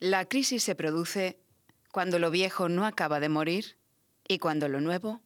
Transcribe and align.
La 0.00 0.26
crisis 0.26 0.62
se 0.62 0.76
produce 0.76 1.40
cuando 1.90 2.20
lo 2.20 2.30
viejo 2.30 2.68
no 2.68 2.86
acaba 2.86 3.18
de 3.18 3.28
morir 3.28 3.78
y 4.28 4.38
cuando 4.38 4.68
lo 4.68 4.80
nuevo 4.80 5.20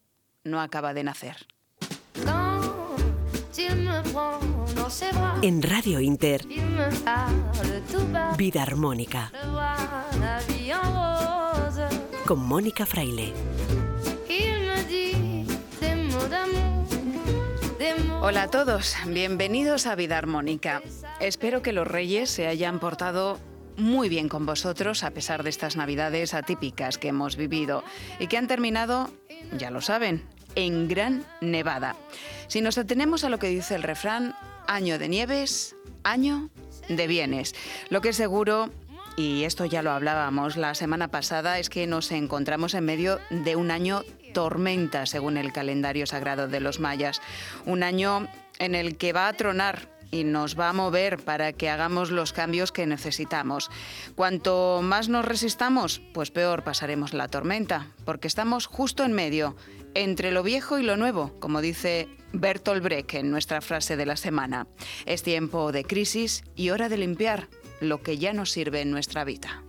no 0.44 0.62
acaba 0.62 0.94
de 0.94 1.04
nacer. 1.04 1.46
En 5.42 5.62
Radio 5.62 6.00
Inter, 6.00 6.46
Vida 8.38 8.62
Armónica, 8.62 9.30
con 12.26 12.38
Mónica 12.38 12.86
Fraile. 12.86 13.34
Hola 18.22 18.44
a 18.44 18.48
todos, 18.48 18.94
bienvenidos 19.06 19.86
a 19.86 19.96
Vida 19.96 20.16
Armónica. 20.16 20.80
Espero 21.20 21.60
que 21.60 21.72
los 21.72 21.86
reyes 21.86 22.30
se 22.30 22.46
hayan 22.46 22.80
portado 22.80 23.38
muy 23.76 24.08
bien 24.08 24.28
con 24.28 24.46
vosotros 24.46 25.04
a 25.04 25.10
pesar 25.10 25.42
de 25.42 25.50
estas 25.50 25.76
navidades 25.76 26.34
atípicas 26.34 26.98
que 26.98 27.08
hemos 27.08 27.36
vivido 27.36 27.84
y 28.18 28.26
que 28.26 28.38
han 28.38 28.48
terminado, 28.48 29.10
ya 29.56 29.70
lo 29.70 29.80
saben, 29.80 30.22
en 30.54 30.88
Gran 30.88 31.24
Nevada. 31.40 31.96
Si 32.48 32.60
nos 32.60 32.78
atenemos 32.78 33.24
a 33.24 33.30
lo 33.30 33.38
que 33.38 33.48
dice 33.48 33.74
el 33.74 33.82
refrán, 33.82 34.34
año 34.66 34.98
de 34.98 35.08
nieves, 35.08 35.76
año 36.04 36.50
de 36.88 37.06
bienes. 37.06 37.54
Lo 37.88 38.00
que 38.00 38.10
es 38.10 38.16
seguro, 38.16 38.70
y 39.16 39.44
esto 39.44 39.64
ya 39.64 39.82
lo 39.82 39.90
hablábamos 39.92 40.56
la 40.56 40.74
semana 40.74 41.08
pasada, 41.08 41.58
es 41.58 41.68
que 41.68 41.86
nos 41.86 42.10
encontramos 42.12 42.74
en 42.74 42.84
medio 42.84 43.18
de 43.30 43.56
un 43.56 43.70
año 43.70 44.02
tormenta, 44.32 45.06
según 45.06 45.36
el 45.36 45.52
calendario 45.52 46.06
sagrado 46.06 46.48
de 46.48 46.60
los 46.60 46.80
mayas. 46.80 47.20
Un 47.66 47.82
año 47.82 48.28
en 48.58 48.74
el 48.74 48.96
que 48.96 49.12
va 49.12 49.28
a 49.28 49.32
tronar 49.32 49.91
y 50.12 50.22
nos 50.22 50.56
va 50.56 50.68
a 50.68 50.72
mover 50.72 51.16
para 51.16 51.52
que 51.52 51.68
hagamos 51.68 52.12
los 52.12 52.32
cambios 52.32 52.70
que 52.70 52.86
necesitamos. 52.86 53.70
Cuanto 54.14 54.80
más 54.82 55.08
nos 55.08 55.24
resistamos, 55.24 56.00
pues 56.14 56.30
peor 56.30 56.62
pasaremos 56.62 57.14
la 57.14 57.26
tormenta, 57.26 57.88
porque 58.04 58.28
estamos 58.28 58.66
justo 58.66 59.02
en 59.02 59.12
medio, 59.12 59.56
entre 59.94 60.30
lo 60.30 60.44
viejo 60.44 60.78
y 60.78 60.84
lo 60.84 60.96
nuevo, 60.96 61.32
como 61.40 61.60
dice 61.60 62.08
Bertolt 62.32 62.82
Brecht 62.82 63.14
en 63.14 63.30
nuestra 63.30 63.60
frase 63.60 63.96
de 63.96 64.06
la 64.06 64.16
semana. 64.16 64.68
Es 65.06 65.22
tiempo 65.22 65.72
de 65.72 65.84
crisis 65.84 66.44
y 66.54 66.70
hora 66.70 66.88
de 66.88 66.98
limpiar 66.98 67.48
lo 67.80 68.02
que 68.02 68.18
ya 68.18 68.32
nos 68.32 68.52
sirve 68.52 68.82
en 68.82 68.90
nuestra 68.90 69.24
vida. 69.24 69.62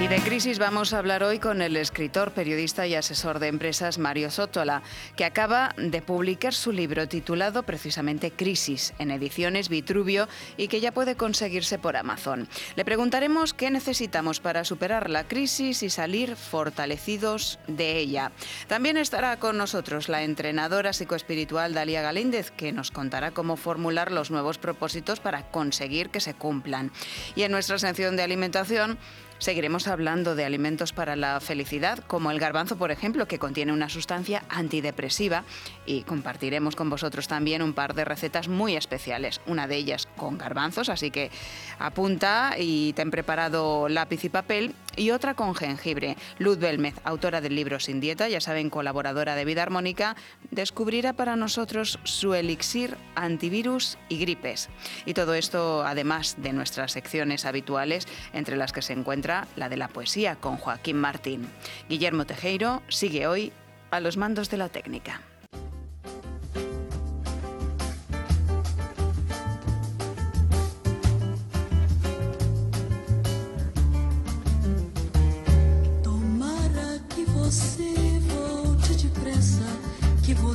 Y 0.00 0.06
de 0.06 0.20
crisis 0.20 0.60
vamos 0.60 0.92
a 0.92 1.00
hablar 1.00 1.24
hoy 1.24 1.40
con 1.40 1.60
el 1.60 1.76
escritor, 1.76 2.30
periodista 2.30 2.86
y 2.86 2.94
asesor 2.94 3.40
de 3.40 3.48
empresas 3.48 3.98
Mario 3.98 4.30
Sótola, 4.30 4.82
que 5.16 5.24
acaba 5.24 5.74
de 5.76 6.00
publicar 6.02 6.54
su 6.54 6.70
libro 6.70 7.08
titulado 7.08 7.64
precisamente 7.64 8.30
Crisis 8.30 8.94
en 9.00 9.10
ediciones 9.10 9.68
Vitruvio 9.68 10.28
y 10.56 10.68
que 10.68 10.80
ya 10.80 10.92
puede 10.92 11.16
conseguirse 11.16 11.80
por 11.80 11.96
Amazon. 11.96 12.48
Le 12.76 12.84
preguntaremos 12.84 13.54
qué 13.54 13.72
necesitamos 13.72 14.38
para 14.38 14.62
superar 14.64 15.10
la 15.10 15.26
crisis 15.26 15.82
y 15.82 15.90
salir 15.90 16.36
fortalecidos 16.36 17.58
de 17.66 17.98
ella. 17.98 18.30
También 18.68 18.98
estará 18.98 19.40
con 19.40 19.58
nosotros 19.58 20.08
la 20.08 20.22
entrenadora 20.22 20.92
psicoespiritual 20.92 21.74
Dalia 21.74 22.02
Galíndez, 22.02 22.52
que 22.52 22.70
nos 22.70 22.92
contará 22.92 23.32
cómo 23.32 23.56
formular 23.56 24.12
los 24.12 24.30
nuevos 24.30 24.58
propósitos 24.58 25.18
para 25.18 25.50
conseguir 25.50 26.10
que 26.10 26.20
se 26.20 26.34
cumplan. 26.34 26.92
Y 27.34 27.42
en 27.42 27.50
nuestra 27.50 27.80
sección 27.80 28.16
de 28.16 28.22
alimentación 28.22 28.96
Seguiremos 29.38 29.86
hablando 29.86 30.34
de 30.34 30.44
alimentos 30.44 30.92
para 30.92 31.14
la 31.14 31.38
felicidad, 31.40 32.00
como 32.06 32.32
el 32.32 32.40
garbanzo, 32.40 32.76
por 32.76 32.90
ejemplo, 32.90 33.28
que 33.28 33.38
contiene 33.38 33.72
una 33.72 33.88
sustancia 33.88 34.42
antidepresiva 34.48 35.44
y 35.86 36.02
compartiremos 36.02 36.74
con 36.74 36.90
vosotros 36.90 37.28
también 37.28 37.62
un 37.62 37.72
par 37.72 37.94
de 37.94 38.04
recetas 38.04 38.48
muy 38.48 38.74
especiales, 38.74 39.40
una 39.46 39.68
de 39.68 39.76
ellas 39.76 40.08
con 40.16 40.38
garbanzos, 40.38 40.88
así 40.88 41.12
que 41.12 41.30
apunta 41.78 42.56
y 42.58 42.92
ten 42.94 43.12
preparado 43.12 43.88
lápiz 43.88 44.24
y 44.24 44.28
papel, 44.28 44.74
y 44.98 45.10
otra 45.10 45.34
con 45.34 45.54
jengibre. 45.54 46.16
Luz 46.38 46.58
Belmez, 46.58 46.94
autora 47.04 47.40
del 47.40 47.54
libro 47.54 47.80
Sin 47.80 48.00
Dieta, 48.00 48.28
ya 48.28 48.40
saben, 48.40 48.70
colaboradora 48.70 49.34
de 49.34 49.44
Vida 49.44 49.62
Armónica, 49.62 50.16
descubrirá 50.50 51.12
para 51.12 51.36
nosotros 51.36 51.98
su 52.04 52.34
elixir 52.34 52.96
antivirus 53.14 53.98
y 54.08 54.18
gripes. 54.18 54.68
Y 55.06 55.14
todo 55.14 55.34
esto 55.34 55.84
además 55.86 56.36
de 56.38 56.52
nuestras 56.52 56.92
secciones 56.92 57.44
habituales, 57.44 58.06
entre 58.32 58.56
las 58.56 58.72
que 58.72 58.82
se 58.82 58.92
encuentra 58.92 59.46
la 59.56 59.68
de 59.68 59.76
la 59.76 59.88
poesía 59.88 60.36
con 60.36 60.56
Joaquín 60.56 60.96
Martín. 60.96 61.48
Guillermo 61.88 62.26
Tejeiro 62.26 62.82
sigue 62.88 63.26
hoy 63.26 63.52
a 63.90 64.00
los 64.00 64.16
mandos 64.16 64.50
de 64.50 64.56
la 64.56 64.68
técnica. 64.68 65.22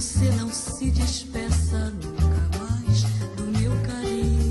Você 0.03 0.29
não 0.35 0.49
se 0.51 0.91
despeça 0.91 1.89
nunca 1.91 2.59
mais 2.59 3.03
do 3.37 3.43
meu 3.57 3.71
carinho. 3.87 4.43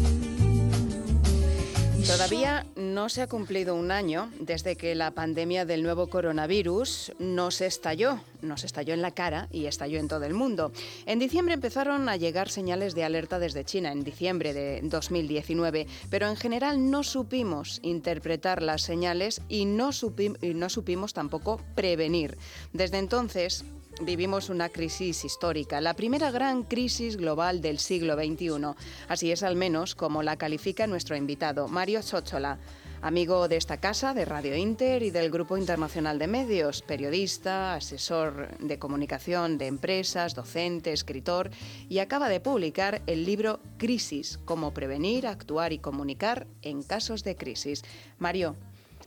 E 1.99 2.07
Todavía 2.07 2.65
no 2.75 3.09
se 3.11 3.21
ha 3.21 3.27
cumplido 3.29 3.75
un 3.77 3.91
año 3.91 4.31
desde 4.41 4.77
que 4.77 4.95
la 4.95 5.11
pandemia 5.11 5.67
del 5.67 5.83
nuevo 5.83 6.07
coronavirus 6.09 7.13
nos 7.19 7.61
estalló, 7.61 8.19
nos 8.41 8.65
estalló 8.65 8.95
en 8.95 9.03
la 9.03 9.11
cara 9.11 9.49
y 9.53 9.67
estalló 9.67 9.99
en 10.01 10.09
todo 10.09 10.25
el 10.25 10.33
mundo. 10.33 10.73
En 11.05 11.19
diciembre 11.19 11.53
empezaron 11.53 12.09
a 12.09 12.17
llegar 12.17 12.49
señales 12.49 12.95
de 12.95 13.05
alerta 13.05 13.39
desde 13.39 13.65
China, 13.67 13.93
en 13.93 14.05
diciembre 14.05 14.55
de 14.55 14.81
2019, 14.83 15.87
pero 16.09 16.29
en 16.29 16.37
general 16.37 16.91
no 16.91 17.03
supimos 17.03 17.79
interpretar 17.83 18.63
las 18.63 18.81
señales 18.81 19.43
y 19.51 19.67
no, 19.67 19.91
supi- 19.91 20.37
y 20.41 20.55
no 20.55 20.71
supimos 20.71 21.13
tampoco 21.13 21.61
prevenir. 21.75 22.39
Desde 22.73 22.97
entonces, 22.99 23.65
Vivimos 24.01 24.49
una 24.49 24.71
crisis 24.71 25.25
histórica, 25.25 25.81
la 25.81 25.95
primera 25.95 26.31
gran 26.31 26.63
crisis 26.63 27.17
global 27.17 27.61
del 27.61 27.79
siglo 27.79 28.15
XXI. 28.15 28.75
Así 29.07 29.31
es 29.31 29.43
al 29.43 29.55
menos 29.55 29.95
como 29.95 30.23
la 30.23 30.37
califica 30.37 30.87
nuestro 30.87 31.15
invitado, 31.15 31.69
Mario 31.69 32.01
Chochola, 32.03 32.59
amigo 33.03 33.49
de 33.49 33.59
esta 33.59 33.77
casa, 33.77 34.15
de 34.15 34.25
Radio 34.25 34.57
Inter 34.57 35.03
y 35.03 35.11
del 35.11 35.31
Grupo 35.31 35.57
Internacional 35.57 36.19
de 36.19 36.27
Medios, 36.27 36.83
periodista, 36.83 37.75
asesor 37.75 38.57
de 38.59 38.79
comunicación 38.79 39.59
de 39.59 39.67
empresas, 39.67 40.35
docente, 40.35 40.93
escritor, 40.93 41.51
y 41.89 41.99
acaba 41.99 42.29
de 42.29 42.41
publicar 42.41 43.03
el 43.07 43.25
libro 43.25 43.61
Crisis, 43.77 44.39
cómo 44.45 44.73
prevenir, 44.73 45.27
actuar 45.27 45.73
y 45.73 45.79
comunicar 45.79 46.47
en 46.63 46.83
casos 46.83 47.25
de 47.25 47.37
crisis. 47.37 47.85
Mario, 48.19 48.57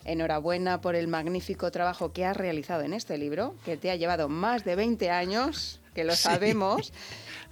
Enhorabuena 0.05 0.81
por 0.81 0.95
el 0.95 1.07
magnífico 1.07 1.71
trabajo 1.71 2.13
que 2.13 2.25
has 2.25 2.37
realizado 2.37 2.83
en 2.83 2.93
este 2.93 3.17
libro, 3.17 3.55
que 3.65 3.75
te 3.77 3.91
ha 3.91 3.95
llevado 3.95 4.29
más 4.29 4.63
de 4.63 4.75
20 4.75 5.09
años, 5.09 5.81
que 5.93 6.03
lo 6.03 6.15
Sí. 6.15 6.23
sabemos, 6.23 6.93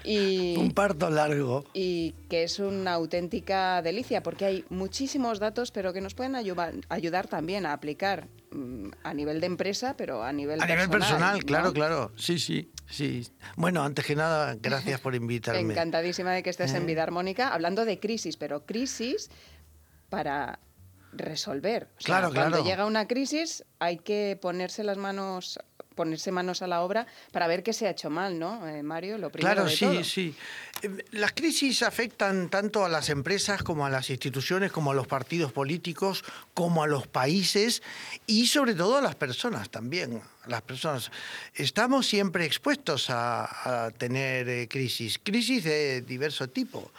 y, 0.03 0.55
Un 0.57 0.71
parto 0.71 1.09
largo. 1.09 1.63
y 1.73 2.13
que 2.29 2.43
es 2.43 2.59
una 2.59 2.93
auténtica 2.93 3.81
delicia, 3.81 4.21
porque 4.21 4.45
hay 4.45 4.65
muchísimos 4.69 5.39
datos, 5.39 5.71
pero 5.71 5.93
que 5.93 6.01
nos 6.01 6.13
pueden 6.13 6.35
ayudar, 6.35 6.73
ayudar 6.89 7.27
también 7.27 7.65
a 7.65 7.73
aplicar 7.73 8.27
mm, 8.51 8.89
a 9.03 9.13
nivel 9.13 9.39
de 9.39 9.47
empresa, 9.47 9.95
pero 9.97 10.23
a 10.23 10.31
nivel 10.31 10.61
A 10.61 10.65
nivel 10.67 10.89
personal. 10.89 10.91
personal, 10.91 11.37
¿no? 11.39 11.45
claro, 11.45 11.73
claro. 11.73 12.11
Sí, 12.17 12.37
sí, 12.37 12.69
sí. 12.87 13.27
Bueno, 13.55 13.81
antes 13.83 14.05
que 14.05 14.15
nada, 14.15 14.55
gracias 14.61 14.99
por 14.99 15.15
invitarme. 15.15 15.61
Encantadísima 15.73 16.31
de 16.33 16.43
que 16.43 16.49
estés 16.51 16.73
en 16.73 16.83
Eh. 16.83 16.85
Vida 16.85 17.01
Armónica, 17.03 17.53
hablando 17.53 17.85
de 17.85 17.99
crisis, 17.99 18.37
pero 18.37 18.65
crisis 18.65 19.31
para 20.09 20.59
resolver. 21.15 21.83
O 21.97 22.01
sea, 22.01 22.05
Claro, 22.05 22.27
Cuando 22.33 22.57
claro. 22.57 22.63
llega 22.63 22.85
una 22.85 23.07
crisis 23.07 23.63
hay 23.79 23.97
que 23.97 24.37
ponerse 24.41 24.83
las 24.83 24.97
manos 24.97 25.59
ponerse 25.95 26.31
manos 26.31 26.63
a 26.63 26.67
la 26.67 26.81
obra 26.81 27.05
para 27.31 27.45
ver 27.45 27.61
qué 27.61 27.71
se 27.71 27.85
ha 27.85 27.91
hecho 27.91 28.09
mal, 28.09 28.39
¿no, 28.39 28.67
eh, 28.67 28.81
Mario? 28.81 29.19
Lo 29.19 29.29
primero 29.29 29.53
Claro, 29.53 29.69
de 29.69 29.75
sí, 29.75 29.85
todo. 29.85 30.03
sí. 30.03 30.35
Eh, 30.81 30.89
Las 31.11 31.33
crisis 31.33 31.83
afectan 31.83 32.49
tanto 32.49 32.83
a 32.83 32.89
las 32.89 33.09
empresas 33.09 33.61
como 33.61 33.85
a 33.85 33.91
las 33.91 34.09
instituciones, 34.09 34.71
como 34.71 34.89
a 34.89 34.95
los 34.95 35.05
partidos 35.05 35.51
políticos, 35.51 36.23
como 36.55 36.81
a 36.81 36.87
los 36.87 37.05
países 37.05 37.83
y 38.25 38.47
sobre 38.47 38.73
todo 38.73 38.97
a 38.97 39.01
las 39.01 39.13
personas 39.13 39.69
también. 39.69 40.19
Las 40.47 40.63
personas. 40.63 41.11
Estamos 41.53 42.07
siempre 42.07 42.43
expuestos 42.45 43.11
a, 43.11 43.85
a 43.85 43.91
tener 43.91 44.49
eh, 44.49 44.67
crisis, 44.67 45.19
crisis 45.23 45.63
de 45.63 46.01
diverso 46.01 46.49
tipo. 46.49 46.91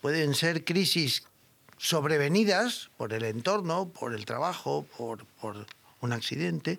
Pueden 0.00 0.34
ser 0.34 0.64
crisis 0.64 1.22
sobrevenidas 1.80 2.90
por 2.98 3.14
el 3.14 3.24
entorno, 3.24 3.88
por 3.88 4.14
el 4.14 4.26
trabajo, 4.26 4.86
por, 4.98 5.24
por 5.40 5.66
un 6.02 6.12
accidente, 6.12 6.78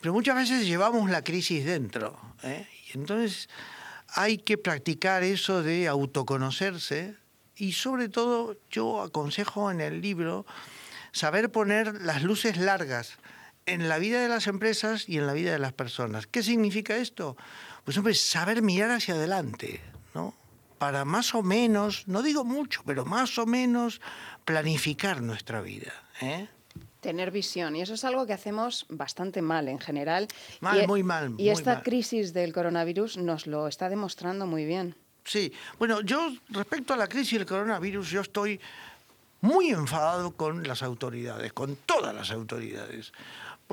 pero 0.00 0.14
muchas 0.14 0.34
veces 0.34 0.66
llevamos 0.66 1.10
la 1.10 1.22
crisis 1.22 1.66
dentro. 1.66 2.18
¿eh? 2.42 2.66
Y 2.88 2.96
entonces 2.96 3.50
hay 4.08 4.38
que 4.38 4.56
practicar 4.56 5.22
eso 5.22 5.62
de 5.62 5.86
autoconocerse 5.86 7.14
y 7.56 7.72
sobre 7.72 8.08
todo 8.08 8.56
yo 8.70 9.02
aconsejo 9.02 9.70
en 9.70 9.82
el 9.82 10.00
libro 10.00 10.46
saber 11.12 11.52
poner 11.52 12.00
las 12.00 12.22
luces 12.22 12.56
largas 12.56 13.18
en 13.66 13.88
la 13.90 13.98
vida 13.98 14.22
de 14.22 14.28
las 14.28 14.46
empresas 14.46 15.08
y 15.10 15.18
en 15.18 15.26
la 15.26 15.34
vida 15.34 15.52
de 15.52 15.58
las 15.58 15.74
personas. 15.74 16.26
¿Qué 16.26 16.42
significa 16.42 16.96
esto? 16.96 17.36
Pues 17.84 17.98
hombre, 17.98 18.14
saber 18.14 18.62
mirar 18.62 18.90
hacia 18.92 19.14
adelante, 19.14 19.82
¿no? 20.14 20.34
Para 20.82 21.04
más 21.04 21.32
o 21.36 21.44
menos, 21.44 22.08
no 22.08 22.22
digo 22.22 22.42
mucho, 22.42 22.82
pero 22.84 23.04
más 23.04 23.38
o 23.38 23.46
menos 23.46 24.00
planificar 24.44 25.22
nuestra 25.22 25.60
vida. 25.60 25.92
¿eh? 26.20 26.48
Tener 26.98 27.30
visión. 27.30 27.76
Y 27.76 27.82
eso 27.82 27.94
es 27.94 28.04
algo 28.04 28.26
que 28.26 28.32
hacemos 28.32 28.86
bastante 28.88 29.42
mal 29.42 29.68
en 29.68 29.78
general. 29.78 30.26
Mal, 30.58 30.82
y, 30.82 30.86
muy 30.88 31.04
mal, 31.04 31.26
Y 31.26 31.30
muy 31.34 31.50
esta 31.50 31.74
mal. 31.74 31.82
crisis 31.84 32.34
del 32.34 32.52
coronavirus 32.52 33.16
nos 33.18 33.46
lo 33.46 33.68
está 33.68 33.88
demostrando 33.88 34.44
muy 34.48 34.64
bien. 34.64 34.96
Sí, 35.24 35.52
bueno, 35.78 36.00
yo 36.00 36.32
respecto 36.48 36.94
a 36.94 36.96
la 36.96 37.06
crisis 37.06 37.38
del 37.38 37.46
coronavirus, 37.46 38.10
yo 38.10 38.20
estoy 38.20 38.60
muy 39.40 39.68
enfadado 39.68 40.32
con 40.32 40.66
las 40.66 40.82
autoridades, 40.82 41.52
con 41.52 41.76
todas 41.76 42.12
las 42.12 42.32
autoridades. 42.32 43.12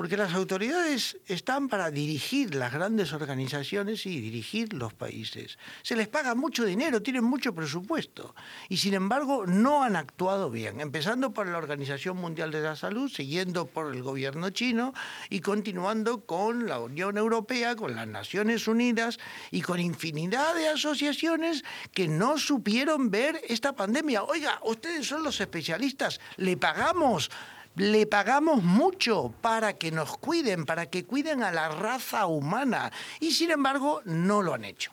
Porque 0.00 0.16
las 0.16 0.32
autoridades 0.32 1.18
están 1.26 1.68
para 1.68 1.90
dirigir 1.90 2.54
las 2.54 2.72
grandes 2.72 3.12
organizaciones 3.12 4.06
y 4.06 4.18
dirigir 4.18 4.72
los 4.72 4.94
países. 4.94 5.58
Se 5.82 5.94
les 5.94 6.08
paga 6.08 6.34
mucho 6.34 6.64
dinero, 6.64 7.02
tienen 7.02 7.24
mucho 7.24 7.54
presupuesto. 7.54 8.34
Y 8.70 8.78
sin 8.78 8.94
embargo 8.94 9.44
no 9.46 9.82
han 9.82 9.96
actuado 9.96 10.50
bien. 10.50 10.80
Empezando 10.80 11.34
por 11.34 11.48
la 11.48 11.58
Organización 11.58 12.16
Mundial 12.16 12.50
de 12.50 12.62
la 12.62 12.76
Salud, 12.76 13.10
siguiendo 13.10 13.66
por 13.66 13.94
el 13.94 14.02
gobierno 14.02 14.48
chino 14.48 14.94
y 15.28 15.40
continuando 15.40 16.24
con 16.24 16.66
la 16.66 16.80
Unión 16.80 17.18
Europea, 17.18 17.76
con 17.76 17.94
las 17.94 18.08
Naciones 18.08 18.68
Unidas 18.68 19.18
y 19.50 19.60
con 19.60 19.80
infinidad 19.80 20.54
de 20.54 20.68
asociaciones 20.68 21.62
que 21.92 22.08
no 22.08 22.38
supieron 22.38 23.10
ver 23.10 23.38
esta 23.50 23.74
pandemia. 23.74 24.22
Oiga, 24.22 24.60
ustedes 24.64 25.06
son 25.06 25.22
los 25.22 25.38
especialistas, 25.42 26.20
le 26.38 26.56
pagamos 26.56 27.30
le 27.76 28.06
pagamos 28.06 28.62
mucho 28.62 29.32
para 29.40 29.74
que 29.74 29.90
nos 29.90 30.16
cuiden, 30.18 30.66
para 30.66 30.86
que 30.86 31.04
cuiden 31.04 31.42
a 31.42 31.52
la 31.52 31.68
raza 31.68 32.26
humana. 32.26 32.92
Y 33.20 33.32
sin 33.32 33.50
embargo, 33.50 34.02
no 34.04 34.42
lo 34.42 34.54
han 34.54 34.64
hecho. 34.64 34.92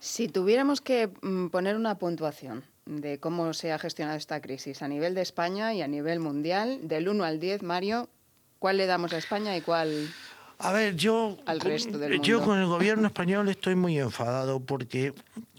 Si 0.00 0.28
tuviéramos 0.28 0.80
que 0.80 1.08
mm, 1.22 1.48
poner 1.48 1.76
una 1.76 1.98
puntuación 1.98 2.64
de 2.84 3.18
cómo 3.18 3.52
se 3.52 3.72
ha 3.72 3.78
gestionado 3.78 4.16
esta 4.16 4.40
crisis 4.40 4.82
a 4.82 4.88
nivel 4.88 5.14
de 5.14 5.22
España 5.22 5.74
y 5.74 5.82
a 5.82 5.88
nivel 5.88 6.20
mundial, 6.20 6.78
del 6.82 7.08
1 7.08 7.24
al 7.24 7.40
10, 7.40 7.62
Mario, 7.62 8.08
¿cuál 8.58 8.76
le 8.76 8.86
damos 8.86 9.12
a 9.12 9.18
España 9.18 9.56
y 9.56 9.60
cuál 9.60 10.08
A 10.58 10.72
ver, 10.72 10.94
yo, 10.94 11.36
Al 11.46 11.60
resto 11.60 11.98
del 11.98 12.20
yo 12.20 12.38
mundo. 12.38 12.52
con 12.52 12.58
el 12.60 12.66
gobierno 12.66 13.06
español 13.08 13.48
estoy 13.48 13.74
muy 13.74 13.98
enfadado 13.98 14.60
porque 14.60 15.14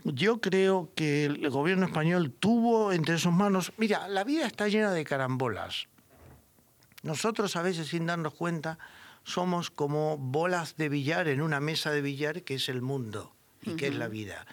yo 0.06 0.40
creo 0.40 0.90
que 0.96 1.26
el 1.26 1.50
gobierno 1.50 1.86
español 1.86 2.32
tuvo 2.32 2.94
entre 2.94 3.18
sus 3.18 3.34
manos, 3.34 3.74
mira, 3.78 4.08
la 4.08 4.24
vida 4.24 4.46
está 4.48 4.68
llena 4.70 4.92
de 4.94 5.04
carambolas. 5.04 5.88
Nosotros 7.04 7.56
a 7.56 7.62
veces 7.62 7.88
sin 7.88 8.06
darnos 8.06 8.34
cuenta 8.34 8.80
somos 9.24 9.70
como 9.70 10.18
bolas 10.18 10.78
de 10.78 10.90
billar 10.90 11.28
en 11.28 11.42
una 11.42 11.60
mesa 11.60 11.92
de 11.92 12.02
billar 12.02 12.44
que 12.44 12.56
es 12.56 12.70
el 12.70 12.82
mundo 12.82 13.36
y 13.62 13.76
que 13.76 13.88
es 13.88 13.96
la 13.96 14.08
vida. 14.08 14.46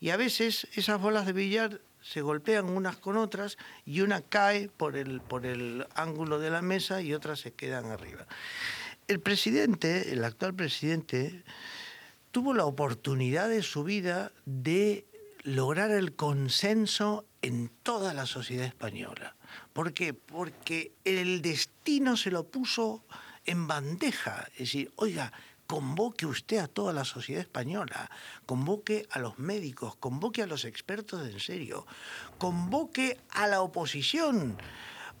Y 0.00 0.10
a 0.10 0.16
veces 0.16 0.68
esas 0.74 1.00
bolas 1.00 1.26
de 1.26 1.32
billar 1.32 1.80
se 2.00 2.20
golpean 2.20 2.68
unas 2.68 2.96
con 2.96 3.16
otras 3.16 3.58
y 3.84 4.00
una 4.00 4.20
cae 4.20 4.68
por 4.68 4.96
el, 4.96 5.20
por 5.20 5.46
el 5.46 5.86
ángulo 5.94 6.38
de 6.38 6.50
la 6.50 6.62
mesa 6.62 7.00
y 7.00 7.14
otras 7.14 7.40
se 7.40 7.52
quedan 7.52 7.86
arriba. 7.86 8.26
El 9.08 9.20
presidente, 9.20 10.12
el 10.12 10.24
actual 10.24 10.54
presidente, 10.54 11.44
tuvo 12.30 12.54
la 12.54 12.64
oportunidad 12.64 13.48
de 13.48 13.62
su 13.62 13.84
vida 13.84 14.32
de 14.44 15.06
lograr 15.42 15.90
el 15.90 16.14
consenso 16.14 17.26
en 17.42 17.70
toda 17.82 18.14
la 18.14 18.26
sociedad 18.26 18.66
española. 18.66 19.36
¿Por 19.72 19.92
qué? 19.92 20.14
Porque 20.14 20.92
el 21.04 21.42
destino 21.42 22.16
se 22.16 22.30
lo 22.30 22.44
puso 22.44 23.04
en 23.44 23.66
bandeja. 23.66 24.46
Es 24.52 24.58
decir, 24.58 24.92
oiga, 24.96 25.32
convoque 25.66 26.26
usted 26.26 26.58
a 26.58 26.68
toda 26.68 26.92
la 26.92 27.04
sociedad 27.04 27.40
española, 27.40 28.10
convoque 28.44 29.06
a 29.10 29.18
los 29.18 29.38
médicos, 29.38 29.96
convoque 29.96 30.42
a 30.42 30.46
los 30.46 30.66
expertos 30.66 31.26
en 31.26 31.40
serio, 31.40 31.86
convoque 32.36 33.18
a 33.30 33.46
la 33.46 33.62
oposición, 33.62 34.58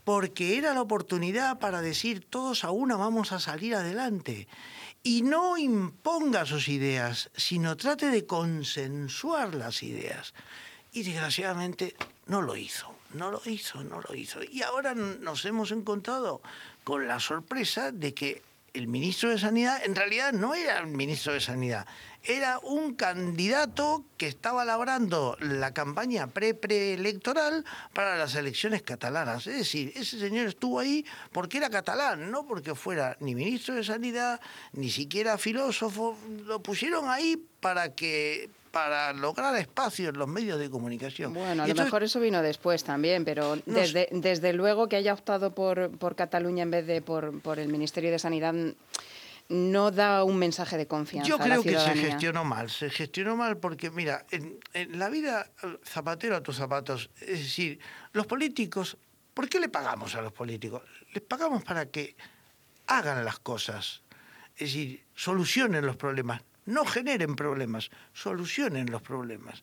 porque 0.04 0.58
era 0.58 0.74
la 0.74 0.82
oportunidad 0.82 1.58
para 1.58 1.80
decir 1.80 2.26
todos 2.28 2.64
a 2.64 2.70
una 2.70 2.96
vamos 2.96 3.32
a 3.32 3.40
salir 3.40 3.74
adelante. 3.74 4.46
Y 5.02 5.22
no 5.22 5.56
imponga 5.56 6.44
sus 6.44 6.68
ideas, 6.68 7.30
sino 7.34 7.76
trate 7.76 8.08
de 8.08 8.26
consensuar 8.26 9.54
las 9.54 9.82
ideas. 9.82 10.34
Y 10.92 11.02
desgraciadamente 11.02 11.96
no 12.26 12.42
lo 12.42 12.56
hizo, 12.56 12.91
no 13.14 13.30
lo 13.30 13.40
hizo, 13.46 13.82
no 13.84 14.00
lo 14.00 14.14
hizo. 14.14 14.40
Y 14.42 14.62
ahora 14.62 14.94
nos 14.94 15.44
hemos 15.44 15.72
encontrado 15.72 16.42
con 16.84 17.06
la 17.06 17.20
sorpresa 17.20 17.92
de 17.92 18.14
que 18.14 18.42
el 18.74 18.88
ministro 18.88 19.30
de 19.30 19.38
Sanidad 19.38 19.84
en 19.84 19.94
realidad 19.94 20.32
no 20.32 20.54
era 20.54 20.78
el 20.78 20.86
ministro 20.86 21.34
de 21.34 21.40
Sanidad, 21.40 21.86
era 22.24 22.58
un 22.60 22.94
candidato 22.94 24.04
que 24.16 24.28
estaba 24.28 24.64
labrando 24.64 25.36
la 25.40 25.74
campaña 25.74 26.28
pre-preelectoral 26.28 27.64
para 27.92 28.16
las 28.16 28.34
elecciones 28.36 28.82
catalanas. 28.82 29.46
Es 29.46 29.56
decir, 29.56 29.92
ese 29.96 30.18
señor 30.20 30.46
estuvo 30.46 30.78
ahí 30.78 31.04
porque 31.32 31.58
era 31.58 31.68
catalán, 31.68 32.30
no 32.30 32.46
porque 32.46 32.74
fuera 32.74 33.16
ni 33.20 33.34
ministro 33.34 33.74
de 33.74 33.82
Sanidad, 33.82 34.40
ni 34.72 34.90
siquiera 34.90 35.36
filósofo. 35.36 36.16
Lo 36.44 36.62
pusieron 36.62 37.10
ahí 37.10 37.44
para 37.60 37.94
que 37.94 38.50
para 38.72 39.12
lograr 39.12 39.54
espacio 39.56 40.08
en 40.08 40.18
los 40.18 40.26
medios 40.26 40.58
de 40.58 40.70
comunicación. 40.70 41.34
Bueno, 41.34 41.62
a 41.62 41.66
lo 41.66 41.74
mejor 41.74 42.02
eso 42.02 42.18
vino 42.18 42.42
después 42.42 42.82
también, 42.82 43.24
pero 43.24 43.56
No 43.56 43.62
desde, 43.66 44.08
desde 44.10 44.54
luego 44.54 44.88
que 44.88 44.96
haya 44.96 45.12
optado 45.12 45.54
por, 45.54 45.90
por 45.98 46.16
Cataluña 46.16 46.62
en 46.62 46.70
vez 46.70 46.86
de 46.86 47.02
por, 47.02 47.40
por 47.42 47.58
el 47.58 47.68
Ministerio 47.68 48.10
de 48.10 48.18
Sanidad 48.18 48.54
no 49.48 49.90
da 49.90 50.24
un 50.24 50.38
mensaje 50.38 50.78
de 50.78 50.86
confianza 50.86 51.28
Yo 51.28 51.36
a 51.36 51.38
la 51.40 51.44
creo 51.44 51.62
que 51.62 51.78
se 51.78 51.94
gestionó 51.94 52.44
mal, 52.44 52.70
se 52.70 52.88
gestionó 52.88 53.36
mal 53.36 53.58
porque, 53.58 53.90
mira, 53.90 54.24
en, 54.30 54.58
en 54.72 54.98
la 54.98 55.10
vida 55.10 55.50
zapatero 55.84 56.36
a 56.36 56.42
tus 56.42 56.56
zapatos, 56.56 57.10
es 57.20 57.40
decir, 57.40 57.78
los 58.12 58.26
políticos, 58.26 58.96
¿por 59.34 59.50
qué 59.50 59.60
le 59.60 59.68
pagamos 59.68 60.14
a 60.14 60.22
los 60.22 60.32
políticos? 60.32 60.82
Les 61.12 61.22
pagamos 61.22 61.62
para 61.62 61.86
que 61.86 62.16
hagan 62.86 63.22
las 63.24 63.38
cosas, 63.40 64.00
es 64.56 64.72
decir, 64.72 65.04
solucionen 65.14 65.84
los 65.84 65.96
problemas, 65.96 66.40
no 66.66 66.84
generen 66.84 67.34
problemas, 67.36 67.90
solucionen 68.12 68.90
los 68.90 69.02
problemas. 69.02 69.62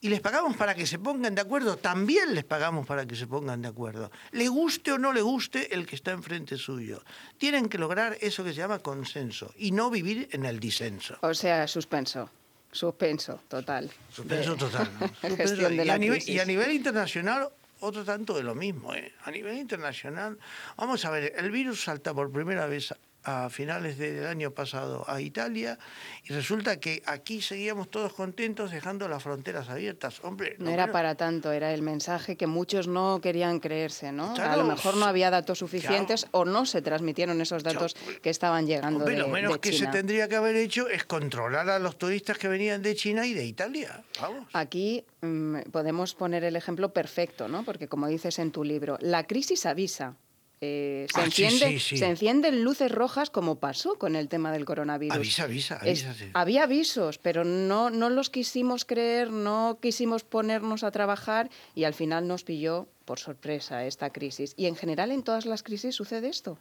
Y 0.00 0.08
les 0.10 0.20
pagamos 0.20 0.56
para 0.56 0.74
que 0.74 0.86
se 0.86 0.98
pongan 0.98 1.34
de 1.34 1.40
acuerdo, 1.40 1.76
también 1.78 2.34
les 2.34 2.44
pagamos 2.44 2.86
para 2.86 3.06
que 3.06 3.16
se 3.16 3.26
pongan 3.26 3.62
de 3.62 3.68
acuerdo. 3.68 4.10
Le 4.32 4.48
guste 4.48 4.92
o 4.92 4.98
no 4.98 5.12
le 5.12 5.22
guste 5.22 5.74
el 5.74 5.86
que 5.86 5.94
está 5.96 6.10
enfrente 6.10 6.58
suyo. 6.58 7.02
Tienen 7.38 7.68
que 7.70 7.78
lograr 7.78 8.18
eso 8.20 8.44
que 8.44 8.50
se 8.50 8.56
llama 8.56 8.80
consenso 8.80 9.54
y 9.56 9.70
no 9.70 9.88
vivir 9.88 10.28
en 10.32 10.44
el 10.44 10.60
disenso. 10.60 11.16
O 11.22 11.32
sea, 11.32 11.66
suspenso. 11.66 12.28
Suspenso 12.70 13.40
total. 13.48 13.90
Suspenso 14.10 14.56
total. 14.56 14.90
¿no? 15.00 15.06
Suspenso- 15.22 15.36
gestión 15.36 15.76
de 15.76 15.84
y, 15.86 15.88
a 15.88 15.96
nivel, 15.96 16.22
y 16.28 16.38
a 16.40 16.44
nivel 16.44 16.72
internacional, 16.72 17.48
otro 17.80 18.04
tanto 18.04 18.34
de 18.36 18.42
lo 18.42 18.54
mismo. 18.54 18.92
¿eh? 18.94 19.12
A 19.24 19.30
nivel 19.30 19.56
internacional, 19.56 20.36
vamos 20.76 21.04
a 21.04 21.10
ver, 21.10 21.32
el 21.36 21.50
virus 21.50 21.84
salta 21.84 22.12
por 22.12 22.30
primera 22.30 22.66
vez 22.66 22.92
a 23.24 23.48
finales 23.50 23.98
del 23.98 24.26
año 24.26 24.50
pasado 24.50 25.04
a 25.08 25.20
Italia 25.20 25.78
y 26.24 26.32
resulta 26.32 26.78
que 26.78 27.02
aquí 27.06 27.40
seguíamos 27.40 27.90
todos 27.90 28.12
contentos 28.12 28.70
dejando 28.70 29.08
las 29.08 29.22
fronteras 29.22 29.68
abiertas. 29.68 30.20
Hombre, 30.22 30.56
No 30.58 30.70
era 30.70 30.92
para 30.92 31.14
tanto, 31.14 31.52
era 31.52 31.72
el 31.72 31.82
mensaje 31.82 32.36
que 32.36 32.46
muchos 32.46 32.86
no 32.86 33.20
querían 33.20 33.60
creerse, 33.60 34.12
¿no? 34.12 34.34
a 34.34 34.56
lo 34.56 34.64
mejor 34.64 34.96
no 34.96 35.06
había 35.06 35.30
datos 35.30 35.58
suficientes 35.58 36.26
o 36.30 36.44
no 36.44 36.66
se 36.66 36.82
transmitieron 36.82 37.40
esos 37.40 37.62
datos 37.62 37.96
que 38.22 38.30
estaban 38.30 38.66
llegando 38.66 39.00
Hombre, 39.00 39.14
de, 39.14 39.20
lo 39.20 39.28
menos 39.28 39.54
de 39.54 39.60
que 39.60 39.72
se 39.72 39.86
tendría 39.86 40.28
que 40.28 40.36
haber 40.36 40.56
hecho 40.56 40.88
es 40.88 41.04
controlar 41.04 41.68
a 41.70 41.78
los 41.78 41.98
turistas 41.98 42.38
que 42.38 42.48
venían 42.48 42.82
de 42.82 42.94
China 42.94 43.26
y 43.26 43.34
de 43.34 43.44
Italia. 43.44 44.02
Vamos. 44.20 44.48
Aquí 44.52 45.04
mm, 45.22 45.70
podemos 45.72 46.14
poner 46.14 46.44
el 46.44 46.56
ejemplo 46.56 46.92
perfecto, 46.92 47.48
¿no? 47.48 47.64
Porque 47.64 47.88
como 47.88 48.06
dices 48.06 48.38
en 48.38 48.50
tu 48.50 48.64
libro, 48.64 48.98
la 49.00 49.24
crisis 49.26 49.66
avisa. 49.66 50.16
Eh, 50.60 51.06
se, 51.12 51.20
Ah, 51.20 51.30
sí, 51.30 51.44
enciende, 51.44 51.78
sí, 51.78 51.80
sí. 51.80 51.96
se 51.98 52.06
encienden 52.06 52.64
luces 52.64 52.90
rojas 52.90 53.28
como 53.28 53.56
pasó 53.56 53.96
con 53.98 54.16
el 54.16 54.28
tema 54.28 54.52
del 54.52 54.64
coronavirus. 54.64 55.14
Avisa, 55.16 55.44
avisa, 55.44 55.76
avisa, 55.76 56.14
había 56.32 56.62
avisos, 56.62 57.18
pero 57.18 57.44
no, 57.44 57.90
no 57.90 58.08
los 58.08 58.30
quisimos 58.30 58.84
creer, 58.84 59.30
no 59.30 59.78
quisimos 59.82 60.24
ponernos 60.24 60.82
a 60.84 60.90
trabajar 60.90 61.50
y 61.74 61.84
al 61.84 61.92
final 61.94 62.26
nos 62.26 62.44
pilló 62.44 62.88
por 63.04 63.18
sorpresa 63.18 63.84
esta 63.84 64.10
crisis. 64.10 64.54
Y 64.56 64.66
en 64.66 64.76
general 64.76 65.10
en 65.10 65.22
todas 65.22 65.44
las 65.44 65.62
crisis 65.62 65.94
sucede 65.94 66.28
esto. 66.28 66.58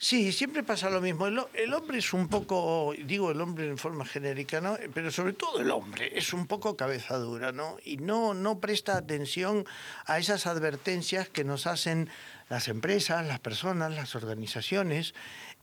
Sí, 0.00 0.30
siempre 0.30 0.62
pasa 0.62 0.90
lo 0.90 1.00
mismo. 1.00 1.26
El, 1.26 1.38
ho- 1.40 1.50
el 1.54 1.74
hombre 1.74 1.98
es 1.98 2.12
un 2.12 2.28
poco, 2.28 2.94
digo 3.04 3.32
el 3.32 3.40
hombre 3.40 3.66
en 3.66 3.78
forma 3.78 4.04
genérica, 4.06 4.60
¿no? 4.60 4.76
Pero 4.94 5.10
sobre 5.10 5.32
todo 5.32 5.58
el 5.60 5.72
hombre 5.72 6.16
es 6.16 6.32
un 6.32 6.46
poco 6.46 6.76
cabeza 6.76 7.16
dura, 7.18 7.50
¿no? 7.50 7.76
Y 7.84 7.96
no, 7.96 8.32
no 8.32 8.60
presta 8.60 8.96
atención 8.96 9.66
a 10.06 10.18
esas 10.20 10.46
advertencias 10.46 11.28
que 11.28 11.42
nos 11.42 11.66
hacen 11.66 12.08
las 12.48 12.68
empresas, 12.68 13.26
las 13.26 13.40
personas, 13.40 13.92
las 13.92 14.14
organizaciones, 14.14 15.14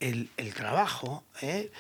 el, 0.02 0.30
el 0.36 0.54
trabajo, 0.54 1.24
¿eh? 1.42 1.72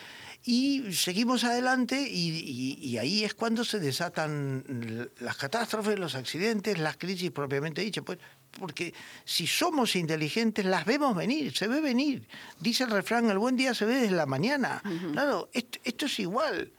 Y 0.47 0.93
seguimos 0.93 1.43
adelante 1.43 2.07
y, 2.09 2.29
y- 2.29 2.77
y 2.79 2.97
ahí 2.99 3.23
es 3.25 3.33
cuando 3.33 3.65
se 3.65 3.79
desatan 3.79 5.09
las 5.19 5.35
catástrofes, 5.35 5.99
los 5.99 6.15
accidentes, 6.15 6.77
las 6.77 6.95
crisis 6.95 7.31
propiamente 7.31 7.81
dichas. 7.81 8.03
Pues, 8.05 8.19
porque 8.59 8.93
si 9.23 9.47
somos 9.47 9.95
inteligentes, 9.95 10.65
las 10.65 10.85
vemos 10.85 11.15
venir, 11.15 11.55
se 11.55 11.67
ve 11.67 11.81
venir. 11.81 12.27
Dice 12.59 12.83
el 12.85 12.91
refrán, 12.91 13.29
el 13.29 13.37
buen 13.37 13.55
día 13.55 13.73
se 13.73 13.85
ve 13.85 13.95
desde 13.95 14.15
la 14.15 14.25
mañana. 14.25 14.81
Claro, 15.13 15.49
esto, 15.53 15.79
esto 15.83 16.05
es 16.05 16.19
igual. 16.19 16.71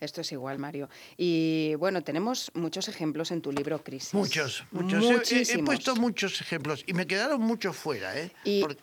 Esto 0.00 0.22
es 0.22 0.32
igual, 0.32 0.58
Mario. 0.58 0.88
Y 1.18 1.74
bueno, 1.78 2.02
tenemos 2.02 2.50
muchos 2.54 2.88
ejemplos 2.88 3.30
en 3.32 3.42
tu 3.42 3.52
libro 3.52 3.82
Crisis. 3.84 4.14
Muchos, 4.14 4.64
muchos. 4.70 5.04
He- 5.04 5.06
He, 5.08 5.12
he 5.12 5.16
Muchísimos. 5.16 5.66
puesto 5.66 5.96
muchos 5.96 6.40
ejemplos 6.40 6.84
y 6.86 6.94
me 6.94 7.06
quedaron 7.06 7.42
muchos 7.42 7.76
fuera, 7.76 8.18
¿eh? 8.18 8.32
Y, 8.44 8.62
Porque- 8.62 8.80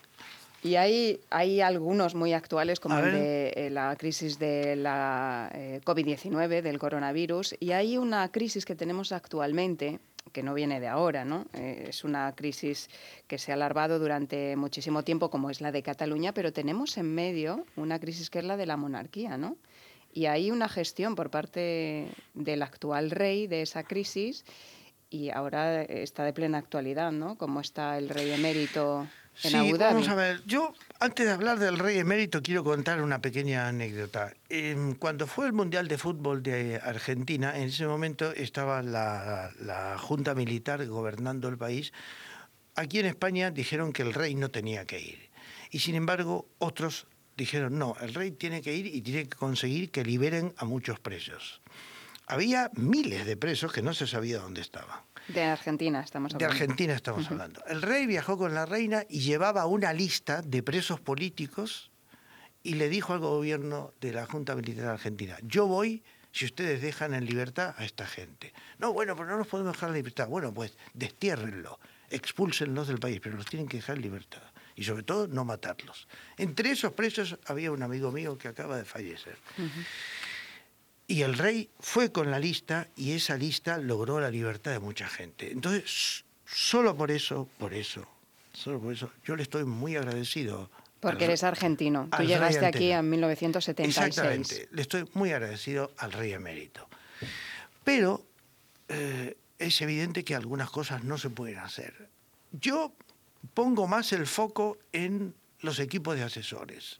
y 0.63 0.75
hay, 0.75 1.19
hay 1.31 1.61
algunos 1.61 2.13
muy 2.13 2.33
actuales, 2.33 2.79
como 2.79 2.99
el 2.99 3.11
de 3.13 3.53
eh, 3.55 3.69
la 3.71 3.95
crisis 3.95 4.37
de 4.37 4.75
la 4.75 5.49
eh, 5.55 5.81
COVID-19, 5.83 6.61
del 6.61 6.77
coronavirus, 6.77 7.55
y 7.59 7.71
hay 7.71 7.97
una 7.97 8.29
crisis 8.31 8.65
que 8.65 8.75
tenemos 8.75 9.11
actualmente 9.11 9.99
que 10.31 10.43
no 10.43 10.53
viene 10.53 10.79
de 10.79 10.87
ahora, 10.87 11.25
¿no? 11.25 11.45
Eh, 11.53 11.85
es 11.89 12.03
una 12.03 12.33
crisis 12.35 12.89
que 13.27 13.37
se 13.37 13.51
ha 13.51 13.55
alargado 13.55 13.99
durante 13.99 14.55
muchísimo 14.55 15.03
tiempo, 15.03 15.29
como 15.29 15.49
es 15.49 15.61
la 15.61 15.71
de 15.71 15.83
Cataluña, 15.83 16.33
pero 16.33 16.53
tenemos 16.53 16.97
en 16.97 17.13
medio 17.13 17.65
una 17.75 17.99
crisis 17.99 18.29
que 18.29 18.39
es 18.39 18.45
la 18.45 18.57
de 18.57 18.65
la 18.65 18.77
monarquía, 18.77 19.37
¿no? 19.37 19.57
Y 20.13 20.25
hay 20.25 20.51
una 20.51 20.69
gestión 20.69 21.15
por 21.15 21.29
parte 21.29 22.07
del 22.33 22.63
actual 22.63 23.11
rey 23.11 23.47
de 23.47 23.61
esa 23.61 23.83
crisis 23.83 24.45
y 25.09 25.29
ahora 25.29 25.83
está 25.83 26.23
de 26.23 26.33
plena 26.33 26.57
actualidad, 26.57 27.11
¿no? 27.11 27.37
Como 27.37 27.61
está 27.61 27.97
el 27.97 28.09
rey 28.09 28.31
emérito 28.31 29.07
en 29.43 29.51
Sí, 29.51 29.55
Abu 29.57 29.77
Dhabi. 29.77 29.93
vamos 29.93 30.07
a 30.07 30.15
ver. 30.15 30.41
Yo, 30.45 30.73
antes 30.99 31.25
de 31.25 31.31
hablar 31.31 31.59
del 31.59 31.77
rey 31.77 31.97
emérito, 31.99 32.41
quiero 32.41 32.63
contar 32.63 33.01
una 33.01 33.19
pequeña 33.21 33.67
anécdota. 33.67 34.33
Cuando 34.99 35.27
fue 35.27 35.45
el 35.47 35.53
Mundial 35.53 35.87
de 35.87 35.97
Fútbol 35.97 36.41
de 36.43 36.77
Argentina, 36.83 37.57
en 37.57 37.63
ese 37.69 37.85
momento 37.87 38.31
estaba 38.31 38.81
la, 38.81 39.51
la 39.59 39.97
Junta 39.97 40.33
Militar 40.35 40.85
gobernando 40.87 41.47
el 41.49 41.57
país. 41.57 41.93
Aquí 42.75 42.99
en 42.99 43.05
España 43.07 43.51
dijeron 43.51 43.93
que 43.93 44.03
el 44.03 44.13
rey 44.13 44.35
no 44.35 44.49
tenía 44.49 44.85
que 44.85 44.99
ir. 44.99 45.29
Y 45.71 45.79
sin 45.79 45.95
embargo, 45.95 46.47
otros 46.59 47.07
dijeron, 47.35 47.77
no, 47.77 47.95
el 48.01 48.13
rey 48.13 48.31
tiene 48.31 48.61
que 48.61 48.73
ir 48.73 48.87
y 48.87 49.01
tiene 49.01 49.27
que 49.29 49.37
conseguir 49.37 49.91
que 49.91 50.03
liberen 50.03 50.53
a 50.57 50.65
muchos 50.65 50.99
presos. 50.99 51.61
Había 52.25 52.69
miles 52.73 53.25
de 53.25 53.37
presos 53.37 53.71
que 53.71 53.81
no 53.81 53.93
se 53.93 54.05
sabía 54.07 54.39
dónde 54.39 54.61
estaban. 54.61 54.99
De 55.27 55.43
Argentina 55.43 56.01
estamos 56.01 56.31
De 56.31 56.35
hablando. 56.35 56.53
Argentina 56.53 56.93
estamos 56.93 57.29
hablando. 57.29 57.63
El 57.67 57.81
rey 57.81 58.05
viajó 58.05 58.37
con 58.37 58.53
la 58.53 58.65
reina 58.65 59.03
y 59.09 59.19
llevaba 59.19 59.65
una 59.65 59.93
lista 59.93 60.41
de 60.41 60.63
presos 60.63 60.99
políticos 60.99 61.91
y 62.63 62.75
le 62.75 62.89
dijo 62.89 63.13
al 63.13 63.19
gobierno 63.19 63.93
de 63.99 64.13
la 64.13 64.25
Junta 64.25 64.55
Militar 64.55 64.85
Argentina, 64.85 65.37
yo 65.43 65.67
voy 65.67 66.03
si 66.31 66.45
ustedes 66.45 66.81
dejan 66.81 67.13
en 67.13 67.25
libertad 67.25 67.73
a 67.77 67.85
esta 67.85 68.05
gente. 68.05 68.53
No, 68.77 68.93
bueno, 68.93 69.15
pero 69.15 69.29
no 69.29 69.37
los 69.37 69.47
podemos 69.47 69.73
dejar 69.73 69.89
en 69.89 69.95
libertad. 69.95 70.27
Bueno, 70.27 70.53
pues 70.53 70.77
destiérrenlo, 70.93 71.79
expúlsenlos 72.09 72.87
del 72.87 72.99
país, 72.99 73.19
pero 73.21 73.37
los 73.37 73.45
tienen 73.45 73.67
que 73.67 73.77
dejar 73.77 73.95
en 73.95 74.03
libertad. 74.03 74.43
Y 74.75 74.83
sobre 74.83 75.01
todo, 75.03 75.27
no 75.27 75.43
matarlos. 75.43 76.07
Entre 76.37 76.69
esos 76.69 76.93
presos 76.93 77.37
había 77.45 77.71
un 77.71 77.81
amigo 77.81 78.11
mío 78.11 78.37
que 78.37 78.47
acaba 78.47 78.77
de 78.77 78.85
fallecer. 78.85 79.37
Y 81.07 81.21
el 81.21 81.37
rey 81.37 81.69
fue 81.79 82.11
con 82.11 82.29
la 82.31 82.39
lista 82.39 82.89
y 82.97 83.13
esa 83.13 83.37
lista 83.37 83.77
logró 83.77 84.19
la 84.19 84.29
libertad 84.29 84.71
de 84.71 84.79
mucha 84.79 85.07
gente. 85.07 85.51
Entonces, 85.51 86.25
solo 86.45 86.95
por 86.97 87.11
eso, 87.11 87.47
por 87.57 87.73
eso, 87.73 88.05
solo 88.53 88.79
por 88.81 88.93
eso, 88.93 89.09
yo 89.23 89.35
le 89.37 89.43
estoy 89.43 89.63
muy 89.63 89.95
agradecido. 89.95 90.69
Porque 90.99 91.23
al- 91.23 91.29
eres 91.31 91.43
argentino. 91.43 92.09
Tú 92.15 92.23
llegaste 92.23 92.65
aquí 92.65 92.91
en 92.91 93.09
1976. 93.09 94.07
Exactamente, 94.07 94.67
le 94.71 94.81
estoy 94.81 95.09
muy 95.13 95.31
agradecido 95.31 95.91
al 95.97 96.11
rey 96.11 96.33
emérito. 96.33 96.89
Pero 97.85 98.25
eh, 98.89 99.37
es 99.59 99.81
evidente 99.81 100.25
que 100.25 100.35
algunas 100.35 100.69
cosas 100.69 101.03
no 101.05 101.17
se 101.17 101.29
pueden 101.29 101.59
hacer. 101.59 102.09
Yo 102.51 102.91
pongo 103.53 103.87
más 103.87 104.11
el 104.11 104.27
foco 104.27 104.77
en 104.91 105.33
los 105.61 105.79
equipos 105.79 106.15
de 106.17 106.23
asesores. 106.23 106.99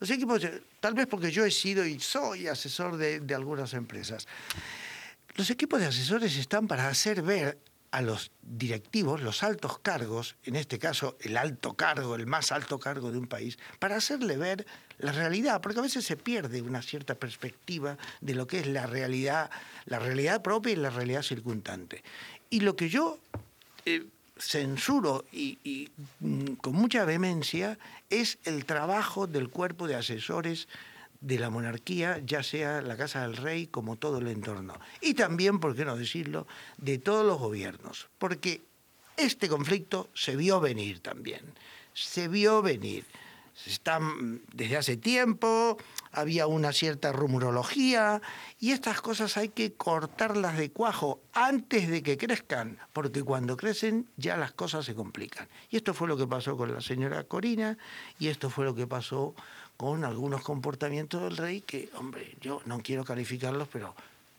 Los 0.00 0.10
equipos, 0.10 0.42
tal 0.80 0.94
vez 0.94 1.06
porque 1.06 1.30
yo 1.30 1.44
he 1.44 1.50
sido 1.50 1.84
y 1.84 1.98
soy 1.98 2.46
asesor 2.46 2.96
de, 2.96 3.20
de 3.20 3.34
algunas 3.34 3.74
empresas. 3.74 4.26
Los 5.34 5.50
equipos 5.50 5.80
de 5.80 5.86
asesores 5.86 6.36
están 6.36 6.66
para 6.66 6.88
hacer 6.88 7.22
ver 7.22 7.58
a 7.90 8.02
los 8.02 8.30
directivos, 8.42 9.22
los 9.22 9.42
altos 9.42 9.78
cargos, 9.78 10.36
en 10.44 10.56
este 10.56 10.78
caso 10.78 11.16
el 11.20 11.36
alto 11.36 11.74
cargo, 11.74 12.14
el 12.14 12.26
más 12.26 12.52
alto 12.52 12.78
cargo 12.78 13.10
de 13.10 13.18
un 13.18 13.26
país, 13.26 13.58
para 13.78 13.96
hacerle 13.96 14.36
ver 14.36 14.66
la 14.98 15.12
realidad, 15.12 15.60
porque 15.60 15.78
a 15.78 15.82
veces 15.82 16.04
se 16.04 16.16
pierde 16.16 16.60
una 16.60 16.82
cierta 16.82 17.14
perspectiva 17.14 17.96
de 18.20 18.34
lo 18.34 18.46
que 18.46 18.60
es 18.60 18.66
la 18.66 18.86
realidad, 18.86 19.50
la 19.86 19.98
realidad 19.98 20.42
propia 20.42 20.72
y 20.72 20.76
la 20.76 20.90
realidad 20.90 21.22
circundante. 21.22 22.02
Y 22.50 22.60
lo 22.60 22.76
que 22.76 22.88
yo 22.88 23.18
eh, 23.86 24.04
censuro 24.38 25.24
y, 25.32 25.90
mm, 26.20 26.54
con 26.54 26.74
mucha 26.74 27.04
vehemencia 27.04 27.78
es 28.10 28.38
el 28.44 28.64
trabajo 28.64 29.26
del 29.26 29.48
cuerpo 29.48 29.86
de 29.86 29.96
asesores 29.96 30.68
de 31.20 31.38
la 31.38 31.50
monarquía, 31.50 32.20
ya 32.24 32.42
sea 32.42 32.80
la 32.80 32.96
Casa 32.96 33.22
del 33.22 33.36
Rey 33.36 33.66
como 33.66 33.96
todo 33.96 34.18
el 34.18 34.28
entorno. 34.28 34.74
Y 35.00 35.14
también, 35.14 35.58
por 35.58 35.74
qué 35.74 35.84
no 35.84 35.96
decirlo, 35.96 36.46
de 36.76 36.98
todos 36.98 37.26
los 37.26 37.38
gobiernos. 37.38 38.08
Porque 38.18 38.62
este 39.16 39.48
conflicto 39.48 40.08
se 40.14 40.36
vio 40.36 40.60
venir 40.60 41.00
también. 41.00 41.42
Se 41.92 42.28
vio 42.28 42.62
venir. 42.62 43.04
Está, 43.66 44.00
mm, 44.00 44.40
desde 44.52 44.76
hace 44.76 44.96
tiempo, 44.96 45.76
había 46.12 46.46
una 46.46 46.72
cierta 46.72 47.12
rumorología 47.12 48.22
y 48.60 48.72
estas 48.72 49.00
cosas 49.00 49.36
hay 49.36 49.50
que 49.50 49.72
cortarlas 49.72 50.56
de 50.56 50.70
cuajo 50.70 51.20
antes 51.32 51.88
de 51.88 52.02
que 52.02 52.16
crezcan, 52.16 52.78
porque 52.92 53.22
cuando 53.22 53.56
crecen 53.56 54.08
ya 54.16 54.36
las 54.36 54.52
cosas 54.52 54.84
se 54.84 54.94
complican. 54.94 55.48
Y 55.70 55.76
esto 55.76 55.94
fue 55.94 56.08
lo 56.08 56.16
que 56.16 56.26
pasó 56.26 56.56
con 56.56 56.72
la 56.72 56.80
señora 56.80 57.24
Corina 57.24 57.76
y 58.18 58.28
esto 58.28 58.50
fue 58.50 58.64
lo 58.64 58.74
que 58.74 58.86
pasó 58.86 59.34
con 59.76 60.04
algunos 60.04 60.42
comportamientos 60.42 61.22
del 61.22 61.36
rey 61.36 61.60
que, 61.60 61.88
hombre, 61.96 62.36
yo 62.40 62.60
no 62.64 62.80
quiero 62.80 63.04
calificarlos, 63.04 63.68
pero 63.68 63.94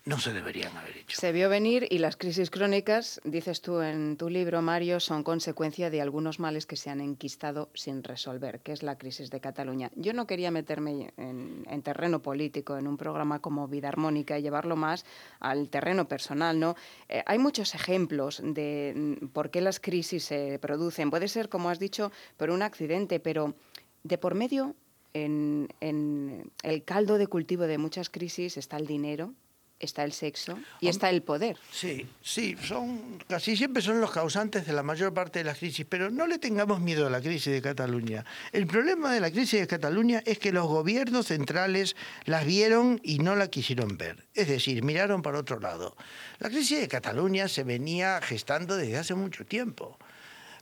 no 0.10 0.20
se 0.20 0.34
deberían 0.34 0.76
haber 0.76 0.98
hecho. 0.98 1.22
Se 1.22 1.32
vio 1.32 1.50
venir 1.50 1.88
y 1.90 2.00
las 2.00 2.18
crisis 2.18 2.50
crónicas, 2.50 3.22
dices 3.24 3.62
tú 3.62 3.80
en 3.82 4.18
tu 4.18 4.28
libro, 4.28 4.62
Mario, 4.64 5.00
son 5.00 5.24
consecuencia 5.24 5.92
de 5.92 6.02
algunos 6.02 6.40
males 6.40 6.66
que 6.66 6.76
se 6.76 6.90
han 6.90 7.00
enquistado 7.00 7.70
sin 7.76 8.04
resolver, 8.04 8.60
que 8.62 8.72
es 8.72 8.82
la 8.82 8.98
crisis 8.98 9.30
de 9.30 9.40
Cataluña. 9.40 9.92
Yo 9.96 10.14
no 10.14 10.26
quería 10.26 10.50
meterme 10.50 11.14
en, 11.16 11.64
en 11.70 11.82
terreno 11.84 12.24
político 12.24 12.76
en 12.76 12.88
un 12.88 12.98
programa 12.98 13.40
como 13.40 13.68
Vida 13.68 13.88
Armónica 13.88 14.40
y 14.40 14.42
llevarlo 14.42 14.76
más 14.76 15.06
al 15.40 15.70
terreno 15.70 16.08
personal, 16.08 16.60
¿no? 16.60 16.76
Eh, 17.08 17.22
hay 17.28 17.38
muchos 17.38 17.76
ejemplos 17.76 18.42
de 18.44 18.94
mm, 19.22 19.28
por 19.28 19.52
qué 19.52 19.62
las 19.62 19.80
crisis 19.80 20.24
se 20.24 20.58
producen. 20.60 21.12
Puede 21.12 21.28
ser, 21.28 21.50
como 21.50 21.70
has 21.70 21.78
dicho, 21.78 22.12
por 22.36 22.50
un 22.50 22.64
accidente, 22.64 23.20
pero 23.20 23.54
de 24.02 24.18
por 24.18 24.34
medio, 24.34 24.76
en, 25.14 25.70
en 25.82 26.52
el 26.64 26.84
caldo 26.84 27.20
de 27.20 27.28
cultivo 27.28 27.64
de 27.64 27.78
muchas 27.78 28.10
crisis 28.10 28.58
está 28.58 28.78
el 28.78 28.88
dinero, 28.88 29.36
está 29.80 30.04
el 30.04 30.12
sexo 30.14 30.60
y 30.80 30.88
está 30.88 31.10
el 31.10 31.22
poder. 31.22 31.58
Sí, 31.72 32.08
sí, 32.22 32.56
son 32.62 33.20
casi 33.28 33.56
siempre 33.56 33.82
son 33.82 34.02
los 34.02 34.12
causantes 34.12 34.66
de 34.66 34.74
la 34.74 34.84
mayor 34.84 35.14
parte 35.14 35.40
de 35.40 35.46
las 35.46 35.58
crisis, 35.58 35.86
pero 35.88 36.10
no 36.10 36.28
le 36.28 36.38
tengamos 36.38 36.80
miedo 36.80 37.08
a 37.08 37.10
la 37.10 37.22
crisis 37.22 37.54
de 37.54 37.62
Cataluña. 37.62 38.26
El 38.52 38.68
problema 38.68 39.14
de 39.14 39.20
la 39.20 39.32
crisis 39.32 39.60
de 39.60 39.68
Cataluña 39.68 40.22
es 40.26 40.40
que 40.40 40.52
los 40.52 40.68
gobiernos 40.68 41.28
centrales 41.28 41.96
las 42.26 42.46
vieron 42.46 43.00
y 43.04 43.20
no 43.20 43.36
la 43.36 43.48
quisieron 43.48 43.98
ver, 43.98 44.28
es 44.34 44.48
decir, 44.48 44.84
miraron 44.84 45.22
para 45.22 45.40
otro 45.40 45.60
lado. 45.60 45.96
La 46.40 46.50
crisis 46.50 46.80
de 46.80 46.88
Cataluña 46.88 47.48
se 47.48 47.64
venía 47.64 48.20
gestando 48.22 48.76
desde 48.76 48.98
hace 48.98 49.16
mucho 49.16 49.46
tiempo. 49.46 49.98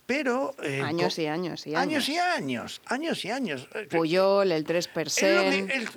Pero 0.08 0.56
eh, 0.64 0.82
Años 0.82 1.20
y 1.20 1.28
años 1.28 1.68
y 1.68 1.76
años 1.76 2.08
años. 2.08 2.10
y 2.10 2.18
años, 2.18 2.82
años 2.86 3.26
y 3.26 3.30
años. 3.30 3.68
Puyol, 3.92 4.52
el 4.54 4.64
Es 4.72 4.88
lo 4.88 4.94
3%, 4.94 5.50
mi- 5.50 5.72
el, 5.72 5.90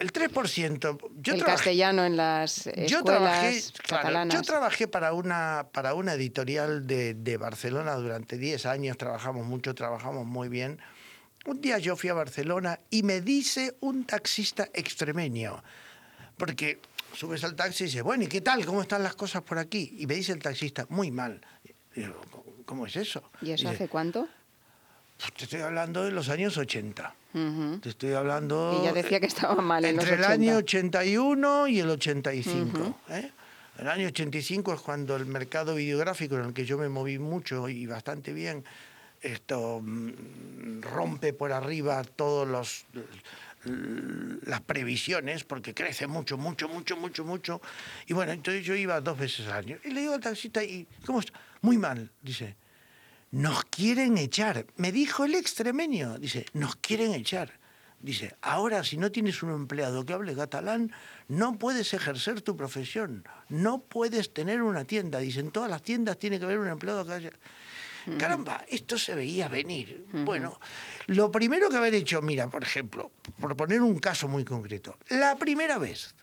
el 0.00 0.12
3%. 0.12 0.98
Yo 1.22 1.34
el 1.34 1.40
trabajé- 1.40 1.44
castellano 1.44 2.04
en 2.04 2.16
las 2.18 2.66
escuelas 2.66 2.90
yo 2.90 3.02
trabajé, 3.02 3.62
claro, 3.86 4.02
catalanas. 4.02 4.34
yo 4.34 4.42
trabajé 4.42 4.86
para 4.86 5.14
una, 5.14 5.66
para 5.72 5.94
una 5.94 6.12
editorial 6.12 6.86
de, 6.86 7.14
de 7.14 7.36
Barcelona 7.38 7.94
durante 7.94 8.36
10 8.36 8.66
años, 8.66 8.98
trabajamos 8.98 9.46
mucho, 9.46 9.74
trabajamos 9.74 10.26
muy 10.26 10.48
bien. 10.50 10.78
Un 11.46 11.60
día 11.62 11.78
yo 11.78 11.96
fui 11.96 12.10
a 12.10 12.14
Barcelona 12.14 12.80
y 12.90 13.02
me 13.02 13.22
dice 13.22 13.76
un 13.80 14.04
taxista 14.04 14.68
extremeño, 14.74 15.64
porque 16.36 16.80
subes 17.14 17.42
al 17.44 17.56
taxi 17.56 17.84
y 17.84 17.86
dices, 17.86 18.02
bueno, 18.02 18.24
¿y 18.24 18.26
qué 18.26 18.42
tal? 18.42 18.64
¿Cómo 18.66 18.82
están 18.82 19.02
las 19.02 19.14
cosas 19.16 19.40
por 19.42 19.58
aquí? 19.58 19.96
Y 19.98 20.06
me 20.06 20.14
dice 20.16 20.32
el 20.32 20.38
taxista, 20.38 20.86
muy 20.90 21.10
mal. 21.10 21.40
Digo, 21.94 22.14
¿cómo 22.72 22.86
es 22.86 22.96
eso? 22.96 23.22
¿Y 23.42 23.50
eso 23.50 23.68
hace 23.68 23.86
cuánto? 23.86 24.26
"Pues 25.18 25.32
te 25.34 25.44
estoy 25.44 25.60
hablando 25.60 26.04
de 26.04 26.10
los 26.10 26.30
años 26.30 26.56
80. 26.56 27.14
Ujú. 27.34 27.80
Te 27.80 27.90
estoy 27.90 28.14
hablando... 28.14 28.78
Y 28.80 28.84
ya 28.86 28.92
decía 28.94 29.20
que 29.20 29.26
estaba 29.26 29.56
mal 29.60 29.84
en 29.84 29.96
los 29.96 30.04
Entre 30.06 30.16
el 30.16 30.22
80. 30.24 30.32
año 30.32 30.56
81 30.56 31.68
y 31.68 31.80
el 31.80 31.90
85. 31.90 32.98
¿eh? 33.10 33.30
El 33.78 33.88
año 33.88 34.06
85 34.08 34.72
es 34.72 34.80
cuando 34.80 35.16
el 35.16 35.26
mercado 35.26 35.74
videográfico, 35.74 36.36
en 36.36 36.46
el 36.46 36.54
que 36.54 36.64
yo 36.64 36.78
me 36.78 36.88
moví 36.88 37.18
mucho 37.18 37.68
y 37.68 37.84
bastante 37.86 38.32
bien, 38.32 38.64
esto 39.20 39.80
mm, 39.82 40.80
rompe 40.80 41.34
por 41.34 41.52
arriba 41.52 42.02
todos 42.04 42.48
los 42.48 42.86
las 44.44 44.60
previsiones 44.62 45.44
porque 45.44 45.72
crece 45.72 46.08
mucho, 46.08 46.36
mucho, 46.36 46.68
mucho, 46.68 46.96
mucho, 46.96 47.24
mucho. 47.24 47.60
Y 48.08 48.12
bueno, 48.12 48.32
entonces 48.32 48.64
yo 48.64 48.74
iba 48.74 49.00
dos 49.00 49.16
veces 49.16 49.46
al 49.46 49.52
año. 49.64 49.78
Y 49.84 49.90
le 49.90 50.00
digo 50.00 50.14
al 50.14 50.20
taxista, 50.20 50.64
¿y 50.64 50.86
cómo 51.06 51.20
está? 51.20 51.32
Muy 51.60 51.78
mal, 51.78 52.10
dice. 52.22 52.56
Nos 53.32 53.64
quieren 53.64 54.18
echar. 54.18 54.66
Me 54.76 54.92
dijo 54.92 55.24
el 55.24 55.34
extremeño, 55.34 56.18
dice, 56.18 56.44
nos 56.52 56.76
quieren 56.76 57.14
echar. 57.14 57.58
Dice, 57.98 58.36
ahora 58.42 58.84
si 58.84 58.98
no 58.98 59.10
tienes 59.10 59.42
un 59.42 59.50
empleado 59.50 60.04
que 60.04 60.12
hable 60.12 60.34
catalán, 60.34 60.92
no 61.28 61.58
puedes 61.58 61.94
ejercer 61.94 62.42
tu 62.42 62.56
profesión, 62.58 63.24
no 63.48 63.80
puedes 63.84 64.34
tener 64.34 64.62
una 64.62 64.84
tienda. 64.84 65.18
Dicen, 65.18 65.50
todas 65.50 65.70
las 65.70 65.82
tiendas 65.82 66.18
tiene 66.18 66.38
que 66.38 66.44
haber 66.44 66.58
un 66.58 66.68
empleado 66.68 67.06
que 67.06 67.12
haya... 67.12 67.30
Caramba, 68.18 68.64
esto 68.68 68.98
se 68.98 69.14
veía 69.14 69.48
venir. 69.48 70.04
Bueno, 70.12 70.58
lo 71.06 71.30
primero 71.30 71.70
que 71.70 71.76
haber 71.76 71.94
hecho, 71.94 72.20
mira, 72.20 72.50
por 72.50 72.64
ejemplo, 72.64 73.12
por 73.40 73.56
poner 73.56 73.80
un 73.80 73.98
caso 73.98 74.28
muy 74.28 74.44
concreto, 74.44 74.98
la 75.08 75.36
primera 75.36 75.78
vez 75.78 76.14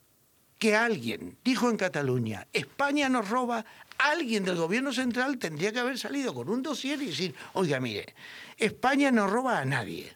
que 0.60 0.76
alguien 0.76 1.38
dijo 1.44 1.70
en 1.70 1.78
Cataluña, 1.78 2.48
España 2.52 3.08
nos 3.10 3.30
roba, 3.30 3.66
alguien 3.98 4.44
del 4.44 4.58
gobierno 4.58 4.94
central 4.94 5.38
tendría 5.38 5.72
que 5.72 5.80
haber 5.80 5.98
salido 5.98 6.34
con 6.34 6.50
un 6.50 6.62
dossier 6.62 7.02
y 7.02 7.08
decir, 7.08 7.34
oiga, 7.54 7.80
mire, 7.80 8.14
España 8.58 9.10
no 9.10 9.28
roba 9.28 9.60
a 9.60 9.66
nadie. 9.66 10.14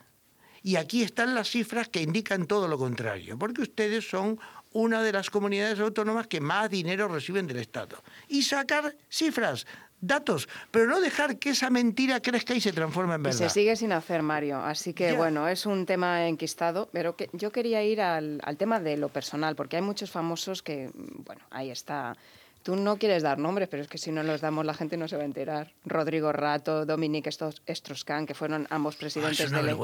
Y 0.62 0.76
aquí 0.76 1.02
están 1.02 1.34
las 1.34 1.50
cifras 1.50 1.88
que 1.88 2.02
indican 2.02 2.46
todo 2.46 2.68
lo 2.68 2.78
contrario, 2.78 3.38
porque 3.38 3.62
ustedes 3.62 4.08
son 4.08 4.38
una 4.72 5.02
de 5.02 5.12
las 5.12 5.30
comunidades 5.30 5.78
autónomas 5.78 6.26
que 6.26 6.40
más 6.40 6.68
dinero 6.68 7.08
reciben 7.08 7.46
del 7.46 7.58
Estado. 7.58 8.02
Y 8.28 8.42
sacar 8.42 8.96
cifras, 9.08 9.66
datos, 10.06 10.48
pero 10.70 10.86
no 10.86 11.00
dejar 11.00 11.38
que 11.38 11.50
esa 11.50 11.70
mentira 11.70 12.20
crezca 12.20 12.54
y 12.54 12.60
se 12.60 12.72
transforme 12.72 13.14
en 13.14 13.20
Y 13.20 13.24
verdad. 13.24 13.38
se 13.38 13.48
sigue 13.48 13.76
sin 13.76 13.92
hacer, 13.92 14.22
Mario. 14.22 14.58
Así 14.58 14.92
que, 14.92 15.12
Ya. 15.12 15.16
bueno, 15.16 15.48
es 15.48 15.66
un 15.66 15.86
tema 15.86 16.26
enquistado. 16.26 16.88
Pero 16.92 17.16
que 17.16 17.30
yo 17.32 17.50
quería 17.52 17.82
ir 17.82 18.00
al, 18.00 18.40
al 18.44 18.56
tema 18.56 18.80
de 18.80 18.96
lo 18.96 19.08
personal, 19.08 19.56
porque 19.56 19.76
hay 19.76 19.82
muchos 19.82 20.10
famosos 20.10 20.62
que, 20.62 20.88
mm, 20.94 21.24
bueno, 21.24 21.42
ahí 21.50 21.70
está. 21.70 22.16
Tú 22.64 22.76
no 22.76 22.96
quieres 22.96 23.22
dar 23.22 23.38
nombres, 23.38 23.68
pero 23.68 23.82
es 23.82 23.88
que 23.90 23.98
si 23.98 24.10
no 24.10 24.22
los 24.22 24.40
damos 24.40 24.64
la 24.64 24.72
gente 24.72 24.96
no 24.96 25.06
se 25.06 25.16
va 25.16 25.22
a 25.22 25.26
enterar. 25.26 25.74
Rodrigo 25.84 26.32
Rato, 26.32 26.86
Dominique 26.86 27.28
Strauss-Kahn, 27.28 28.24
que 28.24 28.32
fueron 28.32 28.66
ambos 28.70 28.96
presidentes 28.96 29.50
del, 29.50 29.76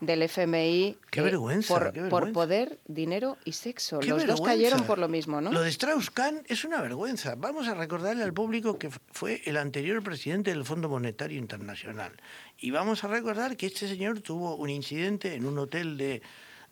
del 0.00 0.22
FMI. 0.22 0.98
Qué 1.12 1.20
eh, 1.20 1.22
vergüenza, 1.22 1.72
Por, 1.72 1.92
qué 1.92 2.00
por 2.00 2.24
vergüenza. 2.24 2.32
poder, 2.32 2.78
dinero 2.88 3.36
y 3.44 3.52
sexo. 3.52 4.00
¡Qué 4.00 4.08
los 4.08 4.26
dos 4.26 4.40
cayeron 4.40 4.82
por 4.82 4.98
lo 4.98 5.08
mismo, 5.08 5.40
¿no? 5.40 5.52
Lo 5.52 5.62
de 5.62 5.70
Strauss-Kahn 5.70 6.42
es 6.48 6.64
una 6.64 6.82
vergüenza. 6.82 7.36
Vamos 7.36 7.68
a 7.68 7.74
recordarle 7.74 8.24
al 8.24 8.34
público 8.34 8.80
que 8.80 8.90
fue 9.12 9.40
el 9.44 9.56
anterior 9.56 10.02
presidente 10.02 10.50
del 10.50 10.64
Fondo 10.64 10.88
Monetario 10.88 11.38
Internacional. 11.38 12.10
Y 12.58 12.72
vamos 12.72 13.04
a 13.04 13.06
recordar 13.06 13.56
que 13.56 13.66
este 13.66 13.86
señor 13.86 14.22
tuvo 14.22 14.56
un 14.56 14.70
incidente 14.70 15.36
en 15.36 15.46
un 15.46 15.56
hotel 15.56 15.96
de, 15.96 16.20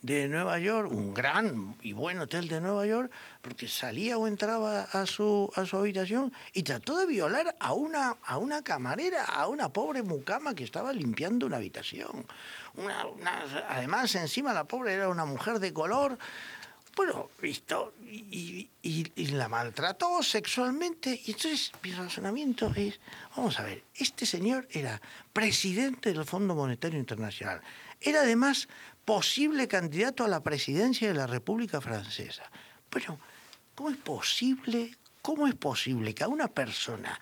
de 0.03 0.27
Nueva 0.29 0.59
York, 0.59 0.91
un 0.91 1.15
gran 1.15 1.77
y 1.81 1.93
buen 1.93 2.19
hotel 2.19 2.49
de 2.49 2.61
Nueva 2.61 2.85
York, 2.87 3.11
porque 3.41 3.69
salía 3.69 4.19
o 4.19 4.27
entraba 4.27 4.83
a 4.83 5.07
su, 5.07 5.51
a 5.55 5.65
su 5.65 5.77
habitación 5.77 6.33
y 6.53 6.65
trató 6.65 6.99
de 6.99 7.07
violar 7.07 7.55
a 7.61 7.73
una, 7.73 8.17
a 8.25 8.37
una 8.39 8.63
camarera, 8.63 9.25
a 9.25 9.47
una 9.47 9.69
pobre 9.73 10.03
mucama 10.03 10.55
que 10.55 10.65
estaba 10.65 10.93
limpiando 10.93 11.47
una 11.47 11.59
habitación. 11.59 12.27
Una- 12.75 13.07
una- 13.07 13.45
además, 13.69 14.15
encima 14.17 14.53
la 14.53 14.65
pobre 14.65 14.93
era 14.95 15.09
una 15.09 15.25
mujer 15.25 15.61
de 15.61 15.73
color. 15.73 16.19
Bueno, 16.97 17.31
visto, 17.41 17.95
y, 18.05 18.69
y- 18.83 19.27
la 19.29 19.49
maltrató 19.49 20.23
sexualmente. 20.23 21.19
Y 21.25 21.31
entonces 21.31 21.73
mi 21.83 21.93
razonamiento 21.93 22.71
es, 22.77 23.01
vamos 23.35 23.59
a 23.59 23.63
ver, 23.63 23.83
este 23.95 24.27
señor 24.27 24.69
era 24.71 25.01
presidente 25.33 26.13
del 26.13 26.25
Fondo 26.27 26.55
Monetario 26.55 26.99
Internacional. 26.99 27.63
Era 27.99 28.21
además 28.23 28.69
posible 29.05 29.69
candidato 29.69 30.25
a 30.25 30.29
la 30.29 30.43
presidencia 30.43 31.09
de 31.09 31.15
la 31.15 31.27
República 31.27 31.81
Francesa. 31.81 32.45
Bueno, 32.91 33.19
¿cómo 33.75 33.91
es 33.91 33.97
posible, 33.97 34.97
cómo 35.21 35.47
es 35.47 35.55
posible 35.55 36.15
que 36.15 36.25
a 36.25 36.29
una 36.29 36.49
persona 36.49 37.19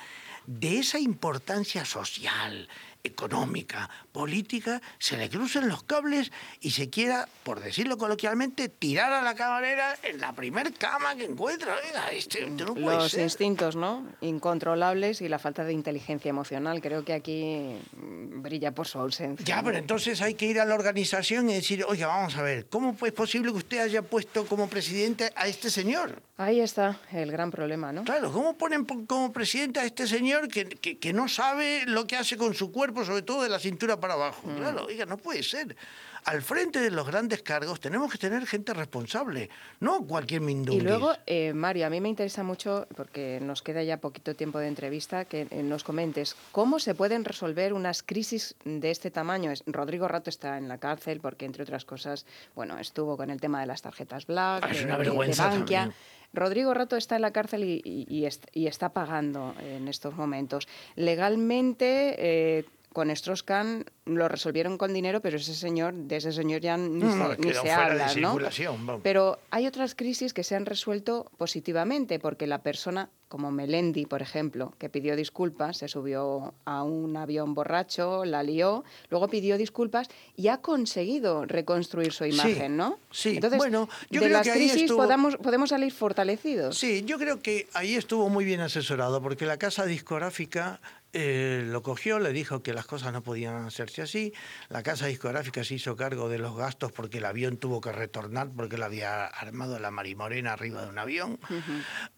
de 0.47 0.79
esa 0.79 0.99
importancia 0.99 1.85
social, 1.85 2.69
económica, 3.03 3.89
política, 4.13 4.81
se 4.99 5.17
le 5.17 5.31
crucen 5.31 5.69
los 5.69 5.83
cables 5.85 6.31
y 6.61 6.71
se 6.73 6.91
quiera, 6.91 7.27
por 7.45 7.61
decirlo 7.61 7.97
coloquialmente, 7.97 8.69
tirar 8.69 9.11
a 9.13 9.23
la 9.23 9.35
camarera 9.35 9.97
en 10.03 10.21
la 10.21 10.33
primer 10.35 10.73
cama 10.75 11.15
que 11.17 11.25
encuentra. 11.25 11.77
Oiga, 11.87 12.09
este, 12.13 12.45
esto 12.45 12.67
no 12.67 12.75
puede 12.75 12.97
Los 12.99 13.13
ser. 13.13 13.23
instintos, 13.23 13.75
¿no? 13.75 14.07
Incontrolables 14.21 15.21
y 15.23 15.29
la 15.29 15.39
falta 15.39 15.65
de 15.65 15.73
inteligencia 15.73 16.29
emocional. 16.29 16.81
Creo 16.83 17.05
que 17.05 17.15
aquí 17.15 17.77
brilla 17.95 18.73
por 18.73 18.87
su 18.87 18.99
ausencia. 18.99 19.45
Ya, 19.47 19.63
pero 19.63 19.79
entonces 19.79 20.21
hay 20.21 20.35
que 20.35 20.47
ir 20.47 20.61
a 20.61 20.65
la 20.67 20.75
organización 20.75 21.49
y 21.49 21.55
decir, 21.55 21.85
oiga, 21.89 22.07
vamos 22.07 22.37
a 22.37 22.43
ver, 22.43 22.67
¿cómo 22.69 22.95
es 23.03 23.13
posible 23.13 23.51
que 23.53 23.59
usted 23.59 23.79
haya 23.79 24.03
puesto 24.03 24.45
como 24.47 24.69
presidente 24.69 25.33
a 25.37 25.47
este 25.47 25.71
señor? 25.71 26.23
Ahí 26.37 26.61
está 26.61 26.99
el 27.13 27.31
gran 27.33 27.51
problema, 27.51 27.93
¿no? 27.93 28.05
Claro, 28.05 28.33
¿cómo 28.33 28.57
ponen 28.57 28.87
po- 28.87 29.05
como 29.07 29.31
presidente 29.33 29.79
a 29.81 29.85
este 29.85 30.07
señor 30.07 30.30
que, 30.49 30.65
que- 30.67 30.99
que 30.99 31.13
no 31.13 31.29
sabe 31.29 31.85
lo 31.87 32.07
que 32.07 32.17
hace 32.17 32.37
con 32.37 32.55
su 32.55 32.71
cuerpo, 32.73 33.05
sobre 33.05 33.23
todo 33.23 33.43
de 33.43 33.49
la 33.49 33.59
cintura 33.59 33.99
para 34.01 34.15
abajo? 34.15 34.47
Mm. 34.49 34.57
Claro, 34.57 34.85
oiga, 34.87 35.07
no 35.07 35.17
puede 35.17 35.43
ser. 35.43 35.77
Al 36.25 36.43
frente 36.43 36.81
de 36.81 36.91
los 36.91 37.07
grandes 37.07 37.41
cargos 37.43 37.81
tenemos 37.81 38.13
que 38.13 38.19
tener 38.19 38.47
gente 38.47 38.75
responsable, 38.75 39.49
no 39.81 40.03
cualquier 40.07 40.43
mindundis. 40.43 40.83
Y 40.83 40.87
luego, 40.87 41.15
eh, 41.27 41.55
Mario, 41.55 41.87
a 41.87 41.91
mí 41.91 41.99
me 42.03 42.11
interesa 42.11 42.43
mucho, 42.43 42.87
porque 42.95 43.39
nos 43.41 43.63
queda 43.63 43.83
ya 43.83 43.97
poquito 43.97 44.35
tiempo 44.37 44.59
de 44.59 44.69
entrevista, 44.69 45.25
que 45.25 45.47
eh, 45.51 45.63
nos 45.63 45.83
comentes 45.83 46.37
cómo 46.53 46.79
se 46.79 46.95
pueden 46.95 47.25
resolver 47.25 47.73
unas 47.73 48.03
crisis 48.03 48.55
de 48.67 48.91
este 48.91 49.11
tamaño. 49.11 49.51
Rodrigo 49.65 50.09
Rato 50.09 50.29
está 50.29 50.59
en 50.59 50.69
la 50.69 50.77
cárcel 50.77 51.21
porque, 51.21 51.47
entre 51.47 51.63
otras 51.63 51.87
cosas, 51.87 52.27
bueno, 52.55 52.79
estuvo 52.79 53.17
con 53.17 53.31
el 53.31 53.41
tema 53.41 53.61
de 53.61 53.67
las 53.67 53.81
tarjetas 53.81 54.27
Black, 54.27 54.63
Ah, 54.67 54.69
es 54.71 54.79
de- 54.81 54.85
una 54.85 54.99
de- 54.99 55.05
de 55.05 55.09
vergüenza 55.09 55.47
Bankia. 55.49 55.81
también. 55.85 55.97
Rodrigo 56.33 56.73
Rato 56.75 56.97
está 56.97 57.17
en 57.17 57.23
la 57.23 57.33
cárcel 57.33 57.65
y, 57.65 57.83
y- 57.85 58.07
y 58.09 58.25
est- 58.27 58.47
y 58.53 58.67
está 58.67 58.91
pagando 58.91 59.55
en 59.61 59.89
estos 59.89 60.15
momentos. 60.17 60.69
Legalmente, 60.97 62.15
eh, 62.19 62.65
con 62.93 63.11
Strauss-Kahn 63.11 63.85
lo 64.05 64.29
resolvieron 64.29 64.77
con 64.77 64.93
dinero, 64.93 65.21
pero 65.21 65.37
ese 65.37 65.55
señor, 65.55 65.95
de 65.95 66.17
ese 66.17 66.33
señor 66.33 66.61
ya 66.61 66.77
ni 66.77 66.89
No, 67.05 67.13
se, 67.13 67.19
no, 67.19 67.35
ni 67.63 67.69
habla, 67.71 68.13
¿no? 68.17 68.37
vamos. 68.37 69.01
Pero 69.05 69.39
hay 69.51 69.67
otras 69.69 69.95
crisis 69.95 70.35
que 70.35 70.43
se 70.43 70.57
han 70.57 70.67
resuelto 70.67 71.31
positivamente, 71.39 72.19
porque 72.19 72.49
la 72.49 72.63
persona, 72.65 73.09
como 73.29 73.53
Melendi, 73.53 74.07
por 74.07 74.23
ejemplo, 74.23 74.75
que 74.79 74.89
pidió 74.89 75.15
disculpas, 75.15 75.77
se 75.77 75.87
subió 75.87 76.53
a 76.65 76.83
un 76.83 77.17
avión 77.17 77.55
borracho, 77.55 78.25
la 78.25 78.43
lió, 78.43 78.83
luego 79.11 79.29
pidió 79.29 79.57
disculpas 79.57 80.09
y 80.35 80.49
ha 80.49 80.57
conseguido 80.57 81.45
reconstruir 81.45 82.13
su 82.13 82.25
imagen, 82.25 82.77
¿no? 82.77 82.99
sí. 83.13 83.35
Entonces, 83.37 83.59
Bueno, 83.59 83.89
yo 84.11 84.21
de 84.21 84.27
creo 84.27 84.39
las 84.39 84.47
que 84.47 84.51
ahí 84.53 84.59
crisis 84.67 84.83
estuvo- 84.83 84.97
podamos, 85.05 85.37
podemos 85.37 85.71
salir 85.71 85.93
fortalecidos. 85.93 86.77
Sí, 86.77 87.05
yo 87.07 87.19
creo 87.19 87.41
que 87.41 87.69
ahí 87.75 87.95
estuvo 87.95 88.29
muy 88.29 88.45
bien 88.45 88.61
asesorado, 88.61 89.23
porque 89.23 89.47
la 89.47 89.59
casa 89.59 89.87
discográfica 89.87 90.81
eh, 91.13 91.65
lo 91.67 91.83
cogió, 91.83 92.19
le 92.21 92.33
dijo 92.33 92.63
que 92.63 92.73
las 92.73 92.87
cosas 92.87 93.13
no 93.13 93.23
podían 93.23 93.65
hacerse 93.65 94.03
así. 94.03 94.33
La 94.69 94.83
casa 94.83 95.07
discográfica 95.07 95.65
se 95.65 95.75
hizo 95.75 95.97
cargo 95.97 96.29
de 96.29 96.39
los 96.39 96.57
gastos 96.57 96.93
porque 96.93 97.19
el 97.19 97.25
avión 97.25 97.57
tuvo 97.57 97.81
que 97.81 97.91
retornar 97.91 98.51
porque 98.55 98.79
lo 98.79 98.85
había 98.85 99.27
armado 99.27 99.79
la 99.79 99.91
Marimorena 99.91 100.53
arriba 100.53 100.83
de 100.83 100.89
un 100.89 100.99
avión. 100.99 101.39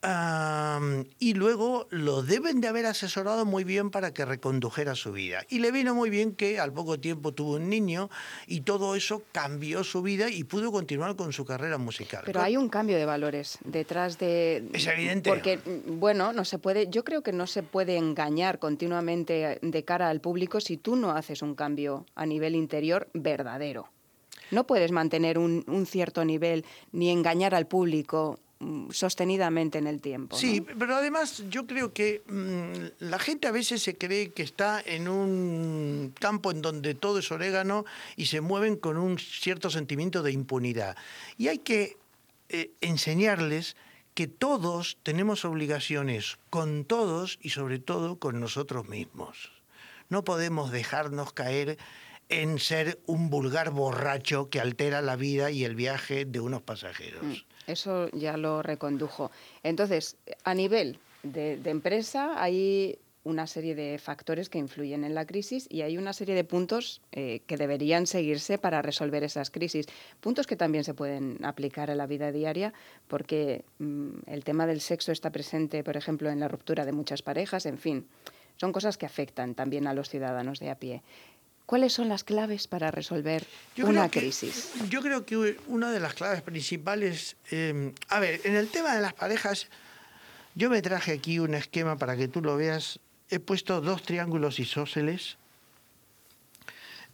Am, 0.02 1.04
y 1.18 1.34
luego 1.34 1.86
lo 1.90 2.22
deben 2.22 2.60
de 2.60 2.68
haber 2.68 2.86
asesorado 2.86 3.44
muy 3.44 3.64
bien 3.64 3.90
para 3.90 4.12
que 4.12 4.24
recondujera 4.24 4.94
su 4.94 5.12
vida. 5.12 5.44
Y 5.48 5.60
le 5.60 5.72
vino 5.72 5.94
muy 5.94 6.10
bien 6.10 6.34
que 6.34 6.60
al 6.60 6.72
poco 6.72 7.00
tiempo 7.00 7.32
tuvo 7.32 7.54
un 7.54 7.68
niño 7.68 8.10
y 8.46 8.60
todo 8.62 8.94
eso 8.94 9.22
cambió 9.32 9.84
su 9.84 10.02
vida 10.02 10.28
y 10.28 10.44
pudo 10.44 10.70
continuar 10.70 11.16
con 11.16 11.32
su 11.32 11.44
carrera 11.44 11.78
musical. 11.78 12.22
Pero 12.26 12.42
hay 12.42 12.56
un 12.56 12.68
cambio 12.68 12.96
de 12.96 13.06
valores 13.06 13.58
detrás 13.64 14.18
de... 14.18 14.68
Es 14.72 14.86
evidente. 14.86 15.30
Porque, 15.30 15.56
mm, 15.56 15.98
bueno, 15.98 16.32
no 16.32 16.44
se 16.44 16.58
puede... 16.58 16.88
Yo 16.88 17.04
creo 17.04 17.22
que 17.22 17.32
no 17.32 17.46
se 17.46 17.62
puede 17.62 17.96
engañar 17.96 18.58
continuamente 18.82 19.60
de 19.62 19.84
cara 19.84 20.10
al 20.10 20.20
público 20.20 20.60
si 20.60 20.76
tú 20.76 20.96
no 20.96 21.12
haces 21.12 21.40
un 21.42 21.54
cambio 21.54 22.04
a 22.16 22.26
nivel 22.26 22.56
interior 22.56 23.08
verdadero. 23.14 23.88
No 24.50 24.66
puedes 24.66 24.90
mantener 24.90 25.38
un, 25.38 25.64
un 25.68 25.86
cierto 25.86 26.24
nivel 26.24 26.64
ni 26.90 27.10
engañar 27.10 27.54
al 27.54 27.68
público 27.68 28.40
mm, 28.58 28.90
sostenidamente 28.90 29.78
en 29.78 29.86
el 29.86 30.00
tiempo. 30.00 30.34
¿no? 30.34 30.40
Sí, 30.40 30.66
pero 30.80 30.96
además 30.96 31.44
yo 31.48 31.64
creo 31.64 31.92
que 31.92 32.22
mm, 32.26 33.04
la 33.04 33.20
gente 33.20 33.46
a 33.46 33.52
veces 33.52 33.80
se 33.80 33.96
cree 33.96 34.32
que 34.32 34.42
está 34.42 34.82
en 34.84 35.06
un 35.06 36.12
campo 36.18 36.50
en 36.50 36.60
donde 36.60 36.94
todo 36.94 37.20
es 37.20 37.30
orégano 37.30 37.84
y 38.16 38.26
se 38.26 38.40
mueven 38.40 38.74
con 38.74 38.96
un 38.96 39.16
cierto 39.16 39.70
sentimiento 39.70 40.24
de 40.24 40.32
impunidad. 40.32 40.96
Y 41.38 41.46
hay 41.46 41.58
que 41.58 41.98
eh, 42.48 42.72
enseñarles 42.80 43.76
que 44.14 44.26
todos 44.26 44.98
tenemos 45.02 45.44
obligaciones 45.44 46.38
con 46.50 46.84
todos 46.84 47.38
y 47.40 47.50
sobre 47.50 47.78
todo 47.78 48.18
con 48.18 48.40
nosotros 48.40 48.88
mismos. 48.88 49.52
No 50.08 50.24
podemos 50.24 50.70
dejarnos 50.70 51.32
caer 51.32 51.78
en 52.28 52.58
ser 52.58 53.00
un 53.06 53.30
vulgar 53.30 53.70
borracho 53.70 54.48
que 54.48 54.60
altera 54.60 55.02
la 55.02 55.16
vida 55.16 55.50
y 55.50 55.64
el 55.64 55.74
viaje 55.74 56.24
de 56.24 56.40
unos 56.40 56.62
pasajeros. 56.62 57.46
Eso 57.66 58.08
ya 58.10 58.36
lo 58.36 58.62
recondujo. 58.62 59.30
Entonces, 59.62 60.16
a 60.44 60.54
nivel 60.54 60.98
de, 61.22 61.60
empresa 61.64 62.42
hay 62.42 62.98
una 63.24 63.46
serie 63.46 63.74
de 63.74 63.98
factores 63.98 64.48
que 64.48 64.58
influyen 64.58 65.04
en 65.04 65.14
la 65.14 65.24
crisis 65.26 65.66
y 65.70 65.82
hay 65.82 65.96
una 65.96 66.12
serie 66.12 66.34
de 66.34 66.42
puntos 66.44 67.00
eh, 67.12 67.40
que 67.46 67.56
deberían 67.56 68.06
seguirse 68.06 68.58
para 68.58 68.82
resolver 68.82 69.22
esas 69.22 69.50
crisis. 69.50 69.86
Puntos 70.20 70.46
que 70.46 70.56
también 70.56 70.82
se 70.82 70.92
pueden 70.94 71.38
aplicar 71.44 71.90
a 71.90 71.94
la 71.94 72.06
vida 72.06 72.32
diaria 72.32 72.72
porque 73.06 73.64
mm, 73.78 74.10
el 74.26 74.42
tema 74.42 74.66
del 74.66 74.80
sexo 74.80 75.12
está 75.12 75.30
presente, 75.30 75.84
por 75.84 75.96
ejemplo, 75.96 76.30
en 76.30 76.40
la 76.40 76.48
ruptura 76.48 76.84
de 76.84 76.92
muchas 76.92 77.22
parejas, 77.22 77.64
en 77.66 77.78
fin, 77.78 78.06
son 78.56 78.72
cosas 78.72 78.98
que 78.98 79.06
afectan 79.06 79.54
también 79.54 79.86
a 79.86 79.94
los 79.94 80.08
ciudadanos 80.08 80.58
de 80.58 80.70
a 80.70 80.74
pie. 80.78 81.02
¿Cuáles 81.64 81.92
son 81.92 82.08
las 82.08 82.24
claves 82.24 82.66
para 82.66 82.90
resolver 82.90 83.46
Yo 83.76 83.86
una 83.86 84.08
que- 84.10 84.18
crisis? 84.18 84.72
yo 84.90 85.00
creo 85.00 85.24
que 85.24 85.56
una 85.68 85.92
de 85.92 86.00
las 86.00 86.14
claves 86.14 86.42
principales, 86.42 87.36
eh, 87.52 87.92
a 88.08 88.18
ver, 88.18 88.40
en 88.44 88.56
el 88.56 88.68
tema 88.68 88.94
de 88.96 89.00
las 89.00 89.14
parejas, 89.14 89.68
yo 90.56 90.68
me 90.68 90.82
traje 90.82 91.12
aquí 91.12 91.38
un 91.38 91.54
esquema 91.54 91.96
para 91.96 92.16
que 92.16 92.26
tú 92.28 92.42
lo 92.42 92.56
veas. 92.56 92.98
He 93.32 93.40
puesto 93.40 93.80
dos 93.80 94.02
triángulos 94.02 94.58
isósceles. 94.58 95.38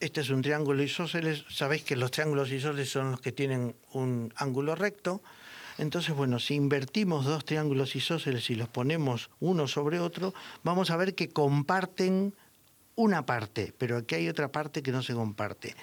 Este 0.00 0.20
es 0.20 0.30
un 0.30 0.42
triángulo 0.42 0.82
isósceles. 0.82 1.44
Sabéis 1.48 1.84
que 1.84 1.94
los 1.94 2.10
triángulos 2.10 2.50
isósceles 2.50 2.90
son 2.90 3.12
los 3.12 3.20
que 3.20 3.30
tienen 3.30 3.76
un 3.92 4.34
ángulo 4.34 4.74
recto. 4.74 5.22
Entonces, 5.78 6.16
bueno, 6.16 6.40
si 6.40 6.56
invertimos 6.56 7.24
dos 7.24 7.44
triángulos 7.44 7.94
isósceles 7.94 8.50
y 8.50 8.56
los 8.56 8.68
ponemos 8.68 9.30
uno 9.38 9.68
sobre 9.68 10.00
otro, 10.00 10.34
vamos 10.64 10.90
a 10.90 10.96
ver 10.96 11.14
que 11.14 11.28
comparten 11.28 12.34
una 12.96 13.24
parte, 13.24 13.72
pero 13.78 13.98
aquí 13.98 14.16
hay 14.16 14.28
otra 14.28 14.50
parte 14.50 14.82
que 14.82 14.90
no 14.90 15.04
se 15.04 15.14
comparte. 15.14 15.76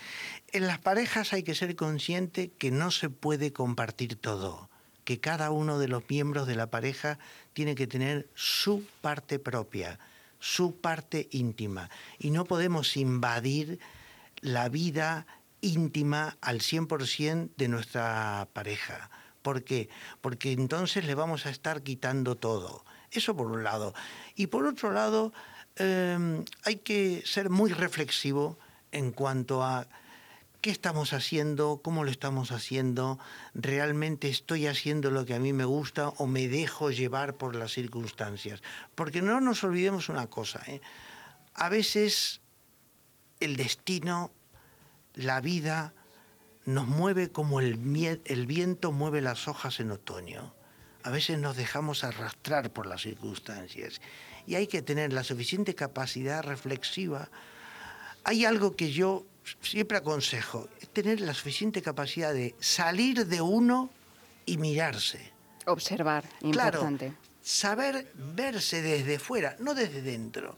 En 0.52 0.67
las 0.67 0.80
parejas 0.80 1.32
hay 1.32 1.43
que 1.43 1.56
ser 1.56 1.78
consciente 1.78 2.52
que 2.58 2.71
no 2.71 2.91
se 2.91 3.10
puede 3.10 3.54
compartir 3.54 4.17
todo, 4.17 4.69
que 5.06 5.21
cada 5.21 5.52
uno 5.52 5.80
de 5.80 5.88
los 5.88 6.04
miembros 6.10 6.45
de 6.45 6.56
la 6.56 6.69
pareja 6.69 7.19
tiene 7.54 7.74
que 7.74 7.88
tener 7.88 8.28
su 8.36 8.86
parte 9.00 9.39
propia, 9.39 9.98
su 10.45 10.79
parte 10.79 11.27
íntima, 11.31 11.89
y 12.19 12.29
no 12.29 12.45
podemos 12.45 12.97
invadir 12.97 13.79
la 14.41 14.69
vida 14.69 15.25
íntima 15.60 16.38
al 16.39 16.60
100% 16.60 17.49
de 17.58 17.67
nuestra 17.67 18.47
pareja. 18.53 19.10
¿Por 19.41 19.63
qué? 19.63 19.89
Porque 20.21 20.51
entonces 20.51 21.03
le 21.05 21.15
vamos 21.15 21.47
a 21.47 21.49
estar 21.49 21.81
quitando 21.81 22.36
todo. 22.36 22.86
Eso 23.10 23.36
por 23.36 23.47
un 23.47 23.63
lado. 23.63 23.95
Y 24.36 24.45
por 24.45 24.67
otro 24.67 24.91
lado, 24.91 25.34
eh, 25.77 26.43
hay 26.63 26.75
que 26.75 27.23
ser 27.25 27.49
muy 27.49 27.71
reflexivo 27.71 28.60
en 28.91 29.12
cuanto 29.12 29.63
a 29.63 29.88
qué 30.65 30.71
estamos 30.71 31.13
haciendo, 31.13 31.80
cómo 31.84 32.04
lo 32.04 32.10
estamos 32.10 32.51
haciendo, 32.51 33.19
realmente 33.54 34.30
estoy 34.30 34.65
haciendo 34.65 35.12
lo 35.12 35.23
que 35.23 35.36
a 35.36 35.39
mí 35.39 35.54
me 35.54 35.63
gusta 35.63 36.10
o 36.10 36.25
me 36.25 36.47
dejo 36.47 36.89
llevar 36.89 37.36
por 37.36 37.56
las 37.56 37.71
circunstancias. 37.71 38.63
Porque 38.95 39.21
no 39.21 39.39
nos 39.41 39.63
olvidemos 39.63 40.10
una 40.10 40.25
cosa, 40.25 40.63
¿eh? 40.65 40.82
a 41.54 41.69
veces 41.69 42.41
el 43.39 43.58
destino, 43.58 44.32
la 45.13 45.39
vida, 45.39 45.93
nos 46.65 46.88
mueve 46.88 47.32
como 47.32 47.60
el, 47.60 47.78
el 48.25 48.47
viento 48.47 48.91
mueve 48.91 49.21
las 49.21 49.47
hojas 49.47 49.80
en 49.80 49.91
otoño. 49.91 50.56
A 51.04 51.12
veces 51.12 51.38
nos 51.38 51.58
dejamos 51.58 52.04
arrastrar 52.04 52.73
por 52.73 52.88
las 52.88 53.04
circunstancias 53.04 54.01
y 54.47 54.56
hay 54.56 54.65
que 54.65 54.82
tener 54.82 55.13
la 55.13 55.23
suficiente 55.23 55.75
capacidad 55.75 56.41
reflexiva. 56.41 57.30
Hay 58.23 58.45
algo 58.45 58.75
que 58.75 58.91
yo 58.91 59.28
siempre 59.62 59.97
aconsejo, 59.97 60.69
es 60.81 60.89
tener 60.89 61.21
la 61.21 61.34
suficiente 61.34 61.81
capacidad 61.81 62.34
de 62.34 62.55
salir 62.60 63.25
de 63.27 63.41
uno 63.41 63.89
y 64.45 64.58
mirarse. 64.58 65.31
Observar, 65.65 66.23
importante. 66.41 67.08
Claro, 67.08 67.19
saber 67.41 68.12
verse 68.15 68.81
desde 68.81 69.19
fuera, 69.19 69.55
no 69.60 69.73
desde 69.73 70.01
dentro. 70.01 70.58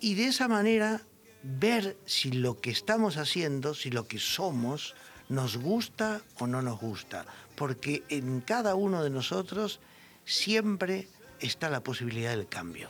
Y 0.00 0.14
de 0.14 0.26
esa 0.26 0.48
manera 0.48 1.02
ver 1.42 1.96
si 2.06 2.32
lo 2.32 2.60
que 2.60 2.70
estamos 2.70 3.16
haciendo, 3.16 3.74
si 3.74 3.90
lo 3.90 4.06
que 4.06 4.18
somos, 4.18 4.94
nos 5.28 5.56
gusta 5.56 6.22
o 6.38 6.46
no 6.46 6.62
nos 6.62 6.80
gusta. 6.80 7.26
Porque 7.54 8.02
en 8.08 8.40
cada 8.40 8.74
uno 8.74 9.02
de 9.02 9.10
nosotros 9.10 9.80
siempre 10.24 11.08
está 11.40 11.70
la 11.70 11.80
posibilidad 11.80 12.30
del 12.30 12.48
cambio. 12.48 12.88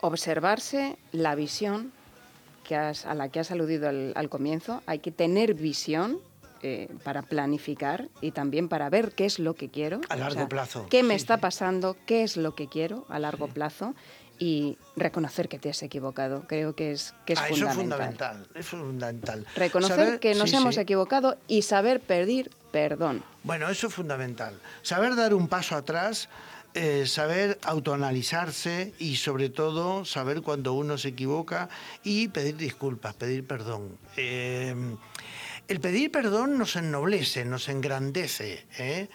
Observarse 0.00 0.98
la 1.12 1.34
visión 1.34 1.92
que 2.62 2.76
has- 2.76 3.06
a 3.06 3.14
la 3.14 3.28
que 3.28 3.40
has 3.40 3.50
aludido 3.50 3.88
al, 3.88 4.12
al 4.14 4.28
comienzo. 4.28 4.82
Hay 4.86 4.98
que 5.00 5.10
tener 5.10 5.54
visión 5.54 6.18
eh, 6.62 6.88
para 7.02 7.22
planificar 7.22 8.08
y 8.20 8.30
también 8.30 8.68
para 8.68 8.88
ver 8.88 9.12
qué 9.12 9.24
es 9.26 9.38
lo 9.38 9.54
que 9.54 9.68
quiero. 9.68 10.00
A 10.08 10.16
largo 10.16 10.48
plazo, 10.48 10.86
¿Qué 10.88 11.02
me 11.02 11.14
sí, 11.14 11.16
está 11.22 11.38
pasando? 11.38 11.96
¿Qué 12.06 12.22
es 12.22 12.36
lo 12.36 12.54
que 12.54 12.68
quiero 12.68 13.04
a 13.08 13.18
largo 13.18 13.48
plazo? 13.48 13.94
Y 14.38 14.76
reconocer 14.96 15.48
que 15.48 15.58
te 15.58 15.70
has 15.70 15.82
equivocado. 15.82 16.44
Creo 16.48 16.74
que 16.74 16.90
es, 16.92 17.14
que 17.26 17.34
es 17.34 17.38
Ah, 17.38 17.48
eso 17.48 17.68
es 17.68 17.74
fundamental. 17.74 18.08
fundamental. 18.36 18.48
Es 18.60 18.66
fundamental. 18.66 19.46
Reconocer 19.56 19.96
Saber- 20.06 20.20
que 20.20 20.34
nos 20.34 20.52
hemos 20.52 20.76
equivocado 20.78 21.36
y 21.48 21.62
saber 21.62 22.00
pedir 22.00 22.50
perdón. 22.72 23.22
Bueno, 23.44 23.68
eso 23.68 23.86
es 23.88 23.94
fundamental. 23.94 24.58
Saber 24.82 25.14
dar 25.14 25.34
un 25.34 25.46
paso 25.48 25.76
atrás, 25.76 26.28
eh, 26.74 27.06
saber 27.06 27.58
autoanalizarse 27.64 28.94
y 28.98 29.16
sobre 29.16 29.50
todo 29.50 30.04
saber 30.04 30.40
cuando 30.40 30.72
uno 30.72 30.96
se 30.96 31.08
equivoca 31.08 31.68
y 32.02 32.28
pedir 32.28 32.56
disculpas, 32.56 33.14
pedir 33.14 33.46
perdón. 33.46 33.98
Eh, 34.16 34.74
el 35.68 35.80
pedir 35.80 36.10
perdón 36.10 36.58
nos 36.58 36.76
ennoblece, 36.76 37.44
nos 37.44 37.68
engrandece, 37.68 38.66
¿eh? 38.78 39.08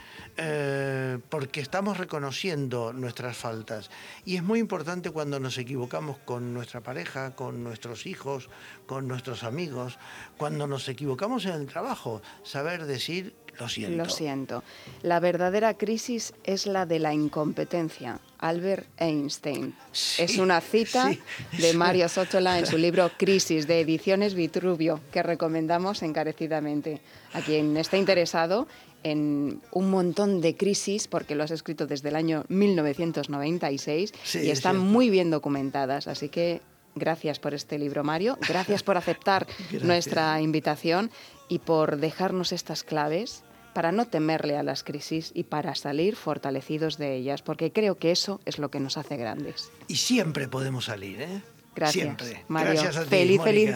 Porque 1.30 1.60
estamos 1.60 1.98
reconociendo 1.98 2.94
nuestras 2.94 3.36
faltas. 3.36 3.90
Y 4.24 4.38
es 4.38 4.44
muy 4.44 4.60
importante 4.60 5.12
cuando 5.12 5.40
nos 5.40 5.58
equivocamos 5.58 6.18
con 6.20 6.54
nuestra 6.54 6.82
pareja, 6.82 7.36
con 7.36 7.64
nuestros 7.64 8.06
hijos, 8.06 8.50
con 8.86 9.08
nuestros 9.08 9.44
amigos, 9.44 10.00
cuando 10.38 10.68
nos 10.68 10.88
equivocamos 10.88 11.46
en 11.46 11.54
el 11.54 11.68
trabajo, 11.68 12.22
saber 12.44 12.86
decir 12.86 13.36
lo 13.60 13.70
siento. 13.70 13.98
Lo 13.98 14.10
siento. 14.10 14.64
La 15.02 15.20
verdadera 15.20 15.76
crisis 15.76 16.34
es 16.44 16.66
la 16.68 16.86
de 16.86 17.00
la 17.00 17.14
incompetencia. 17.14 18.20
Albert 18.40 18.88
Einstein. 18.98 19.74
Sí, 19.92 20.24
es 20.24 20.38
una 20.38 20.62
cita 20.62 21.12
sí, 21.12 21.20
de. 21.58 21.74
Mario 21.74 22.08
Sótola 22.08 22.60
en 22.60 22.66
su 22.66 22.78
libro 22.78 23.10
Crisis 23.18 23.68
de 23.68 23.82
Ediciones 23.82 24.36
Vitruvio, 24.36 25.00
que 25.12 25.24
recomendamos 25.24 26.04
encarecidamente 26.04 27.02
a 27.34 27.42
quien 27.42 27.76
esté 27.78 27.98
interesado 27.98 28.68
en 29.04 29.62
un 29.72 29.90
montón 29.90 30.42
de 30.42 30.56
crisis, 30.56 31.08
porque 31.08 31.36
lo 31.36 31.44
has 31.44 31.52
escrito 31.52 31.88
desde 31.88 32.10
el 32.10 32.16
año 32.16 32.44
1996 32.50 34.14
Sí, 34.24 34.40
y 34.40 34.50
es 34.50 34.58
están 34.58 34.78
muy 34.78 35.10
bien 35.10 35.30
documentadas. 35.30 36.08
Así 36.08 36.30
que 36.30 36.62
gracias 36.96 37.40
por 37.40 37.54
este 37.54 37.80
libro, 37.80 38.04
Mario. 38.04 38.38
Gracias 38.48 38.84
por 38.84 38.98
aceptar 38.98 39.48
Gracias. 39.58 39.84
nuestra 39.84 40.42
invitación 40.42 41.12
y 41.48 41.60
por 41.60 41.98
dejarnos 41.98 42.52
estas 42.52 42.84
claves 42.84 43.44
para 43.78 43.92
no 43.92 44.08
temerle 44.08 44.58
a 44.58 44.64
las 44.64 44.84
crisis 44.84 45.30
y 45.36 45.44
para 45.44 45.76
salir 45.76 46.16
fortalecidos 46.16 46.98
de 46.98 47.14
ellas, 47.14 47.44
porque 47.44 47.72
creo 47.72 48.00
que 48.00 48.10
eso 48.10 48.42
es 48.44 48.58
lo 48.58 48.72
que 48.72 48.80
nos 48.80 48.98
hace 48.98 49.18
grandes. 49.18 49.70
Y 49.88 49.98
siempre 49.98 50.48
podemos 50.48 50.86
salir, 50.86 51.22
¿eh? 51.22 51.44
Gracias, 51.76 52.04
Siempre. 52.04 52.44
Mario. 52.48 52.72
Gracias 52.72 52.98
a 52.98 53.04
ti, 53.04 53.10
feliz, 53.10 53.40
feliz 53.44 53.76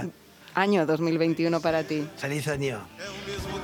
año 0.56 0.88
2021 0.88 1.62
para 1.62 1.84
ti. 1.84 2.04
Feliz 2.18 2.48
año. 2.48 2.82
É 2.98 3.10
o 3.10 3.14
mesmo 3.28 3.62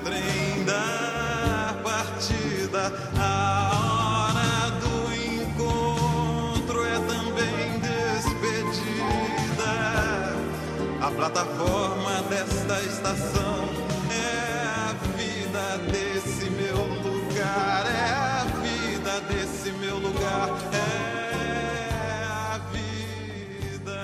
lugar, 17.58 17.86
é 17.86 18.10
a 18.14 18.44
vida 18.62 19.22
desse 19.22 19.72
meu 19.72 19.98
lugar, 19.98 20.50
é 20.74 22.24
a 22.24 22.58
vida. 22.72 23.98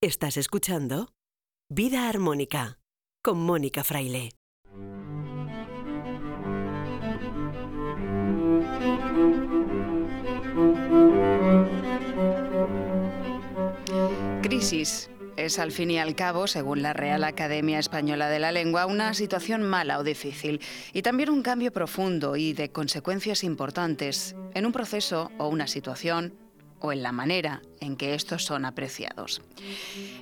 Estás 0.00 0.36
escuchando 0.36 1.08
Vida 1.70 2.08
Armónica 2.08 2.78
con 3.22 3.38
Mónica 3.44 3.82
Fraile. 3.84 4.30
Crisis 14.42 15.10
es 15.38 15.58
al 15.60 15.70
fin 15.70 15.90
y 15.90 15.98
al 15.98 16.16
cabo, 16.16 16.48
según 16.48 16.82
la 16.82 16.92
Real 16.92 17.22
Academia 17.22 17.78
Española 17.78 18.28
de 18.28 18.40
la 18.40 18.50
Lengua, 18.50 18.86
una 18.86 19.14
situación 19.14 19.62
mala 19.62 19.98
o 19.98 20.04
difícil 20.04 20.60
y 20.92 21.02
también 21.02 21.30
un 21.30 21.42
cambio 21.42 21.72
profundo 21.72 22.34
y 22.36 22.52
de 22.52 22.70
consecuencias 22.70 23.44
importantes 23.44 24.34
en 24.54 24.66
un 24.66 24.72
proceso 24.72 25.30
o 25.38 25.48
una 25.48 25.68
situación 25.68 26.34
o 26.80 26.92
en 26.92 27.02
la 27.02 27.12
manera 27.12 27.62
en 27.80 27.96
que 27.96 28.14
estos 28.14 28.44
son 28.44 28.64
apreciados. 28.64 29.40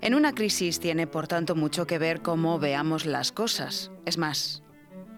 En 0.03 0.15
una 0.15 0.35
crisis 0.35 0.81
tiene, 0.81 1.07
por 1.07 1.27
tanto, 1.29 1.55
mucho 1.55 1.87
que 1.87 1.99
ver 1.99 2.21
cómo 2.21 2.59
veamos 2.59 3.07
las 3.07 3.33
cosas. 3.33 3.91
Es 4.05 4.19
más, 4.19 4.63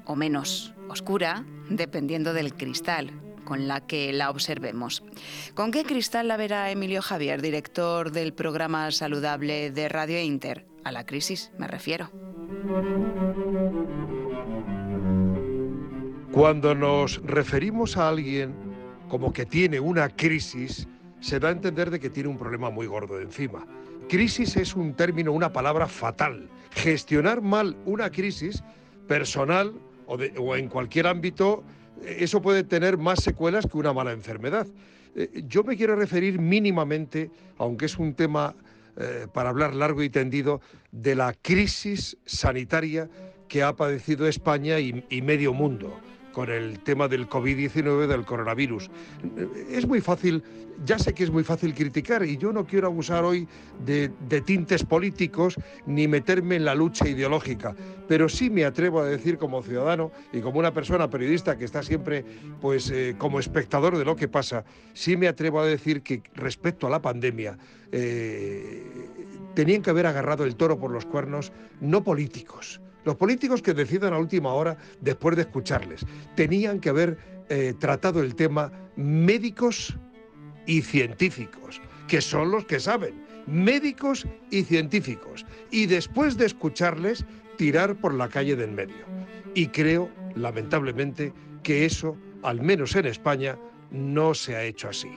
o 0.05 0.15
menos 0.15 0.75
oscura, 0.89 1.45
dependiendo 1.69 2.33
del 2.33 2.55
cristal 2.55 3.13
con 3.49 3.67
la 3.67 3.81
que 3.87 4.13
la 4.13 4.29
observemos. 4.29 5.03
¿Con 5.55 5.71
qué 5.71 5.83
cristal 5.85 6.29
la 6.29 6.37
verá 6.37 6.71
Emilio 6.71 7.01
Javier, 7.01 7.41
director 7.41 8.13
del 8.13 8.35
programa 8.35 8.91
saludable 8.91 9.71
de 9.71 9.89
Radio 9.89 10.21
Inter? 10.21 10.67
A 10.85 10.93
la 10.93 11.07
crisis 11.07 11.51
me 11.59 11.67
refiero. 11.67 12.11
Cuando 16.31 16.75
nos 16.75 17.23
referimos 17.25 17.97
a 17.97 18.11
alguien 18.11 18.55
como 19.09 19.33
que 19.33 19.47
tiene 19.47 19.81
una 19.81 20.11
crisis, 20.11 20.87
se 21.21 21.41
da 21.41 21.49
a 21.49 21.53
entender 21.53 21.91
de 21.91 21.99
que 21.99 22.11
tiene 22.11 22.29
un 22.29 22.37
problema 22.37 22.69
muy 22.69 22.87
gordo 22.87 23.19
encima. 23.19 23.67
Crisis 24.11 24.57
es 24.57 24.77
un 24.77 24.93
término, 24.95 25.33
una 25.33 25.53
palabra 25.55 25.87
fatal. 25.87 26.51
Gestionar 26.71 27.41
mal 27.41 27.77
una 27.87 28.11
crisis 28.11 28.63
personal 29.07 29.73
o, 30.07 30.19
de- 30.19 30.35
en 30.59 30.69
cualquier 30.69 31.07
ámbito, 31.07 31.65
eso 32.05 32.43
puede 32.43 32.65
tener 32.65 32.99
más 32.99 33.23
secuelas 33.23 33.67
que 33.67 33.77
una 33.77 33.93
mala 33.93 34.13
enfermedad. 34.13 34.67
Eh, 35.15 35.45
Yo 35.47 35.65
me 35.65 35.77
quiero 35.77 35.97
referir 35.97 36.39
mínimamente, 36.39 37.31
aunque 37.59 37.87
es 37.87 37.99
un 37.99 38.15
tema 38.15 38.55
eh, 38.97 39.27
para 39.33 39.51
hablar 39.51 39.75
largo 39.75 40.03
y 40.03 40.11
tendido, 40.11 40.61
de 40.93 41.15
la 41.15 41.35
crisis 41.35 42.17
sanitaria 42.25 43.09
que 43.49 43.63
ha 43.63 43.75
padecido 43.77 44.27
España 44.27 44.79
y, 44.79 45.05
y 45.09 45.23
medio 45.23 45.53
mundo 45.53 45.99
con 46.39 46.53
el 46.53 46.79
tema 46.79 47.09
del 47.09 47.29
COVID-19, 47.29 48.07
del 48.07 48.25
coronavirus. 48.25 48.89
Es 49.73 49.89
muy 49.89 50.01
fácil, 50.01 50.45
ya 50.85 50.97
sé 50.97 51.13
que 51.13 51.25
es 51.25 51.33
muy 51.33 51.43
fácil 51.43 51.75
criticar 51.75 52.25
y 52.25 52.37
yo 52.37 52.53
no 52.53 52.65
quiero 52.65 52.87
abusar 52.87 53.25
hoy 53.25 53.49
de, 53.85 54.13
de 54.29 54.41
tintes 54.43 54.85
políticos 54.85 55.57
ni 55.85 56.07
meterme 56.07 56.55
en 56.55 56.65
la 56.65 56.77
lucha 56.77 57.09
ideológica, 57.09 57.75
pero 58.07 58.29
sí 58.29 58.51
me 58.51 58.65
atrevo 58.65 59.01
a 59.01 59.07
decir 59.07 59.37
como 59.37 59.65
ciudadano 59.65 60.13
y 60.33 60.39
como 60.41 60.61
una 60.61 60.73
persona 60.73 61.11
periodista 61.11 61.59
que 61.59 61.65
está 61.65 61.83
siempre 61.83 62.25
pues 62.61 62.89
eh, 62.93 63.17
como 63.19 63.41
espectador 63.41 63.99
de 63.99 64.05
lo 64.05 64.15
que 64.15 64.29
pasa, 64.29 64.65
sí 64.95 65.17
me 65.17 65.27
atrevo 65.27 65.59
a 65.59 65.67
decir 65.67 66.03
que 66.03 66.23
respecto 66.37 66.87
a 66.87 66.91
la 66.91 67.03
pandemia 67.03 67.59
eh, 67.91 68.87
tenían 69.57 69.83
que 69.83 69.91
haber 69.91 70.07
agarrado 70.07 70.45
el 70.45 70.55
toro 70.55 70.79
por 70.79 70.93
los 70.93 71.05
cuernos 71.05 71.51
no 71.81 72.05
políticos, 72.05 72.81
los 73.05 73.17
políticos 73.17 73.63
que 73.63 73.75
decidan 73.75 74.13
a 74.13 74.19
última 74.19 74.53
hora, 74.53 74.77
después 75.01 75.37
de 75.37 75.43
escucharles, 75.43 76.05
tenían 76.35 76.81
que 76.81 76.91
haber 76.91 77.19
eh, 77.49 77.75
tratado 77.79 78.23
el 78.23 78.35
tema 78.35 78.73
médicos 78.97 79.97
y 80.67 80.83
científicos, 80.83 81.81
que 82.07 82.21
son 82.21 82.51
los 82.51 82.65
que 82.65 82.81
saben, 82.81 83.15
médicos 83.47 84.27
y 84.51 84.63
científicos, 84.63 85.47
y 85.71 85.87
después 85.87 86.37
de 86.37 86.47
escucharles, 86.47 87.25
tirar 87.57 87.97
por 87.97 88.15
la 88.15 88.29
calle 88.29 88.57
del 88.57 88.73
medio. 88.73 89.07
Y 89.55 89.69
creo, 89.69 90.11
lamentablemente, 90.35 91.33
que 91.63 91.85
eso, 91.85 92.17
al 92.43 92.61
menos 92.61 92.95
en 92.97 93.07
España, 93.07 93.59
no 93.91 94.35
se 94.35 94.55
ha 94.55 94.65
hecho 94.65 94.89
así. 94.89 95.09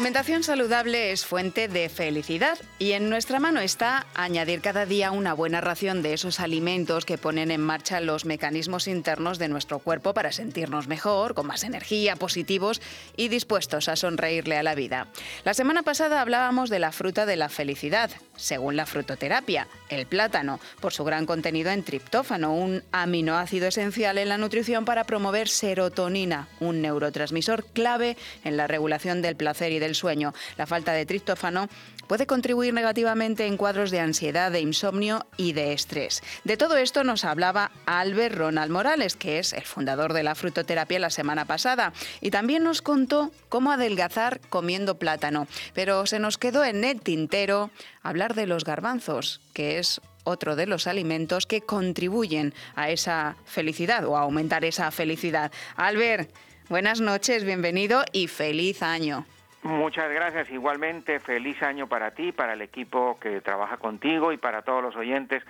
Alimentación 0.00 0.42
saludable 0.42 1.12
es 1.12 1.26
fuente 1.26 1.68
de 1.68 1.90
felicidad 1.90 2.56
y 2.78 2.92
en 2.92 3.10
nuestra 3.10 3.38
mano 3.38 3.60
está 3.60 4.06
añadir 4.14 4.62
cada 4.62 4.86
día 4.86 5.10
una 5.10 5.34
buena 5.34 5.60
ración 5.60 6.00
de 6.00 6.14
esos 6.14 6.40
alimentos 6.40 7.04
que 7.04 7.18
ponen 7.18 7.50
en 7.50 7.60
marcha 7.60 8.00
los 8.00 8.24
mecanismos 8.24 8.88
internos 8.88 9.38
de 9.38 9.48
nuestro 9.48 9.78
cuerpo 9.78 10.14
para 10.14 10.32
sentirnos 10.32 10.88
mejor, 10.88 11.34
con 11.34 11.46
más 11.46 11.64
energía, 11.64 12.16
positivos 12.16 12.80
y 13.14 13.28
dispuestos 13.28 13.90
a 13.90 13.96
sonreírle 13.96 14.56
a 14.56 14.62
la 14.62 14.74
vida. 14.74 15.06
La 15.44 15.52
semana 15.52 15.82
pasada 15.82 16.22
hablábamos 16.22 16.70
de 16.70 16.78
la 16.78 16.92
fruta 16.92 17.26
de 17.26 17.36
la 17.36 17.50
felicidad, 17.50 18.10
según 18.40 18.76
la 18.76 18.86
frutoterapia, 18.86 19.68
el 19.88 20.06
plátano, 20.06 20.60
por 20.80 20.92
su 20.92 21.04
gran 21.04 21.26
contenido 21.26 21.70
en 21.70 21.84
triptófano, 21.84 22.54
un 22.54 22.82
aminoácido 22.90 23.68
esencial 23.68 24.18
en 24.18 24.28
la 24.28 24.38
nutrición 24.38 24.84
para 24.84 25.04
promover 25.04 25.48
serotonina, 25.48 26.48
un 26.58 26.80
neurotransmisor 26.80 27.66
clave 27.66 28.16
en 28.44 28.56
la 28.56 28.66
regulación 28.66 29.22
del 29.22 29.36
placer 29.36 29.72
y 29.72 29.78
del 29.78 29.94
sueño. 29.94 30.32
La 30.56 30.66
falta 30.66 30.92
de 30.92 31.06
triptófano 31.06 31.68
puede 32.10 32.26
contribuir 32.26 32.74
negativamente 32.74 33.46
en 33.46 33.56
cuadros 33.56 33.92
de 33.92 34.00
ansiedad, 34.00 34.50
de 34.50 34.60
insomnio 34.60 35.26
y 35.36 35.52
de 35.52 35.72
estrés. 35.72 36.24
De 36.42 36.56
todo 36.56 36.76
esto 36.76 37.04
nos 37.04 37.24
hablaba 37.24 37.70
Albert 37.86 38.34
Ronald 38.34 38.72
Morales, 38.72 39.14
que 39.14 39.38
es 39.38 39.52
el 39.52 39.62
fundador 39.62 40.12
de 40.12 40.24
la 40.24 40.34
frutoterapia 40.34 40.98
la 40.98 41.10
semana 41.10 41.44
pasada, 41.44 41.92
y 42.20 42.32
también 42.32 42.64
nos 42.64 42.82
contó 42.82 43.30
cómo 43.48 43.70
adelgazar 43.70 44.40
comiendo 44.48 44.98
plátano. 44.98 45.46
Pero 45.72 46.04
se 46.04 46.18
nos 46.18 46.36
quedó 46.36 46.64
en 46.64 46.82
el 46.82 47.00
tintero 47.00 47.70
hablar 48.02 48.34
de 48.34 48.48
los 48.48 48.64
garbanzos, 48.64 49.40
que 49.54 49.78
es 49.78 50.00
otro 50.24 50.56
de 50.56 50.66
los 50.66 50.88
alimentos 50.88 51.46
que 51.46 51.60
contribuyen 51.60 52.54
a 52.74 52.90
esa 52.90 53.36
felicidad 53.44 54.04
o 54.04 54.16
a 54.16 54.22
aumentar 54.22 54.64
esa 54.64 54.90
felicidad. 54.90 55.52
Albert, 55.76 56.28
buenas 56.68 57.00
noches, 57.00 57.44
bienvenido 57.44 58.04
y 58.10 58.26
feliz 58.26 58.82
año. 58.82 59.26
Muchas 59.62 60.10
gracias. 60.10 60.50
Igualmente, 60.50 61.20
feliz 61.20 61.62
año 61.62 61.86
para 61.86 62.12
ti, 62.12 62.32
para 62.32 62.54
el 62.54 62.62
equipo 62.62 63.18
que 63.20 63.42
trabaja 63.42 63.76
contigo 63.76 64.32
y 64.32 64.38
para 64.38 64.62
todos 64.62 64.82
los 64.82 64.96
oyentes. 64.96 65.42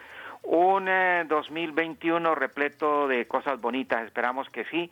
Un 0.43 0.89
eh, 0.89 1.25
2021 1.29 2.35
repleto 2.35 3.07
de 3.07 3.27
cosas 3.29 3.61
bonitas, 3.61 4.05
esperamos 4.05 4.49
que 4.51 4.65
sí. 4.65 4.91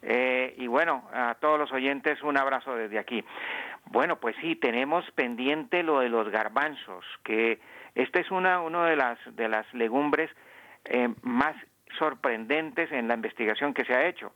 Eh, 0.00 0.54
y 0.56 0.66
bueno, 0.66 1.08
a 1.12 1.34
todos 1.40 1.58
los 1.58 1.72
oyentes 1.72 2.22
un 2.22 2.38
abrazo 2.38 2.74
desde 2.74 2.98
aquí. 2.98 3.22
Bueno, 3.86 4.16
pues 4.16 4.34
sí, 4.40 4.56
tenemos 4.56 5.10
pendiente 5.10 5.82
lo 5.82 6.00
de 6.00 6.08
los 6.08 6.30
garbanzos, 6.30 7.04
que 7.22 7.58
esta 7.94 8.20
es 8.20 8.30
una, 8.30 8.60
una 8.60 8.86
de, 8.86 8.96
las, 8.96 9.18
de 9.36 9.48
las 9.48 9.72
legumbres 9.74 10.30
eh, 10.86 11.08
más 11.22 11.54
sorprendentes 11.98 12.90
en 12.92 13.08
la 13.08 13.14
investigación 13.14 13.74
que 13.74 13.84
se 13.84 13.94
ha 13.94 14.06
hecho 14.06 14.32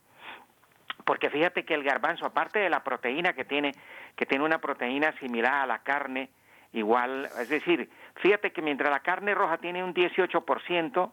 porque 1.09 1.31
fíjate 1.31 1.65
que 1.65 1.73
el 1.73 1.83
garbanzo, 1.83 2.23
aparte 2.23 2.59
de 2.59 2.69
la 2.69 2.83
proteína 2.83 3.33
que 3.33 3.43
tiene, 3.43 3.71
que 4.15 4.27
tiene 4.27 4.45
una 4.45 4.59
proteína 4.59 5.11
similar 5.13 5.55
a 5.55 5.65
la 5.65 5.79
carne, 5.79 6.29
igual, 6.71 7.25
es 7.25 7.49
decir, 7.49 7.89
fíjate 8.17 8.51
que 8.51 8.61
mientras 8.61 8.91
la 8.91 8.99
carne 8.99 9.33
roja 9.33 9.57
tiene 9.57 9.83
un 9.83 9.95
18%, 9.95 11.11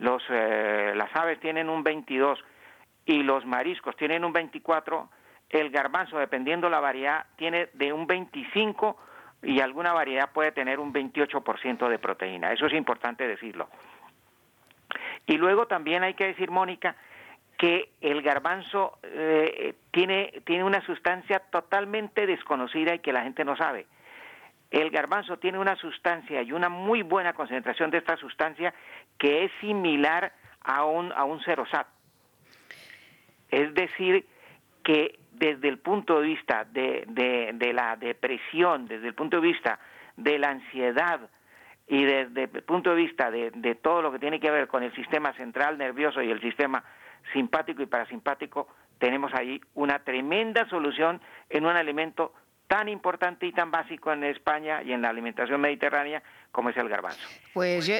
los, 0.00 0.22
eh, 0.30 0.94
las 0.96 1.14
aves 1.14 1.38
tienen 1.38 1.68
un 1.68 1.84
22% 1.84 2.38
y 3.04 3.22
los 3.22 3.46
mariscos 3.46 3.94
tienen 3.94 4.24
un 4.24 4.34
24%, 4.34 5.08
el 5.50 5.70
garbanzo, 5.70 6.18
dependiendo 6.18 6.68
la 6.68 6.80
variedad, 6.80 7.26
tiene 7.36 7.68
de 7.74 7.92
un 7.92 8.08
25% 8.08 8.96
y 9.44 9.60
alguna 9.60 9.92
variedad 9.92 10.32
puede 10.32 10.50
tener 10.50 10.80
un 10.80 10.92
28% 10.92 11.88
de 11.88 11.98
proteína. 12.00 12.52
Eso 12.52 12.66
es 12.66 12.72
importante 12.72 13.28
decirlo. 13.28 13.68
Y 15.24 15.36
luego 15.36 15.68
también 15.68 16.02
hay 16.02 16.14
que 16.14 16.26
decir, 16.26 16.50
Mónica, 16.50 16.96
que 17.56 17.90
el 18.00 18.22
garbanzo 18.22 18.98
eh, 19.02 19.74
tiene, 19.90 20.42
tiene 20.44 20.64
una 20.64 20.84
sustancia 20.84 21.40
totalmente 21.50 22.26
desconocida 22.26 22.94
y 22.94 22.98
que 22.98 23.12
la 23.12 23.22
gente 23.22 23.44
no 23.44 23.56
sabe. 23.56 23.86
El 24.70 24.90
garbanzo 24.90 25.38
tiene 25.38 25.58
una 25.58 25.76
sustancia 25.76 26.42
y 26.42 26.52
una 26.52 26.68
muy 26.68 27.02
buena 27.02 27.32
concentración 27.32 27.90
de 27.90 27.98
esta 27.98 28.16
sustancia 28.16 28.74
que 29.18 29.44
es 29.44 29.52
similar 29.60 30.32
a 30.62 30.84
un, 30.84 31.12
a 31.12 31.24
un 31.24 31.40
cerosat. 31.44 31.86
Es 33.50 33.72
decir, 33.74 34.26
que 34.82 35.18
desde 35.32 35.68
el 35.68 35.78
punto 35.78 36.20
de 36.20 36.26
vista 36.26 36.64
de, 36.64 37.04
de, 37.08 37.52
de 37.54 37.72
la 37.72 37.96
depresión, 37.96 38.86
desde 38.86 39.06
el 39.06 39.14
punto 39.14 39.40
de 39.40 39.46
vista 39.46 39.78
de 40.16 40.38
la 40.38 40.50
ansiedad, 40.50 41.20
y 41.88 42.04
desde 42.04 42.44
el 42.44 42.62
punto 42.64 42.90
de 42.90 42.96
vista 42.96 43.30
de, 43.30 43.52
de, 43.52 43.76
todo 43.76 44.02
lo 44.02 44.10
que 44.10 44.18
tiene 44.18 44.40
que 44.40 44.50
ver 44.50 44.66
con 44.66 44.82
el 44.82 44.92
sistema 44.96 45.32
central 45.34 45.78
nervioso 45.78 46.20
y 46.20 46.30
el 46.30 46.40
sistema 46.40 46.82
simpático 47.32 47.82
y 47.82 47.86
parasimpático, 47.86 48.68
tenemos 48.98 49.32
ahí 49.34 49.60
una 49.74 49.98
tremenda 50.00 50.68
solución 50.68 51.20
en 51.50 51.66
un 51.66 51.76
alimento 51.76 52.32
tan 52.66 52.88
importante 52.88 53.46
y 53.46 53.52
tan 53.52 53.70
básico 53.70 54.12
en 54.12 54.24
España 54.24 54.82
y 54.82 54.92
en 54.92 55.02
la 55.02 55.10
alimentación 55.10 55.60
mediterránea 55.60 56.22
como 56.50 56.70
es 56.70 56.76
el 56.76 56.88
garbanzo. 56.88 57.28
Pues 57.54 57.86
yo, 57.86 57.94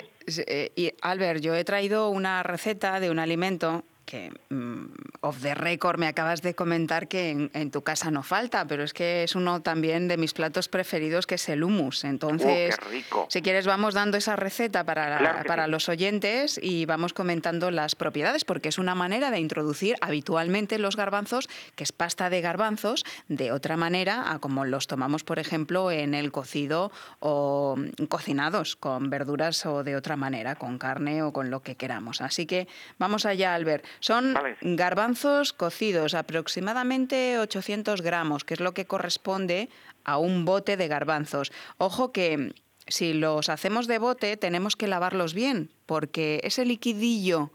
eh, 0.46 0.94
Albert, 1.02 1.40
yo 1.40 1.54
he 1.54 1.64
traído 1.64 2.10
una 2.10 2.42
receta 2.42 2.98
de 2.98 3.10
un 3.10 3.18
alimento 3.18 3.84
que 4.06 4.32
mm, 4.48 4.84
off 5.20 5.42
the 5.42 5.54
record 5.54 5.98
me 5.98 6.06
acabas 6.06 6.40
de 6.40 6.54
comentar 6.54 7.08
que 7.08 7.30
en, 7.30 7.50
en, 7.52 7.70
tu 7.70 7.82
casa 7.82 8.10
no 8.10 8.22
falta, 8.22 8.66
pero 8.66 8.84
es 8.84 8.94
que 8.94 9.24
es 9.24 9.34
uno 9.34 9.60
también 9.60 10.08
de 10.08 10.16
mis 10.16 10.32
platos 10.32 10.68
preferidos 10.68 11.26
que 11.26 11.34
es 11.34 11.48
el 11.48 11.64
hummus. 11.64 12.04
Entonces, 12.04 12.74
oh, 12.78 12.84
qué 12.84 12.90
rico. 12.90 13.26
si 13.28 13.42
quieres 13.42 13.66
vamos 13.66 13.94
dando 13.94 14.16
esa 14.16 14.36
receta 14.36 14.84
para, 14.84 15.10
la, 15.10 15.18
Claro 15.18 15.44
para 15.46 15.64
sí. 15.64 15.70
los 15.70 15.88
oyentes 15.88 16.58
y 16.62 16.86
vamos 16.86 17.12
comentando 17.12 17.70
las 17.70 17.96
propiedades, 17.96 18.44
porque 18.44 18.68
es 18.68 18.78
una 18.78 18.94
manera 18.94 19.30
de 19.30 19.40
introducir 19.40 19.96
habitualmente 20.00 20.78
los 20.78 20.96
garbanzos, 20.96 21.48
que 21.74 21.82
es 21.84 21.92
pasta 21.92 22.30
de 22.30 22.40
garbanzos, 22.40 23.04
de 23.28 23.50
otra 23.50 23.76
manera 23.76 24.32
a 24.32 24.38
como 24.38 24.64
los 24.64 24.86
tomamos, 24.86 25.24
por 25.24 25.40
ejemplo, 25.40 25.90
en 25.90 26.14
el 26.14 26.30
cocido 26.30 26.92
o 27.18 27.76
mm, 27.76 28.04
cocinados 28.04 28.76
con 28.76 29.10
verduras 29.10 29.66
o 29.66 29.82
de 29.82 29.96
otra 29.96 30.16
manera, 30.16 30.54
con 30.54 30.78
carne 30.78 31.24
o 31.24 31.32
con 31.32 31.50
lo 31.50 31.62
que 31.62 31.74
queramos. 31.74 32.20
Así 32.20 32.46
que 32.46 32.68
vamos 32.98 33.26
allá, 33.26 33.54
Albert. 33.54 33.84
Son 34.00 34.34
Vale. 34.34 34.56
garbanzos 34.60 35.52
cocidos, 35.52 36.14
aproximadamente 36.14 37.38
800 37.38 38.02
gramos, 38.02 38.44
que 38.44 38.54
es 38.54 38.60
lo 38.60 38.72
que 38.72 38.86
corresponde 38.86 39.68
a 40.04 40.18
un 40.18 40.44
bote 40.44 40.76
de 40.76 40.88
garbanzos. 40.88 41.52
Ojo 41.78 42.12
que 42.12 42.52
si 42.86 43.14
los 43.14 43.48
hacemos 43.48 43.86
de 43.86 43.98
bote, 43.98 44.36
tenemos 44.36 44.76
que 44.76 44.86
lavarlos 44.86 45.34
bien, 45.34 45.70
porque 45.86 46.40
ese 46.44 46.64
liquidillo 46.64 47.50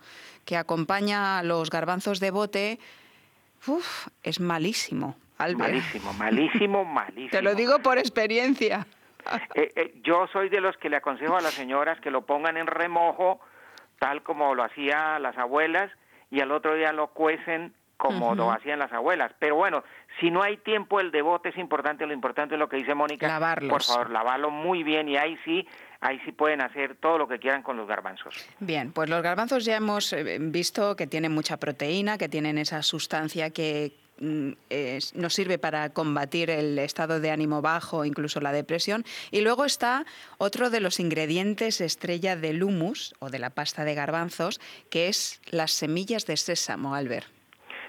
que 0.46 0.58
acompaña 0.58 1.40
a 1.40 1.44
los 1.44 1.70
garbanzos 1.70 2.20
de 2.20 2.32
bote 2.32 2.80
uf, 3.68 4.08
es 4.24 4.40
malísimo. 4.40 5.16
Albert. 5.38 5.72
Malísimo, 5.72 6.14
malísimo, 6.14 6.86
malísimo. 6.86 7.32
Te 7.32 7.42
lo 7.42 7.56
digo 7.56 7.80
por 7.80 7.98
experiencia. 7.98 8.86
Eh, 9.54 9.72
eh, 9.76 9.94
yo 10.04 10.26
soy 10.34 10.50
de 10.50 10.60
los 10.60 10.76
que 10.78 10.90
le 10.90 10.96
aconsejo 10.96 11.38
a 11.38 11.42
las 11.42 11.54
señoras 11.54 12.00
que 12.00 12.10
lo 12.10 12.26
pongan 12.26 12.58
en 12.58 12.66
remojo, 12.66 13.40
tal 14.00 14.24
como 14.24 14.56
lo 14.56 14.64
hacían 14.64 15.22
las 15.22 15.38
abuelas, 15.38 15.92
y 16.32 16.40
al 16.40 16.52
otro 16.52 16.74
día 16.76 16.92
lo 16.94 17.08
cuecen 17.08 17.74
como 17.98 18.34
lo 18.34 18.52
hacían 18.52 18.80
las 18.80 18.92
abuelas. 18.92 19.32
Pero 19.38 19.56
bueno, 19.56 19.84
si 20.20 20.32
no 20.32 20.42
hay 20.42 20.58
tiempo, 20.58 21.00
el 21.00 21.12
devote 21.12 21.50
es 21.50 21.58
importante. 21.58 22.08
Lo 22.08 22.14
importante 22.14 22.56
es 22.56 22.60
lo 22.60 22.68
que 22.68 22.78
dice 22.78 22.96
Mónica. 22.96 23.28
Lavarlos. 23.28 23.70
Por 23.70 23.84
favor, 23.84 24.10
lavarlo 24.10 24.50
muy 24.50 24.82
bien 24.82 25.08
y 25.08 25.18
ahí 25.18 25.38
sí, 25.46 25.68
ahí 26.00 26.20
sí 26.26 26.32
pueden 26.32 26.62
hacer 26.62 26.96
todo 26.96 27.20
lo 27.20 27.28
que 27.28 27.38
quieran 27.38 27.62
con 27.62 27.78
los 27.78 27.88
garbanzos. 27.88 28.34
Bien, 28.60 28.92
pues 28.92 29.08
los 29.08 29.22
garbanzos 29.22 29.66
ya 29.66 29.76
hemos 29.76 30.14
eh, 30.14 30.40
visto 30.42 30.96
que 30.96 31.06
tienen 31.06 31.32
mucha 31.32 31.58
proteína, 31.58 32.18
que 32.18 32.28
tienen 32.28 32.58
esa 32.58 32.82
sustancia 32.82 33.52
que 33.52 33.92
es- 34.70 35.16
nos 35.16 35.34
sirve 35.34 35.58
para 35.58 35.90
combatir 35.90 36.50
el 36.50 36.78
estado 36.80 37.20
de 37.20 37.32
ánimo 37.32 37.62
bajo, 37.62 38.06
incluso 38.06 38.40
la 38.40 38.52
depresión. 38.52 39.04
Y 39.32 39.42
luego 39.42 39.66
está 39.66 40.06
otro 40.38 40.70
de 40.70 40.80
los 40.80 41.00
ingredientes 41.00 41.82
estrella 41.82 42.36
del 42.36 42.64
humus 42.64 43.14
o 43.20 43.30
de 43.30 43.40
la 43.40 43.50
pasta 43.50 43.84
de 43.84 43.96
garbanzos, 43.96 44.60
que 44.90 45.08
es 45.08 45.42
las 45.52 45.72
semillas 45.72 46.26
de 46.26 46.38
sésamo, 46.38 46.96
Albert. 46.96 47.28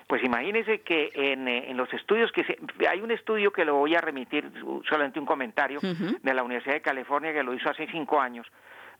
Pues 0.08 0.22
imagínense 0.24 0.80
que 0.80 1.10
en, 1.14 1.48
eh, 1.48 1.70
en 1.70 1.76
los 1.76 1.90
estudios 1.94 2.30
que 2.32 2.44
se, 2.44 2.58
hay 2.86 3.00
un 3.00 3.10
estudio 3.12 3.50
que 3.52 3.64
lo 3.64 3.76
voy 3.76 3.94
a 3.94 4.00
remitir, 4.00 4.50
solamente 4.88 5.18
un 5.18 5.24
comentario, 5.26 5.80
de 5.80 6.34
la 6.34 6.42
Universidad 6.42 6.74
de 6.74 6.82
California 6.82 7.32
que 7.32 7.42
lo 7.42 7.54
hizo 7.54 7.70
hace 7.70 7.86
cinco 7.90 8.20
años, 8.20 8.46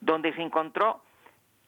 donde 0.00 0.32
se 0.34 0.40
encontró 0.40 1.02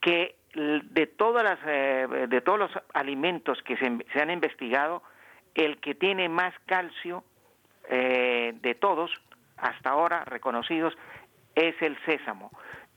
que 0.01 0.35
de 0.55 1.07
todas 1.07 1.43
las 1.43 1.59
eh, 1.67 2.07
de 2.29 2.41
todos 2.41 2.57
los 2.57 2.71
alimentos 2.93 3.61
que 3.63 3.75
se, 3.77 3.91
se 4.13 4.21
han 4.21 4.31
investigado, 4.31 5.03
el 5.55 5.77
que 5.79 5.95
tiene 5.95 6.29
más 6.29 6.53
calcio 6.65 7.23
eh, 7.89 8.53
de 8.61 8.75
todos 8.75 9.11
hasta 9.57 9.89
ahora 9.89 10.23
reconocidos 10.25 10.93
es 11.55 11.81
el 11.81 11.97
sésamo. 12.05 12.51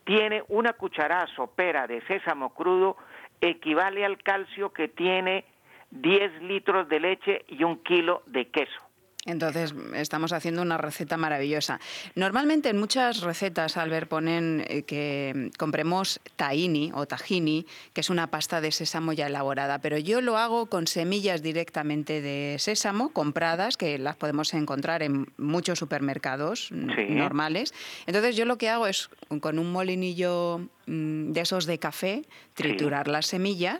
Tiene 0.04 0.42
una 0.48 0.72
cucharada 0.72 1.26
sopera 1.28 1.86
de 1.86 2.00
sésamo 2.02 2.52
crudo 2.54 2.96
equivale 3.40 4.04
al 4.04 4.22
calcio 4.22 4.72
que 4.72 4.88
tiene 4.88 5.44
10 5.90 6.42
litros 6.42 6.88
de 6.88 7.00
leche 7.00 7.44
y 7.48 7.62
un 7.64 7.82
kilo 7.82 8.22
de 8.26 8.48
queso. 8.48 8.87
Entonces, 9.28 9.74
estamos 9.94 10.32
haciendo 10.32 10.62
una 10.62 10.78
receta 10.78 11.16
maravillosa. 11.16 11.80
Normalmente 12.14 12.70
en 12.70 12.78
muchas 12.78 13.20
recetas, 13.20 13.76
Albert, 13.76 14.08
ponen 14.08 14.64
eh, 14.68 14.82
que 14.84 15.50
compremos 15.58 16.20
tahini 16.36 16.90
o 16.94 17.06
tahini, 17.06 17.66
que 17.92 18.00
es 18.00 18.10
una 18.10 18.30
pasta 18.30 18.60
de 18.60 18.72
sésamo 18.72 19.12
ya 19.12 19.26
elaborada, 19.26 19.80
pero 19.80 19.98
yo 19.98 20.20
lo 20.22 20.38
hago 20.38 20.66
con 20.66 20.86
semillas 20.86 21.42
directamente 21.42 22.22
de 22.22 22.56
sésamo 22.58 23.10
compradas, 23.10 23.76
que 23.76 23.98
las 23.98 24.16
podemos 24.16 24.54
encontrar 24.54 25.02
en 25.02 25.26
muchos 25.36 25.78
supermercados 25.78 26.70
mm, 26.72 26.88
Sí. 26.96 27.14
normales. 27.14 27.74
Entonces, 28.06 28.34
yo 28.34 28.46
lo 28.46 28.56
que 28.56 28.70
hago 28.70 28.86
es 28.86 29.10
con 29.40 29.58
un 29.58 29.70
molinillo 29.72 30.58
mm, 30.86 31.32
de 31.32 31.40
esos 31.40 31.66
de 31.66 31.78
café, 31.78 32.22
triturar 32.54 33.08
las 33.08 33.26
semillas 33.26 33.78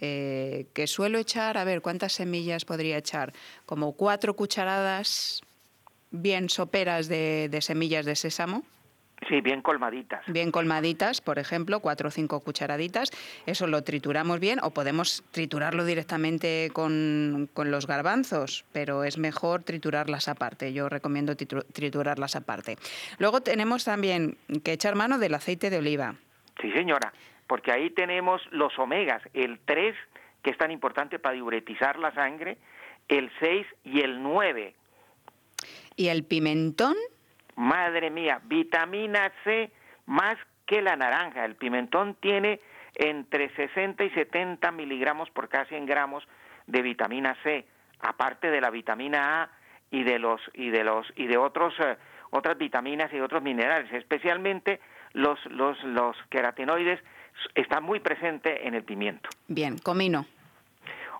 eh, 0.00 0.66
que 0.74 0.86
suelo 0.86 1.18
echar, 1.18 1.58
a 1.58 1.64
ver, 1.64 1.80
¿cuántas 1.82 2.12
semillas 2.12 2.64
podría 2.64 2.96
echar? 2.98 3.32
Como 3.66 3.92
cuatro 3.92 4.34
cucharadas 4.34 5.42
bien 6.10 6.48
soperas 6.48 7.08
de, 7.08 7.48
de 7.50 7.60
semillas 7.60 8.06
de 8.06 8.16
sésamo, 8.16 8.62
Sí, 9.28 9.40
bien 9.40 9.62
colmaditas. 9.62 10.24
bien 10.28 10.52
colmaditas, 10.52 11.20
por 11.20 11.40
ejemplo, 11.40 11.80
cuatro 11.80 12.06
o 12.06 12.10
cinco 12.12 12.38
cucharaditas. 12.38 13.10
Eso 13.46 13.66
lo 13.66 13.82
trituramos 13.82 14.38
bien 14.38 14.60
o 14.62 14.70
podemos 14.70 15.24
triturarlo 15.32 15.84
directamente 15.84 16.70
con, 16.72 17.50
con 17.52 17.72
los 17.72 17.88
garbanzos, 17.88 18.64
pero 18.72 19.02
es 19.02 19.18
mejor 19.18 19.64
triturarlas 19.64 20.28
aparte. 20.28 20.72
Yo 20.72 20.88
recomiendo 20.88 21.36
tritu- 21.36 21.66
triturarlas 21.72 22.36
aparte. 22.36 22.78
Luego 23.18 23.40
tenemos 23.40 23.82
también 23.84 24.38
que 24.62 24.72
echar 24.74 24.94
mano 24.94 25.18
del 25.18 25.34
aceite 25.34 25.68
de 25.68 25.78
oliva. 25.78 26.14
Sí, 26.62 26.70
señora, 26.70 27.12
porque 27.48 27.72
ahí 27.72 27.90
tenemos 27.90 28.40
los 28.52 28.78
omegas, 28.78 29.22
el 29.34 29.58
3, 29.64 29.96
que 30.42 30.50
es 30.50 30.58
tan 30.58 30.70
importante 30.70 31.18
para 31.18 31.34
diuretizar 31.34 31.98
la 31.98 32.12
sangre, 32.12 32.58
el 33.08 33.32
6 33.40 33.66
y 33.84 34.00
el 34.00 34.22
9. 34.22 34.74
Y 35.96 36.08
el 36.08 36.24
pimentón, 36.24 36.94
Madre 37.56 38.10
mía, 38.10 38.40
vitamina 38.44 39.32
C 39.42 39.72
más 40.06 40.36
que 40.64 40.80
la 40.80 40.94
naranja. 40.94 41.44
El 41.44 41.56
pimentón 41.56 42.14
tiene 42.14 42.60
entre 42.94 43.52
60 43.56 44.04
y 44.04 44.10
70 44.10 44.70
miligramos 44.70 45.28
por 45.30 45.48
cada 45.48 45.64
100 45.64 45.84
gramos 45.86 46.22
de 46.68 46.82
vitamina 46.82 47.36
C, 47.42 47.64
aparte 47.98 48.50
de 48.50 48.60
la 48.60 48.70
vitamina 48.70 49.42
A 49.42 49.50
y 49.90 50.04
de 50.04 50.20
los 50.20 50.40
y 50.54 50.70
de 50.70 50.84
los 50.84 51.06
y 51.16 51.26
de 51.26 51.36
otros 51.36 51.74
eh, 51.80 51.96
otras 52.30 52.56
vitaminas 52.58 53.12
y 53.12 53.18
otros 53.18 53.42
minerales, 53.42 53.92
especialmente 53.92 54.80
los 55.14 55.44
los 55.46 55.82
los 55.82 56.16
queratinoides 56.30 57.00
están 57.54 57.84
muy 57.84 58.00
presentes 58.00 58.58
en 58.62 58.74
el 58.74 58.84
pimiento. 58.84 59.28
bien, 59.46 59.78
comino. 59.78 60.26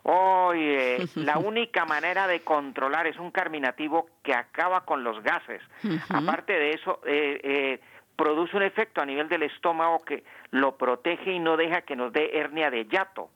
Oye, 0.03 0.97
la 1.15 1.37
única 1.37 1.85
manera 1.85 2.27
de 2.27 2.41
controlar 2.41 3.07
es 3.07 3.17
un 3.17 3.31
carminativo 3.31 4.09
que 4.23 4.33
acaba 4.33 4.85
con 4.85 5.03
los 5.03 5.21
gases. 5.23 5.61
Aparte 6.09 6.53
de 6.53 6.71
eso, 6.71 6.99
eh, 7.05 7.39
eh, 7.43 7.79
produce 8.15 8.55
un 8.55 8.63
efecto 8.63 9.01
a 9.01 9.05
nivel 9.05 9.29
del 9.29 9.43
estómago 9.43 9.99
que 9.99 10.23
lo 10.51 10.77
protege 10.77 11.33
y 11.33 11.39
no 11.39 11.57
deja 11.57 11.81
que 11.81 11.95
nos 11.95 12.11
dé 12.11 12.37
hernia 12.37 12.69
de 12.69 12.85
yato. 12.85 13.29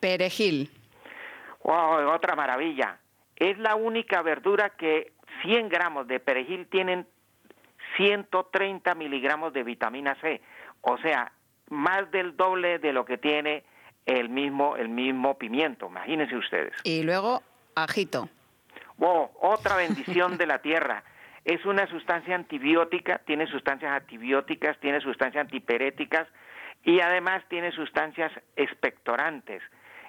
Perejil. 0.00 0.70
Wow, 1.62 2.10
otra 2.10 2.34
maravilla. 2.36 2.98
Es 3.36 3.58
la 3.58 3.74
única 3.74 4.22
verdura 4.22 4.70
que 4.70 5.12
100 5.42 5.68
gramos 5.68 6.06
de 6.06 6.20
perejil 6.20 6.66
tienen 6.68 7.06
130 7.96 8.94
miligramos 8.94 9.52
de 9.52 9.62
vitamina 9.62 10.14
C. 10.20 10.40
O 10.82 10.98
sea, 10.98 11.32
más 11.70 12.10
del 12.10 12.36
doble 12.36 12.78
de 12.78 12.92
lo 12.92 13.04
que 13.04 13.18
tiene 13.18 13.64
el 14.06 14.28
mismo, 14.28 14.76
el 14.76 14.88
mismo 14.88 15.36
pimiento. 15.36 15.86
Imagínense 15.88 16.36
ustedes. 16.36 16.72
Y 16.84 17.02
luego 17.02 17.42
ajito. 17.74 18.28
Wow, 18.96 19.30
otra 19.40 19.76
bendición 19.76 20.38
de 20.38 20.46
la 20.46 20.58
tierra. 20.60 21.02
Es 21.44 21.64
una 21.64 21.86
sustancia 21.86 22.34
antibiótica, 22.34 23.18
tiene 23.18 23.46
sustancias 23.46 23.92
antibióticas, 23.92 24.78
tiene 24.80 25.00
sustancias 25.00 25.42
antiperéticas 25.44 26.26
y 26.84 27.00
además 27.00 27.42
tiene 27.48 27.70
sustancias 27.72 28.32
expectorantes. 28.56 29.62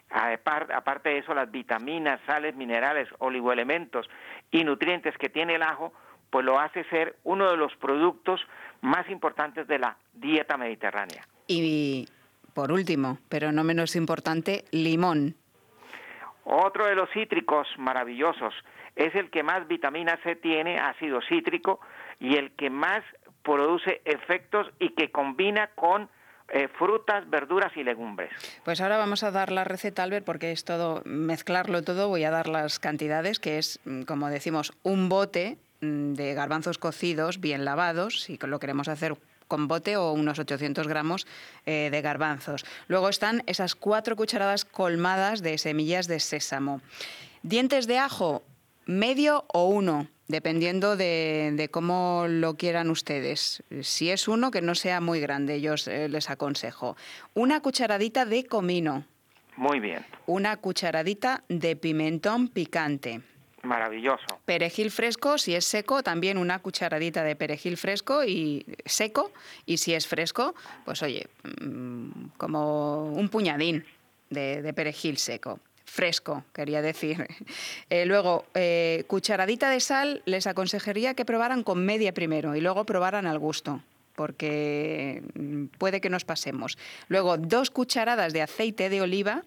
Apar- 0.10 0.72
Aparte 0.74 1.10
de 1.10 1.18
eso, 1.20 1.34
las 1.34 1.52
vitaminas, 1.52 2.20
sales, 2.26 2.56
minerales, 2.56 3.08
oligoelementos 3.20 4.10
y 4.52 4.64
nutrientes 4.64 5.16
que 5.18 5.30
tiene 5.30 5.56
el 5.56 5.64
ajo, 5.64 5.94
pues 6.30 6.46
lo 6.46 6.60
hace 6.60 6.84
ser 6.86 7.16
uno 7.24 7.50
de 7.50 7.58
los 7.58 7.76
productos 7.78 8.42
más 8.82 9.10
importantes 9.10 9.68
de 9.68 9.80
la 9.80 9.98
dieta 10.14 10.58
mediterránea. 10.58 11.24
Y 11.48 12.08
por 12.54 12.72
último, 12.72 13.18
pero 13.30 13.52
no 13.52 13.64
menos 13.64 13.96
importante, 13.96 14.66
limón. 14.72 15.36
Otro 16.44 16.86
de 16.86 16.96
los 16.96 17.10
cítricos 17.12 17.68
maravillosos 17.78 18.54
es 18.96 19.14
el 19.16 19.30
que 19.30 19.44
más 19.44 19.68
vitamina 19.68 20.20
C 20.24 20.36
tiene, 20.36 20.80
ácido 20.80 21.20
cítrico, 21.28 21.80
y 22.20 22.36
el 22.36 22.52
que 22.52 22.70
más 22.70 23.04
produce 23.44 24.02
efectos 24.06 24.68
y 24.80 24.90
que 24.90 25.12
combina 25.12 25.68
con 25.76 26.10
eh, 26.50 26.68
frutas, 26.68 27.30
verduras 27.30 27.72
y 27.78 27.84
legumbres. 27.84 28.32
Pues 28.66 28.82
ahora 28.82 28.98
vamos 28.98 29.24
a 29.24 29.32
dar 29.32 29.52
la 29.52 29.64
receta, 29.64 30.04
Albert, 30.04 30.26
porque 30.26 30.52
es 30.52 30.66
todo, 30.66 31.02
mezclarlo 31.06 31.84
todo, 31.84 32.10
voy 32.10 32.24
a 32.24 32.32
dar 32.32 32.48
las 32.48 32.80
cantidades, 32.80 33.40
que 33.40 33.60
es, 33.60 33.80
mm, 33.86 34.02
como 34.02 34.30
decimos, 34.30 34.74
un 34.84 35.10
bote 35.10 35.58
de 35.82 36.34
garbanzos 36.34 36.78
cocidos, 36.78 37.40
bien 37.40 37.66
lavados, 37.66 38.22
si 38.22 38.38
lo 38.38 38.60
queremos 38.60 38.88
hacer 38.88 39.18
con 39.50 39.68
bote 39.68 39.98
o 39.98 40.14
unos 40.14 40.40
800 40.40 40.88
gramos 40.88 41.28
eh, 41.66 41.90
de 41.92 42.02
garbanzos. 42.02 42.66
Luego 42.88 43.10
están 43.10 43.44
esas 43.48 43.76
cuatro 43.76 44.16
cucharadas 44.16 44.64
colmadas 44.64 45.42
de 45.42 45.58
semillas 45.58 46.08
de 46.08 46.20
sésamo. 46.20 46.82
Dientes 47.42 47.88
de 47.88 47.98
ajo, 47.98 48.44
medio 48.86 49.46
o 49.52 49.68
uno, 49.68 50.08
dependiendo 50.28 50.96
de, 50.96 51.52
de 51.56 51.70
cómo 51.70 52.26
lo 52.30 52.56
quieran 52.56 52.90
ustedes. 52.92 53.64
Si 53.82 54.12
es 54.12 54.28
uno, 54.28 54.52
que 54.52 54.62
no 54.62 54.76
sea 54.76 55.02
muy 55.02 55.20
grande, 55.20 55.60
yo 55.60 55.74
eh, 55.88 56.08
les 56.10 56.30
aconsejo. 56.30 56.96
Una 57.34 57.60
cucharadita 57.62 58.26
de 58.26 58.46
comino, 58.46 59.06
Muy 59.58 59.80
bien, 59.80 60.06
una 60.28 60.58
cucharadita 60.58 61.44
de 61.50 61.76
pimentón 61.76 62.50
picante. 62.50 63.22
Maravilloso. 63.64 64.40
Perejil 64.46 64.92
fresco, 64.92 65.38
si 65.38 65.56
es 65.56 65.66
seco, 65.66 66.04
también 66.04 66.38
una 66.38 66.60
cucharadita 66.60 67.24
de 67.24 67.36
perejil 67.36 67.78
fresco 67.78 68.24
y 68.24 68.66
seco. 68.86 69.32
Y 69.66 69.78
si 69.78 69.94
es 69.94 70.08
fresco, 70.08 70.56
pues 70.86 71.02
oye, 71.04 71.28
mm, 71.62 72.10
como 72.38 73.12
un 73.12 73.30
puñadín 73.30 73.86
de, 74.30 74.74
perejil 74.74 75.18
seco. 75.18 75.60
fresco, 75.86 76.44
quería 76.54 76.82
decir. 76.82 77.28
Eh, 77.90 78.06
luego, 78.06 78.46
eh, 78.54 79.06
cucharadita 79.08 79.72
de 79.72 79.80
sal, 79.80 80.22
les 80.26 80.46
aconsejaría 80.46 81.16
que 81.16 81.26
probaran 81.26 81.64
con 81.64 81.84
media 81.84 82.14
primero 82.14 82.56
y 82.56 82.62
luego 82.62 82.86
probaran 82.86 83.26
al 83.26 83.40
gusto 83.40 83.82
porque 84.20 85.24
mm, 85.34 85.66
puede 85.78 86.02
que 86.02 86.10
nos 86.10 86.26
pasemos. 86.26 86.78
Luego, 87.08 87.38
dos 87.38 87.72
cucharadas 87.72 88.34
de 88.34 88.42
aceite 88.42 88.90
de 88.90 89.02
oliva 89.02 89.44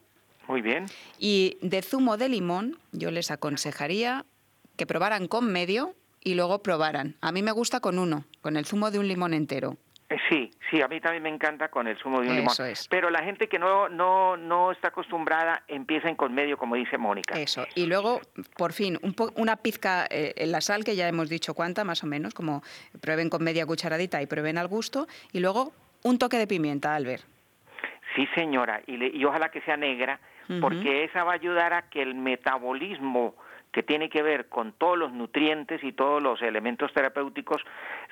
Muy 0.52 0.62
bien. 0.62 0.86
y 1.18 1.56
de 1.62 1.82
zumo 1.82 2.16
de 2.16 2.28
limón, 2.28 2.78
yo 2.92 3.10
les 3.10 3.30
aconsejaría 3.30 4.24
que 4.76 4.86
probaran 4.86 5.28
con 5.28 5.50
medio 5.52 5.94
y 6.22 6.34
luego 6.34 6.62
probaran. 6.62 7.16
A 7.20 7.32
mí 7.32 7.42
me 7.42 7.52
gusta 7.52 7.80
con 7.80 7.98
uno, 7.98 8.24
con 8.40 8.56
el 8.56 8.64
zumo 8.66 8.90
de 8.90 8.98
un 8.98 9.08
limón 9.08 9.34
entero. 9.34 9.76
Eh, 10.08 10.16
Sí, 10.28 10.50
sí, 10.70 10.80
a 10.82 10.88
mí 10.88 11.00
también 11.00 11.22
me 11.22 11.28
encanta 11.30 11.68
con 11.68 11.86
el 11.88 11.96
zumo 11.98 12.20
de 12.20 12.28
un 12.28 12.36
Eso 12.38 12.62
limón. 12.62 12.70
es. 12.72 12.86
Pero 12.88 13.08
la 13.10 13.22
gente 13.24 13.48
que 13.48 13.58
no, 13.58 13.88
no, 13.88 14.36
no 14.36 14.70
está 14.72 14.88
acostumbrada, 14.88 15.62
empiecen 15.68 16.16
con 16.16 16.34
medio, 16.34 16.56
como 16.58 16.74
dice 16.76 16.96
Mónica. 16.98 17.38
Eso. 17.38 17.66
Y 17.74 17.86
luego, 17.86 18.20
por 18.58 18.72
fin, 18.74 18.98
un 19.02 19.14
po- 19.14 19.32
una 19.36 19.56
pizca, 19.56 20.06
eh, 20.10 20.32
en 20.36 20.52
la 20.52 20.60
sal, 20.60 20.84
que 20.84 20.96
ya 20.96 21.08
hemos 21.08 21.28
dicho 21.30 21.54
cuánta, 21.54 21.84
más 21.84 22.02
o 22.02 22.06
menos, 22.06 22.34
como 22.34 22.62
prueben 23.00 23.30
con 23.30 23.42
media 23.42 23.64
cucharadita 23.66 24.20
y 24.22 24.26
prueben 24.26 24.58
al 24.58 24.68
gusto. 24.68 25.06
Y 25.32 25.40
luego, 25.40 25.72
un 26.02 26.18
toque 26.18 26.36
de 26.38 26.46
pimienta, 26.46 26.94
Albert. 26.94 27.24
Sí, 28.14 28.26
señora, 28.34 28.82
y, 28.86 28.96
le- 28.96 29.10
y 29.14 29.24
ojalá 29.24 29.50
que 29.50 29.60
sea 29.62 29.76
negra, 29.76 30.20
porque 30.60 31.04
esa 31.04 31.24
va 31.24 31.32
a 31.32 31.34
ayudar 31.36 31.72
a 31.72 31.88
que 31.88 32.02
el 32.02 32.14
metabolismo 32.14 33.34
que 33.70 33.82
tiene 33.82 34.10
que 34.10 34.22
ver 34.22 34.48
con 34.50 34.72
todos 34.72 34.98
los 34.98 35.10
nutrientes 35.12 35.82
y 35.82 35.92
todos 35.92 36.22
los 36.22 36.42
elementos 36.42 36.92
terapéuticos 36.92 37.62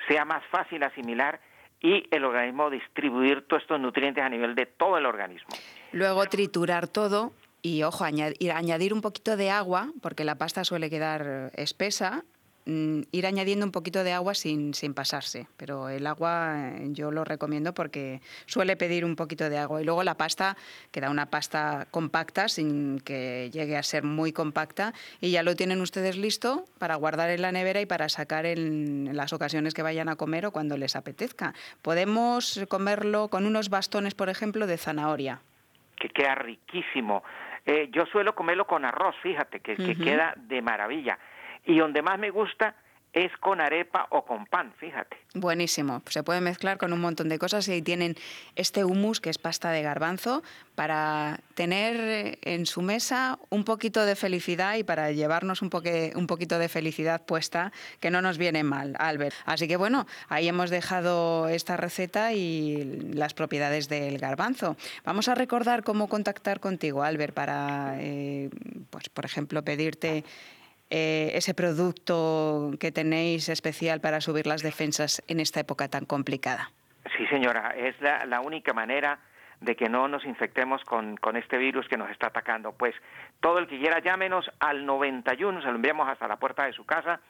sea 0.07 0.25
más 0.25 0.43
fácil 0.49 0.81
asimilar 0.81 1.39
y 1.81 2.07
el 2.09 2.23
organismo 2.25 2.69
distribuir 2.71 3.47
todos 3.47 3.61
estos 3.61 3.79
nutrientes 3.79 4.23
a 4.23 4.29
nivel 4.29 4.55
de 4.55 4.65
todo 4.65 4.97
el 4.97 5.05
organismo. 5.05 5.49
Luego, 5.91 6.25
triturar 6.25 6.87
todo 6.87 7.31
y, 7.61 7.83
ojo, 7.83 8.03
añadir, 8.05 8.51
añadir 8.53 8.91
un 8.93 9.01
poquito 9.01 9.37
de 9.37 9.51
agua, 9.51 9.89
porque 10.01 10.23
la 10.23 10.35
pasta 10.35 10.63
suele 10.63 10.89
quedar 10.89 11.51
espesa. 11.55 12.23
Mm, 12.65 13.01
ir 13.11 13.25
añadiendo 13.25 13.65
un 13.65 13.71
poquito 13.71 14.03
de 14.03 14.13
agua 14.13 14.33
sin, 14.33 14.73
sin 14.73 14.93
pasarse, 14.93 15.47
pero 15.57 15.89
el 15.89 16.07
agua 16.07 16.69
eh, 16.75 16.87
yo 16.91 17.11
lo 17.11 17.23
recomiendo 17.23 17.73
porque 17.73 18.21
suele 18.45 18.75
pedir 18.75 19.05
un 19.05 19.15
poquito 19.15 19.49
de 19.49 19.57
agua. 19.57 19.81
Y 19.81 19.85
luego 19.85 20.03
la 20.03 20.15
pasta 20.15 20.57
queda 20.91 21.09
una 21.09 21.27
pasta 21.27 21.87
compacta 21.91 22.47
sin 22.47 22.99
que 22.99 23.49
llegue 23.51 23.77
a 23.77 23.83
ser 23.83 24.03
muy 24.03 24.31
compacta 24.31 24.93
y 25.19 25.31
ya 25.31 25.43
lo 25.43 25.55
tienen 25.55 25.81
ustedes 25.81 26.17
listo 26.17 26.65
para 26.79 26.95
guardar 26.95 27.29
en 27.29 27.41
la 27.41 27.51
nevera 27.51 27.81
y 27.81 27.85
para 27.85 28.09
sacar 28.09 28.45
en, 28.45 29.07
en 29.07 29.17
las 29.17 29.33
ocasiones 29.33 29.73
que 29.73 29.81
vayan 29.81 30.09
a 30.09 30.15
comer 30.15 30.45
o 30.45 30.51
cuando 30.51 30.77
les 30.77 30.95
apetezca. 30.95 31.53
Podemos 31.81 32.65
comerlo 32.69 33.27
con 33.27 33.45
unos 33.45 33.69
bastones, 33.69 34.15
por 34.15 34.29
ejemplo, 34.29 34.67
de 34.67 34.77
zanahoria. 34.77 35.41
que 35.97 36.09
queda 36.09 36.35
riquísimo. 36.35 37.23
Eh, 37.65 37.89
yo 37.91 38.05
suelo 38.07 38.33
comerlo 38.33 38.65
con 38.65 38.85
arroz, 38.85 39.15
fíjate, 39.21 39.59
que, 39.59 39.75
que 39.75 39.95
queda 39.95 40.33
de 40.35 40.61
maravilla. 40.61 41.19
Y 41.65 41.77
donde 41.77 42.01
más 42.01 42.17
me 42.19 42.31
gusta 42.31 42.75
es 43.13 43.29
con 43.41 43.59
arepa 43.59 44.07
o 44.11 44.23
con 44.23 44.45
pan, 44.45 44.71
fíjate. 44.77 45.17
Buenísimo. 45.33 46.01
Se 46.07 46.23
puede 46.23 46.39
mezclar 46.39 46.77
con 46.77 46.93
un 46.93 47.01
montón 47.01 47.27
de 47.27 47.37
cosas 47.39 47.67
y 47.67 47.81
tienen 47.81 48.15
este 48.55 48.85
hummus, 48.85 49.19
que 49.19 49.29
es 49.29 49.37
pasta 49.37 49.69
de 49.71 49.81
garbanzo, 49.81 50.43
para 50.75 51.41
tener 51.53 52.39
en 52.41 52.65
su 52.65 52.81
mesa 52.81 53.37
un 53.49 53.65
poquito 53.65 54.05
de 54.05 54.15
felicidad 54.15 54.75
y 54.75 54.85
para 54.85 55.11
llevarnos 55.11 55.61
un, 55.61 55.69
poque- 55.69 56.13
un 56.15 56.25
poquito 56.25 56.57
de 56.57 56.69
felicidad 56.69 57.21
puesta, 57.25 57.73
que 57.99 58.11
no 58.11 58.21
nos 58.21 58.37
viene 58.37 58.63
mal, 58.63 58.95
Albert. 58.97 59.35
Así 59.45 59.67
que 59.67 59.75
bueno, 59.75 60.07
ahí 60.29 60.47
hemos 60.47 60.69
dejado 60.69 61.49
esta 61.49 61.75
receta 61.75 62.31
y 62.31 63.11
las 63.13 63.33
propiedades 63.33 63.89
del 63.89 64.19
garbanzo. 64.19 64.77
Vamos 65.03 65.27
a 65.27 65.35
recordar 65.35 65.83
cómo 65.83 66.07
contactar 66.07 66.61
contigo, 66.61 67.03
Albert, 67.03 67.33
para, 67.33 67.95
eh, 67.99 68.49
pues, 68.89 69.09
por 69.09 69.25
ejemplo, 69.25 69.63
pedirte 69.65 70.23
eh, 70.93 71.31
ese 71.35 71.53
producto 71.53 72.71
que 72.77 72.91
tenéis 72.91 73.47
especial 73.47 74.01
para 74.01 74.19
subir 74.19 74.45
las 74.45 74.61
defensas 74.61 75.23
en 75.29 75.39
esta 75.39 75.61
época 75.61 75.87
tan 75.87 76.05
complicada. 76.05 76.69
Sí, 77.15 77.25
señora, 77.27 77.73
es 77.77 77.95
la, 78.01 78.41
única 78.41 78.73
manera 78.73 79.17
de 79.61 79.77
que 79.77 79.87
no 79.87 80.09
nos 80.09 80.25
infectemos 80.25 80.83
con, 80.83 81.15
con 81.15 81.37
este 81.37 81.57
virus 81.57 81.87
que 81.87 81.95
nos 81.95 82.11
está 82.11 82.27
atacando. 82.27 82.73
Pues 82.73 82.93
todo 83.39 83.59
el 83.59 83.67
que 83.67 83.79
quiera 83.79 83.99
llámenos 83.99 84.51
al 84.59 84.85
91, 84.85 85.61
se 85.61 85.67
lo 85.67 85.75
enviamos 85.75 86.09
hasta 86.09 86.27
la 86.27 86.35
puerta 86.35 86.65
de 86.65 86.73
su 86.73 86.85
casa. 86.85 87.21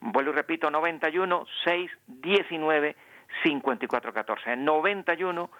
Vuelvo 0.00 0.30
y 0.30 0.34
repito, 0.34 0.70
91 0.70 1.44
619 1.64 2.96
5414. 3.42 4.56
91 4.56 5.50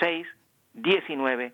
619 0.00 1.52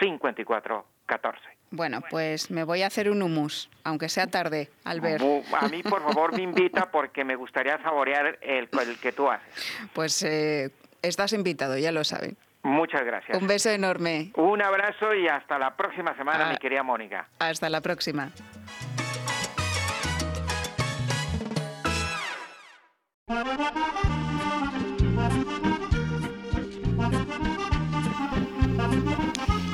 5414. 0.00 1.53
Bueno, 1.76 2.02
pues 2.08 2.52
me 2.52 2.62
voy 2.62 2.82
a 2.82 2.86
hacer 2.86 3.10
un 3.10 3.20
humus, 3.20 3.68
aunque 3.82 4.08
sea 4.08 4.28
tarde, 4.28 4.70
Albert. 4.84 5.24
A 5.60 5.66
mí, 5.68 5.82
por 5.82 6.02
favor, 6.04 6.32
me 6.32 6.42
invita 6.42 6.88
porque 6.92 7.24
me 7.24 7.34
gustaría 7.34 7.82
saborear 7.82 8.38
el, 8.42 8.68
el 8.70 8.98
que 9.00 9.10
tú 9.10 9.28
haces. 9.28 9.48
Pues 9.92 10.22
eh, 10.22 10.70
estás 11.02 11.32
invitado, 11.32 11.76
ya 11.76 11.90
lo 11.90 12.04
saben. 12.04 12.36
Muchas 12.62 13.04
gracias. 13.04 13.36
Un 13.36 13.48
beso 13.48 13.70
enorme. 13.70 14.30
Un 14.36 14.62
abrazo 14.62 15.12
y 15.14 15.26
hasta 15.26 15.58
la 15.58 15.76
próxima 15.76 16.16
semana, 16.16 16.46
Ah. 16.46 16.50
mi 16.52 16.58
querida 16.58 16.84
Mónica. 16.84 17.26
Hasta 17.40 17.68
la 17.68 17.80
próxima. 17.80 18.30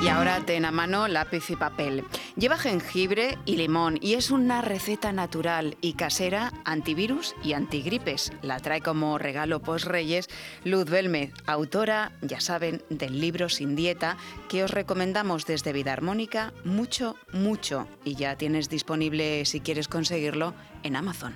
Y 0.01 0.07
ahora 0.07 0.39
ten 0.43 0.65
a 0.65 0.71
mano 0.71 1.07
lápiz 1.07 1.51
y 1.51 1.55
papel. 1.55 2.03
Lleva 2.35 2.57
jengibre 2.57 3.37
y 3.45 3.57
limón 3.57 3.99
y 4.01 4.15
es 4.15 4.31
una 4.31 4.61
receta 4.61 5.11
natural 5.13 5.77
y 5.79 5.93
casera 5.93 6.51
antivirus 6.65 7.35
y 7.43 7.53
antigripes. 7.53 8.33
La 8.41 8.59
trae 8.59 8.81
como 8.81 9.19
regalo 9.19 9.59
post-reyes 9.59 10.27
Luz 10.63 10.85
Belmez, 10.85 11.31
autora, 11.45 12.13
ya 12.21 12.39
saben, 12.39 12.81
del 12.89 13.21
libro 13.21 13.47
Sin 13.47 13.75
Dieta, 13.75 14.17
que 14.49 14.63
os 14.63 14.71
recomendamos 14.71 15.45
desde 15.45 15.71
Vida 15.71 15.93
Armónica 15.93 16.51
mucho, 16.63 17.15
mucho. 17.31 17.87
Y 18.03 18.15
ya 18.15 18.35
tienes 18.35 18.69
disponible, 18.69 19.45
si 19.45 19.59
quieres 19.59 19.87
conseguirlo, 19.87 20.55
en 20.81 20.95
Amazon. 20.95 21.35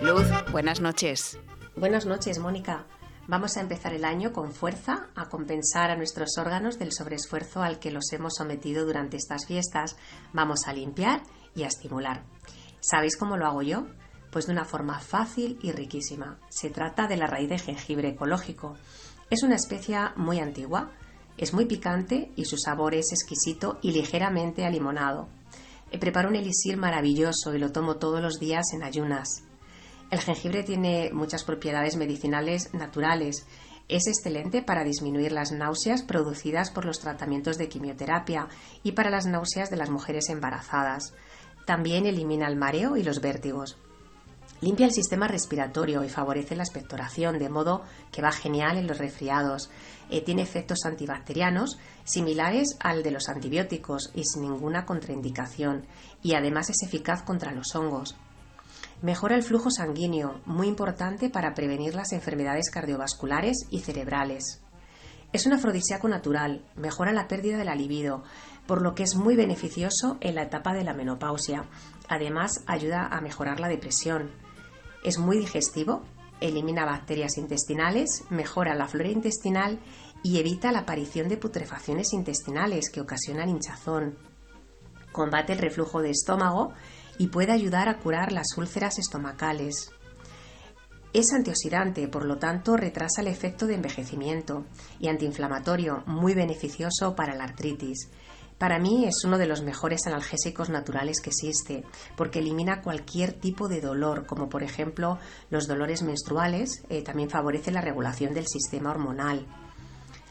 Luz, 0.00 0.26
buenas 0.50 0.80
noches. 0.80 1.38
Buenas 1.76 2.06
noches, 2.06 2.38
Mónica. 2.38 2.86
Vamos 3.28 3.56
a 3.56 3.60
empezar 3.60 3.92
el 3.92 4.04
año 4.04 4.32
con 4.32 4.52
fuerza 4.52 5.08
a 5.16 5.28
compensar 5.28 5.90
a 5.90 5.96
nuestros 5.96 6.38
órganos 6.38 6.78
del 6.78 6.92
sobreesfuerzo 6.92 7.60
al 7.60 7.80
que 7.80 7.90
los 7.90 8.12
hemos 8.12 8.36
sometido 8.36 8.86
durante 8.86 9.16
estas 9.16 9.46
fiestas. 9.46 9.96
Vamos 10.32 10.68
a 10.68 10.72
limpiar 10.72 11.22
y 11.52 11.64
a 11.64 11.66
estimular. 11.66 12.22
¿Sabéis 12.78 13.16
cómo 13.16 13.36
lo 13.36 13.46
hago 13.46 13.62
yo? 13.62 13.88
Pues 14.30 14.46
de 14.46 14.52
una 14.52 14.64
forma 14.64 15.00
fácil 15.00 15.58
y 15.60 15.72
riquísima. 15.72 16.38
Se 16.50 16.70
trata 16.70 17.08
de 17.08 17.16
la 17.16 17.26
raíz 17.26 17.48
de 17.48 17.58
jengibre 17.58 18.10
ecológico. 18.10 18.76
Es 19.28 19.42
una 19.42 19.56
especia 19.56 20.12
muy 20.14 20.38
antigua, 20.38 20.92
es 21.36 21.52
muy 21.52 21.66
picante 21.66 22.30
y 22.36 22.44
su 22.44 22.56
sabor 22.56 22.94
es 22.94 23.10
exquisito 23.10 23.80
y 23.82 23.90
ligeramente 23.90 24.64
alimonado. 24.64 25.28
Eh, 25.90 25.98
Preparo 25.98 26.28
un 26.28 26.36
elixir 26.36 26.76
maravilloso 26.76 27.52
y 27.54 27.58
lo 27.58 27.72
tomo 27.72 27.96
todos 27.96 28.22
los 28.22 28.38
días 28.38 28.72
en 28.72 28.84
ayunas. 28.84 29.45
El 30.08 30.20
jengibre 30.20 30.62
tiene 30.62 31.10
muchas 31.12 31.42
propiedades 31.42 31.96
medicinales 31.96 32.72
naturales. 32.72 33.44
Es 33.88 34.06
excelente 34.06 34.62
para 34.62 34.84
disminuir 34.84 35.32
las 35.32 35.50
náuseas 35.50 36.02
producidas 36.02 36.70
por 36.70 36.84
los 36.84 37.00
tratamientos 37.00 37.58
de 37.58 37.68
quimioterapia 37.68 38.48
y 38.84 38.92
para 38.92 39.10
las 39.10 39.26
náuseas 39.26 39.68
de 39.68 39.76
las 39.76 39.90
mujeres 39.90 40.28
embarazadas. 40.28 41.12
También 41.66 42.06
elimina 42.06 42.46
el 42.46 42.56
mareo 42.56 42.96
y 42.96 43.02
los 43.02 43.20
vértigos. 43.20 43.78
Limpia 44.60 44.86
el 44.86 44.92
sistema 44.92 45.26
respiratorio 45.26 46.02
y 46.04 46.08
favorece 46.08 46.56
la 46.56 46.62
expectoración, 46.62 47.38
de 47.38 47.48
modo 47.48 47.82
que 48.12 48.22
va 48.22 48.30
genial 48.30 48.78
en 48.78 48.86
los 48.86 48.98
resfriados. 48.98 49.70
Eh, 50.08 50.22
tiene 50.22 50.42
efectos 50.42 50.84
antibacterianos 50.86 51.78
similares 52.04 52.76
al 52.80 53.02
de 53.02 53.10
los 53.10 53.28
antibióticos 53.28 54.12
y 54.14 54.24
sin 54.24 54.42
ninguna 54.42 54.86
contraindicación. 54.86 55.84
Y 56.22 56.34
además 56.34 56.70
es 56.70 56.82
eficaz 56.84 57.22
contra 57.22 57.52
los 57.52 57.74
hongos. 57.74 58.16
Mejora 59.02 59.36
el 59.36 59.42
flujo 59.42 59.70
sanguíneo, 59.70 60.40
muy 60.46 60.68
importante 60.68 61.28
para 61.28 61.52
prevenir 61.52 61.94
las 61.94 62.12
enfermedades 62.12 62.70
cardiovasculares 62.70 63.66
y 63.70 63.80
cerebrales. 63.80 64.62
Es 65.34 65.44
un 65.44 65.52
afrodisíaco 65.52 66.08
natural, 66.08 66.64
mejora 66.76 67.12
la 67.12 67.28
pérdida 67.28 67.58
de 67.58 67.64
la 67.64 67.74
libido, 67.74 68.22
por 68.66 68.80
lo 68.80 68.94
que 68.94 69.02
es 69.02 69.14
muy 69.14 69.36
beneficioso 69.36 70.16
en 70.20 70.34
la 70.34 70.44
etapa 70.44 70.72
de 70.72 70.82
la 70.82 70.94
menopausia. 70.94 71.66
Además, 72.08 72.64
ayuda 72.66 73.06
a 73.06 73.20
mejorar 73.20 73.60
la 73.60 73.68
depresión. 73.68 74.30
Es 75.04 75.18
muy 75.18 75.38
digestivo, 75.38 76.02
elimina 76.40 76.86
bacterias 76.86 77.36
intestinales, 77.36 78.24
mejora 78.30 78.74
la 78.74 78.88
flora 78.88 79.10
intestinal 79.10 79.78
y 80.22 80.38
evita 80.38 80.72
la 80.72 80.80
aparición 80.80 81.28
de 81.28 81.36
putrefacciones 81.36 82.14
intestinales 82.14 82.88
que 82.90 83.02
ocasionan 83.02 83.50
hinchazón. 83.50 84.16
Combate 85.12 85.52
el 85.52 85.58
reflujo 85.58 86.00
de 86.00 86.10
estómago 86.10 86.72
y 87.18 87.28
puede 87.28 87.52
ayudar 87.52 87.88
a 87.88 87.98
curar 87.98 88.32
las 88.32 88.56
úlceras 88.56 88.98
estomacales. 88.98 89.90
Es 91.12 91.32
antioxidante, 91.32 92.08
por 92.08 92.26
lo 92.26 92.36
tanto 92.36 92.76
retrasa 92.76 93.22
el 93.22 93.28
efecto 93.28 93.66
de 93.66 93.74
envejecimiento 93.74 94.66
y 95.00 95.08
antiinflamatorio, 95.08 96.02
muy 96.06 96.34
beneficioso 96.34 97.14
para 97.14 97.34
la 97.34 97.44
artritis. 97.44 98.10
Para 98.58 98.78
mí 98.78 99.04
es 99.06 99.24
uno 99.24 99.36
de 99.36 99.46
los 99.46 99.62
mejores 99.62 100.06
analgésicos 100.06 100.70
naturales 100.70 101.20
que 101.20 101.30
existe, 101.30 101.84
porque 102.16 102.38
elimina 102.38 102.82
cualquier 102.82 103.32
tipo 103.32 103.68
de 103.68 103.80
dolor, 103.80 104.26
como 104.26 104.48
por 104.48 104.62
ejemplo 104.62 105.18
los 105.50 105.66
dolores 105.66 106.02
menstruales, 106.02 106.82
eh, 106.88 107.02
también 107.02 107.28
favorece 107.28 107.70
la 107.70 107.82
regulación 107.82 108.32
del 108.32 108.46
sistema 108.46 108.90
hormonal. 108.90 109.46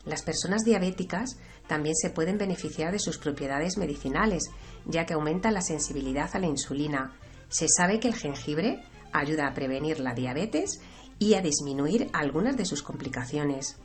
Las 0.05 0.21
personas 0.21 0.63
diabéticas 0.63 1.37
también 1.67 1.95
se 1.95 2.09
pueden 2.09 2.37
beneficiar 2.37 2.91
de 2.91 2.99
sus 2.99 3.17
propiedades 3.17 3.77
medicinales, 3.77 4.49
ya 4.85 5.05
que 5.05 5.13
aumenta 5.13 5.51
la 5.51 5.61
sensibilidad 5.61 6.29
a 6.33 6.39
la 6.39 6.47
insulina. 6.47 7.13
Se 7.49 7.67
sabe 7.67 7.99
que 7.99 8.07
el 8.07 8.15
jengibre 8.15 8.83
ayuda 9.11 9.47
a 9.47 9.53
prevenir 9.53 9.99
la 9.99 10.13
diabetes 10.13 10.79
y 11.19 11.33
a 11.35 11.41
disminuir 11.41 12.09
algunas 12.13 12.57
de 12.57 12.65
sus 12.65 12.83
complicaciones. 12.83 13.77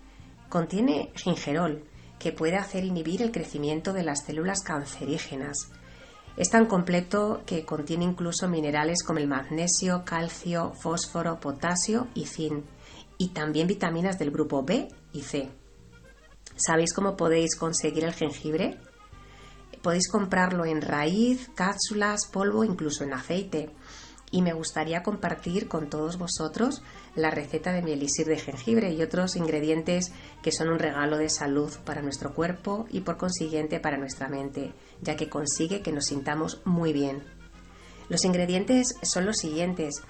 Contiene 0.48 1.12
gingerol, 1.14 1.84
que 2.18 2.32
puede 2.32 2.56
hacer 2.56 2.84
inhibir 2.84 3.22
el 3.22 3.32
crecimiento 3.32 3.92
de 3.92 4.02
las 4.02 4.24
células 4.24 4.60
cancerígenas. 4.62 5.56
Es 6.36 6.50
tan 6.50 6.66
completo 6.66 7.42
que 7.46 7.64
contiene 7.64 8.04
incluso 8.04 8.48
minerales 8.48 9.02
como 9.02 9.18
el 9.18 9.26
magnesio, 9.26 10.04
calcio, 10.04 10.72
fósforo, 10.74 11.40
potasio 11.40 12.08
y 12.14 12.26
zinc, 12.26 12.64
y 13.18 13.28
también 13.28 13.66
vitaminas 13.66 14.18
del 14.18 14.30
grupo 14.30 14.62
B 14.62 14.88
y 15.12 15.22
C. 15.22 15.59
¿Sabéis 16.64 16.92
cómo 16.92 17.16
podéis 17.16 17.56
conseguir 17.56 18.04
el 18.04 18.12
jengibre? 18.12 18.78
Podéis 19.82 20.08
comprarlo 20.10 20.66
en 20.66 20.82
raíz, 20.82 21.50
cápsulas, 21.54 22.26
polvo, 22.26 22.64
incluso 22.64 23.02
en 23.02 23.14
aceite 23.14 23.70
y 24.30 24.42
me 24.42 24.52
gustaría 24.52 25.02
compartir 25.02 25.68
con 25.68 25.88
todos 25.88 26.18
vosotros 26.18 26.82
la 27.16 27.30
receta 27.30 27.72
de 27.72 27.82
mi 27.82 27.92
elixir 27.92 28.26
de 28.26 28.38
jengibre 28.38 28.92
y 28.92 29.02
otros 29.02 29.36
ingredientes 29.36 30.12
que 30.42 30.52
son 30.52 30.68
un 30.68 30.78
regalo 30.78 31.18
de 31.18 31.28
salud 31.28 31.72
para 31.84 32.02
nuestro 32.02 32.32
cuerpo 32.34 32.86
y 32.90 33.00
por 33.00 33.16
consiguiente 33.16 33.80
para 33.80 33.98
nuestra 33.98 34.28
mente, 34.28 34.72
ya 35.00 35.16
que 35.16 35.28
consigue 35.28 35.82
que 35.82 35.92
nos 35.92 36.06
sintamos 36.06 36.60
muy 36.64 36.92
bien. 36.92 37.24
Los 38.08 38.24
ingredientes 38.24 38.94
son 39.02 39.26
los 39.26 39.38
siguientes. 39.38 40.02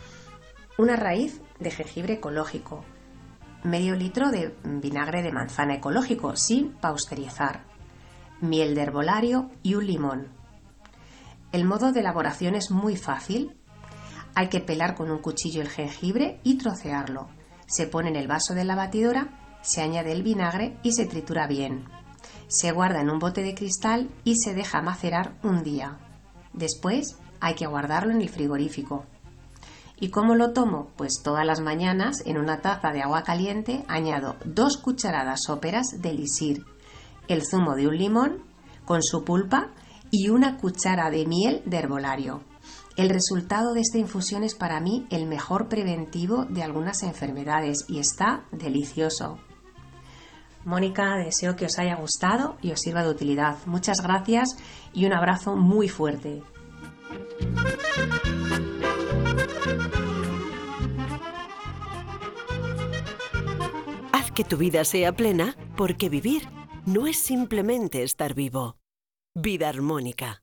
Una 0.79 0.97
raíz 0.97 1.41
de 1.59 1.71
jengibre 1.71 2.15
ecológico, 2.15 2.85
medio 3.65 3.95
litro 3.95 4.31
de 4.31 4.57
vinagre 4.65 5.23
de 5.23 5.33
manzana 5.33 5.75
ecológico 5.75 6.37
sin 6.37 6.73
pausterizar, 6.73 7.65
miel 8.41 8.75
de 8.75 8.83
herbolario 8.83 9.51
y 9.63 9.75
un 9.75 9.87
limón. 9.87 10.29
El 11.53 11.65
modo 11.65 11.93
de 11.93 12.01
elaboración 12.01 12.55
es 12.55 12.71
muy 12.71 12.97
fácil 12.97 13.57
hay 14.35 14.49
que 14.49 14.61
pelar 14.61 14.95
con 14.95 15.11
un 15.11 15.19
cuchillo 15.19 15.63
el 15.63 15.69
jengibre 15.69 16.41
y 16.45 16.57
trocearlo. 16.59 17.29
Se 17.67 17.87
pone 17.87 18.09
en 18.09 18.17
el 18.17 18.29
vaso 18.29 18.55
de 18.55 18.65
la 18.65 18.75
batidora, 18.75 19.59
se 19.63 19.83
añade 19.83 20.13
el 20.13 20.23
vinagre 20.23 20.79
y 20.83 20.93
se 20.93 21.07
tritura 21.07 21.47
bien. 21.47 21.85
Se 22.49 22.73
guarda 22.73 23.01
en 23.01 23.11
un 23.11 23.19
bote 23.19 23.43
de 23.43 23.55
cristal 23.55 24.11
y 24.25 24.37
se 24.37 24.55
deja 24.55 24.83
macerar 24.83 25.39
un 25.43 25.63
día. 25.63 25.99
Después 26.53 27.19
hay 27.41 27.55
que 27.55 27.67
guardarlo 27.67 28.13
en 28.13 28.21
el 28.21 28.29
frigorífico. 28.29 29.05
¿Y 30.01 30.09
cómo 30.09 30.35
lo 30.35 30.53
tomo? 30.53 30.89
Pues 30.97 31.21
todas 31.23 31.45
las 31.45 31.61
mañanas 31.61 32.23
en 32.25 32.39
una 32.39 32.63
taza 32.63 32.91
de 32.91 33.03
agua 33.03 33.23
caliente 33.23 33.85
añado 33.87 34.37
dos 34.47 34.79
cucharadas 34.79 35.49
óperas 35.51 36.01
de 36.01 36.15
lisir, 36.15 36.65
el 37.29 37.43
zumo 37.47 37.75
de 37.75 37.87
un 37.87 37.99
limón 37.99 38.43
con 38.87 39.03
su 39.03 39.25
pulpa 39.25 39.69
y 40.11 40.31
una 40.31 40.57
cuchara 40.57 41.11
de 41.11 41.27
miel 41.27 41.63
de 41.67 41.77
herbolario. 41.77 42.41
El 42.97 43.11
resultado 43.11 43.73
de 43.73 43.81
esta 43.81 43.99
infusión 43.99 44.43
es 44.43 44.55
para 44.55 44.81
mí 44.81 45.07
el 45.11 45.27
mejor 45.27 45.69
preventivo 45.69 46.45
de 46.47 46.63
algunas 46.63 47.03
enfermedades 47.03 47.85
y 47.89 47.99
está 47.99 48.45
delicioso. 48.53 49.39
Mónica, 50.65 51.17
deseo 51.17 51.57
que 51.57 51.67
os 51.67 51.79
haya 51.79 51.97
gustado 51.97 52.57
y 52.61 52.73
os 52.73 52.81
sirva 52.81 53.03
de 53.03 53.11
utilidad. 53.11 53.57
Muchas 53.67 54.01
gracias 54.03 54.57
y 54.93 55.07
un 55.07 55.13
abrazo 55.13 55.57
muy 55.57 55.89
fuerte. 55.89 56.43
Haz 64.13 64.33
que 64.33 64.45
tu 64.45 64.57
vida 64.57 64.85
sea 64.85 65.13
plena 65.13 65.57
porque 65.77 66.09
vivir 66.09 66.49
no 66.87 67.07
es 67.07 67.19
simplemente 67.19 68.03
estar 68.03 68.35
vivo. 68.35 68.77
Vida 69.35 69.69
armónica. 69.69 70.41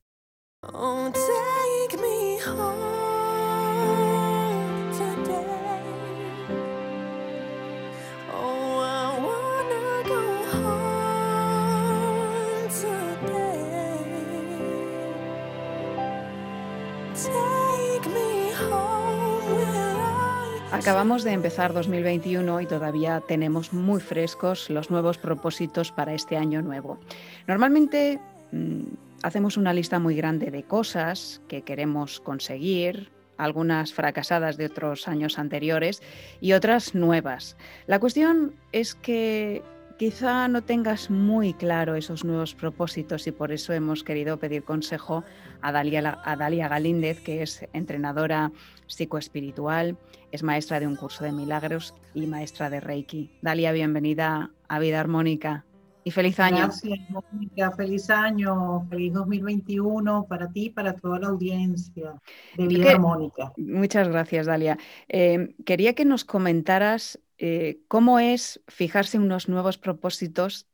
Acabamos 20.77 21.23
de 21.23 21.31
empezar 21.31 21.73
2021 21.73 22.61
y 22.61 22.67
todavía 22.67 23.19
tenemos 23.27 23.73
muy 23.73 23.99
frescos 23.99 24.69
los 24.69 24.91
nuevos 24.91 25.17
propósitos 25.17 25.91
para 25.91 26.13
este 26.13 26.37
año 26.37 26.61
nuevo. 26.61 26.99
Normalmente 27.47 28.19
mm, 28.51 28.83
hacemos 29.23 29.57
una 29.57 29.73
lista 29.73 29.97
muy 29.97 30.15
grande 30.15 30.51
de 30.51 30.61
cosas 30.61 31.41
que 31.47 31.63
queremos 31.63 32.19
conseguir, 32.19 33.09
algunas 33.37 33.91
fracasadas 33.91 34.57
de 34.57 34.67
otros 34.67 35.07
años 35.07 35.39
anteriores 35.39 36.03
y 36.41 36.53
otras 36.53 36.93
nuevas. 36.93 37.57
La 37.87 37.99
cuestión 37.99 38.53
es 38.71 38.93
que 38.93 39.63
quizá 39.97 40.47
no 40.47 40.63
tengas 40.63 41.09
muy 41.09 41.53
claro 41.53 41.95
esos 41.95 42.23
nuevos 42.23 42.53
propósitos 42.53 43.25
y 43.25 43.31
por 43.31 43.51
eso 43.51 43.73
hemos 43.73 44.03
querido 44.03 44.37
pedir 44.37 44.63
consejo 44.63 45.23
a 45.61 45.71
Dalia, 45.71 46.19
a 46.23 46.35
Dalia 46.35 46.67
Galíndez, 46.67 47.19
que 47.21 47.41
es 47.41 47.65
entrenadora 47.73 48.51
psicoespiritual, 48.85 49.97
es 50.31 50.43
maestra 50.43 50.79
de 50.79 50.87
un 50.87 50.95
curso 50.95 51.23
de 51.23 51.31
milagros 51.31 51.93
y 52.13 52.27
maestra 52.27 52.69
de 52.69 52.79
Reiki. 52.79 53.31
Dalia, 53.41 53.71
bienvenida 53.71 54.51
a 54.67 54.79
Vida 54.79 54.99
Armónica 54.99 55.65
y 56.07 56.11
feliz 56.11 56.39
año. 56.39 56.59
Gracias, 56.59 56.99
Mónica. 57.09 57.71
Feliz 57.71 58.09
año, 58.09 58.87
feliz 58.89 59.11
2021 59.11 60.25
para 60.27 60.49
ti 60.49 60.65
y 60.65 60.69
para 60.69 60.93
toda 60.93 61.19
la 61.19 61.27
audiencia 61.27 62.13
de 62.55 62.67
Vida. 62.67 62.91
Armónica. 62.91 63.51
Muchas 63.57 64.07
gracias, 64.07 64.45
Dalia. 64.45 64.77
Eh, 65.09 65.53
quería 65.65 65.95
que 65.95 66.05
nos 66.05 66.23
comentaras 66.23 67.19
eh, 67.37 67.79
cómo 67.89 68.19
es 68.19 68.61
fijarse 68.67 69.19
unos 69.19 69.49
nuevos 69.49 69.77
propósitos 69.77 70.67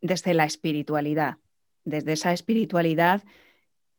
desde 0.00 0.34
la 0.34 0.44
espiritualidad, 0.44 1.38
desde 1.84 2.14
esa 2.14 2.32
espiritualidad 2.32 3.22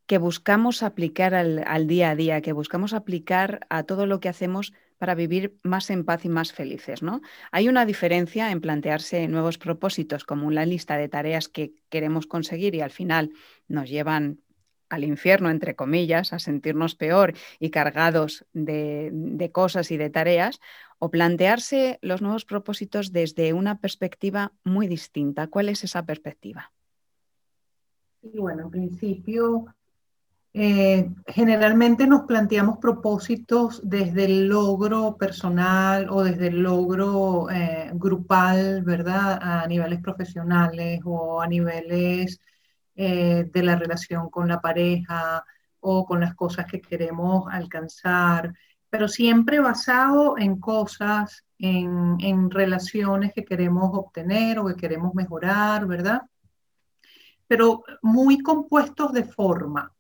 que 0.08 0.18
buscamos 0.18 0.84
aplicar 0.84 1.36
al, 1.36 1.64
al 1.66 1.88
día 1.88 2.10
a 2.10 2.16
día, 2.18 2.42
que 2.42 2.52
buscamos 2.52 2.94
aplicar 2.94 3.66
a 3.70 3.84
todo 3.84 4.06
lo 4.08 4.20
que 4.20 4.28
hacemos 4.28 4.74
para 5.02 5.16
vivir 5.16 5.58
más 5.64 5.90
en 5.90 6.06
paz 6.06 6.26
y 6.26 6.30
más 6.30 6.54
felices, 6.54 7.02
¿no? 7.02 7.22
Hay 7.52 7.68
una 7.68 7.88
diferencia 7.88 8.52
en 8.52 8.62
plantearse 8.62 9.28
nuevos 9.28 9.58
propósitos 9.58 10.26
como 10.26 10.46
una 10.46 10.64
lista 10.64 10.96
de 10.96 11.10
tareas 11.10 11.50
que 11.50 11.74
queremos 11.90 12.28
conseguir 12.28 12.76
y 12.76 12.82
al 12.82 12.92
final 12.92 13.32
nos 13.68 13.90
llevan 13.90 14.42
al 14.90 15.04
infierno, 15.04 15.50
entre 15.50 15.76
comillas, 15.76 16.34
a 16.34 16.38
sentirnos 16.38 16.94
peor 16.94 17.34
y 17.58 17.72
cargados 17.72 18.46
de, 18.54 19.50
cosas 19.52 19.90
y 19.90 19.98
de 19.98 20.12
tareas, 20.12 20.60
o 21.00 21.10
plantearse 21.10 21.98
los 22.04 22.22
nuevos 22.22 22.46
propósitos 22.46 23.12
desde 23.12 23.54
una 23.54 23.80
perspectiva 23.80 24.54
muy 24.64 24.86
distinta. 24.86 25.48
¿Cuál 25.48 25.70
es 25.70 25.84
esa 25.84 26.06
perspectiva? 26.06 26.74
Y 28.22 28.38
bueno, 28.38 28.66
en 28.66 28.70
principio, 28.70 29.66
eh, 30.54 31.10
generalmente 31.28 32.06
nos 32.08 32.24
planteamos 32.24 32.78
propósitos 32.80 33.82
desde 33.84 34.26
el 34.26 34.48
logro 34.50 35.16
personal 35.18 36.10
o 36.10 36.24
desde 36.24 36.48
el 36.48 36.62
logro 36.62 37.50
eh, 37.50 37.90
grupal, 37.94 38.84
¿verdad? 38.84 39.40
A 39.42 39.68
niveles 39.68 40.02
profesionales 40.02 41.02
o 41.06 41.42
a 41.42 41.48
niveles 41.48 42.42
eh, 42.96 43.50
de 43.52 43.64
la 43.64 43.78
relación 43.78 44.30
con 44.30 44.50
la 44.50 44.60
pareja 44.60 45.46
o 45.80 46.06
con 46.06 46.20
las 46.20 46.36
cosas 46.36 46.66
que 46.66 46.82
queremos 46.82 47.46
alcanzar, 47.52 48.54
pero 48.90 49.08
siempre 49.08 49.60
basado 49.62 50.38
en 50.38 50.60
cosas, 50.60 51.46
en, 51.60 52.18
en 52.20 52.52
relaciones 52.52 53.34
que 53.34 53.46
queremos 53.46 53.92
obtener 53.94 54.60
o 54.60 54.66
que 54.68 54.76
queremos 54.76 55.14
mejorar, 55.16 55.88
¿verdad? 55.88 56.24
Pero 57.48 57.84
muy 58.02 58.40
compuestos 58.40 59.14
de 59.14 59.24
forma 59.24 59.92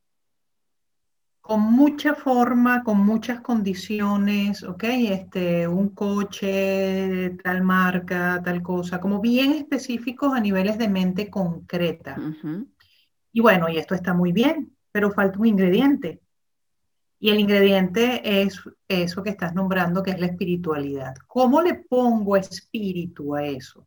con 1.52 1.64
mucha 1.64 2.16
forma, 2.16 2.82
con 2.82 3.06
muchas 3.06 3.41
condiciones, 3.41 4.64
¿ok? 4.64 4.86
Este, 4.86 5.68
un 5.68 5.89
coche, 5.89 7.32
tal 7.43 7.62
marca, 7.62 8.41
tal 8.41 8.62
cosa, 8.64 9.02
como 9.02 9.20
bien 9.20 9.52
específicos 9.52 10.34
a 10.34 10.39
niveles 10.39 10.78
de 10.78 10.88
mente 10.88 11.30
concreta. 11.30 12.16
Y 13.34 13.41
bueno, 13.41 13.68
y 13.68 13.78
esto 13.78 13.95
está 13.95 14.14
muy 14.14 14.32
bien, 14.32 14.78
pero 14.93 15.12
falta 15.12 15.39
un 15.39 15.47
ingrediente. 15.47 16.22
Y 17.20 17.32
el 17.32 17.41
ingrediente 17.41 18.43
es 18.43 18.62
eso 18.88 19.22
que 19.22 19.32
estás 19.32 19.54
nombrando, 19.54 20.02
que 20.04 20.12
es 20.12 20.22
la 20.22 20.28
espiritualidad. 20.28 21.16
¿Cómo 21.28 21.62
le 21.62 21.74
pongo 21.74 22.38
espíritu 22.38 23.36
a 23.36 23.43
eso? 23.43 23.86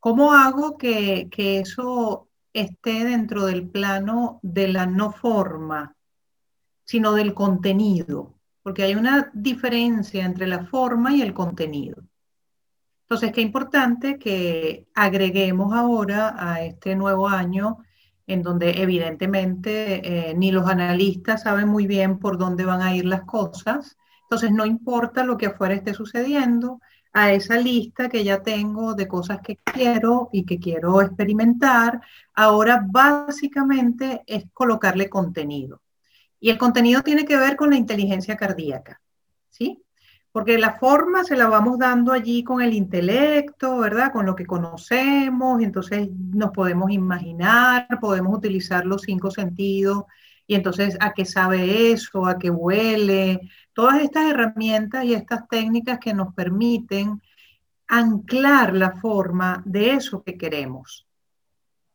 ¿Cómo 0.00 0.32
hago 0.32 0.78
que, 0.78 1.28
que 1.30 1.58
eso 1.58 2.30
esté 2.54 3.04
dentro 3.04 3.44
del 3.44 3.68
plano 3.68 4.40
de 4.42 4.68
la 4.68 4.86
no 4.86 5.12
forma, 5.12 5.94
sino 6.84 7.12
del 7.12 7.34
contenido? 7.34 8.34
Porque 8.62 8.82
hay 8.82 8.94
una 8.94 9.30
diferencia 9.34 10.24
entre 10.24 10.46
la 10.46 10.64
forma 10.66 11.14
y 11.14 11.22
el 11.22 11.34
contenido. 11.34 12.02
Entonces, 13.02 13.32
qué 13.32 13.42
importante 13.42 14.18
que 14.18 14.86
agreguemos 14.94 15.74
ahora 15.74 16.34
a 16.38 16.62
este 16.62 16.96
nuevo 16.96 17.28
año 17.28 17.78
en 18.26 18.42
donde 18.42 18.82
evidentemente 18.82 20.30
eh, 20.30 20.34
ni 20.34 20.50
los 20.50 20.66
analistas 20.66 21.42
saben 21.42 21.68
muy 21.68 21.86
bien 21.86 22.18
por 22.18 22.38
dónde 22.38 22.64
van 22.64 22.80
a 22.80 22.94
ir 22.94 23.04
las 23.04 23.22
cosas. 23.22 23.96
Entonces, 24.22 24.50
no 24.52 24.64
importa 24.64 25.24
lo 25.24 25.36
que 25.36 25.46
afuera 25.46 25.74
esté 25.74 25.92
sucediendo, 25.92 26.80
a 27.14 27.32
esa 27.32 27.56
lista 27.56 28.08
que 28.08 28.24
ya 28.24 28.42
tengo 28.42 28.94
de 28.94 29.06
cosas 29.06 29.40
que 29.40 29.56
quiero 29.58 30.28
y 30.32 30.44
que 30.44 30.58
quiero 30.58 31.00
experimentar, 31.00 32.00
ahora 32.34 32.84
básicamente 32.84 34.24
es 34.26 34.46
colocarle 34.52 35.08
contenido. 35.08 35.80
Y 36.44 36.50
el 36.50 36.58
contenido 36.58 37.00
tiene 37.00 37.24
que 37.24 37.38
ver 37.38 37.56
con 37.56 37.70
la 37.70 37.76
inteligencia 37.76 38.36
cardíaca, 38.36 39.00
¿sí? 39.48 39.82
porque 40.30 40.58
la 40.58 40.74
forma 40.74 41.24
se 41.24 41.36
la 41.36 41.48
vamos 41.48 41.78
dando 41.78 42.12
allí 42.12 42.44
con 42.44 42.60
el 42.60 42.74
intelecto, 42.74 43.78
¿verdad? 43.78 44.12
Con 44.12 44.26
lo 44.26 44.36
que 44.36 44.44
conocemos, 44.44 45.62
entonces 45.62 46.10
nos 46.10 46.50
podemos 46.50 46.90
imaginar, 46.90 47.86
podemos 47.98 48.36
utilizar 48.36 48.84
los 48.84 49.02
cinco 49.02 49.30
sentidos, 49.30 50.04
y 50.46 50.54
entonces 50.56 50.98
a 51.00 51.14
qué 51.14 51.24
sabe 51.24 51.92
eso, 51.92 52.26
a 52.26 52.38
qué 52.38 52.50
huele, 52.50 53.40
todas 53.72 54.02
estas 54.02 54.28
herramientas 54.28 55.04
y 55.04 55.14
estas 55.14 55.48
técnicas 55.48 55.98
que 55.98 56.12
nos 56.12 56.34
permiten 56.34 57.22
anclar 57.88 58.74
la 58.74 58.90
forma 58.96 59.62
de 59.64 59.92
eso 59.92 60.22
que 60.22 60.36
queremos. 60.36 61.03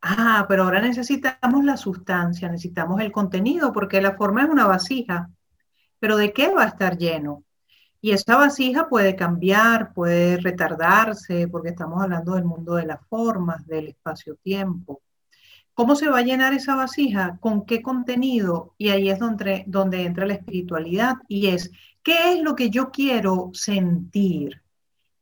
Ah, 0.02 0.46
pero 0.48 0.64
ahora 0.64 0.82
necesitamos 0.82 1.64
la 1.66 1.76
sustancia, 1.78 2.50
necesitamos 2.50 3.02
el 3.02 3.12
contenido, 3.12 3.74
porque 3.74 4.02
la 4.02 4.16
forma 4.16 4.44
es 4.44 4.50
una 4.50 4.66
vasija, 4.66 5.30
pero 6.00 6.18
¿de 6.18 6.32
qué 6.34 6.50
va 6.54 6.64
a 6.64 6.68
estar 6.68 6.98
lleno? 6.98 7.44
Y 8.02 8.12
esa 8.12 8.38
vasija 8.38 8.88
puede 8.88 9.16
cambiar, 9.16 9.94
puede 9.94 10.38
retardarse, 10.38 11.48
porque 11.50 11.70
estamos 11.70 12.02
hablando 12.02 12.36
del 12.36 12.46
mundo 12.46 12.76
de 12.76 12.86
las 12.86 13.06
formas, 13.08 13.66
del 13.68 13.90
espacio-tiempo. 13.90 15.02
¿Cómo 15.74 15.96
se 15.96 16.10
va 16.10 16.20
a 16.20 16.24
llenar 16.24 16.54
esa 16.54 16.76
vasija? 16.76 17.38
¿Con 17.40 17.66
qué 17.66 17.82
contenido? 17.82 18.76
Y 18.78 18.90
ahí 18.90 19.10
es 19.10 19.20
donde, 19.20 19.64
donde 19.68 20.04
entra 20.06 20.26
la 20.26 20.34
espiritualidad 20.34 21.16
y 21.28 21.48
es, 21.48 21.72
¿qué 22.04 22.34
es 22.34 22.42
lo 22.42 22.56
que 22.56 22.70
yo 22.70 22.92
quiero 22.92 23.52
sentir? 23.54 24.62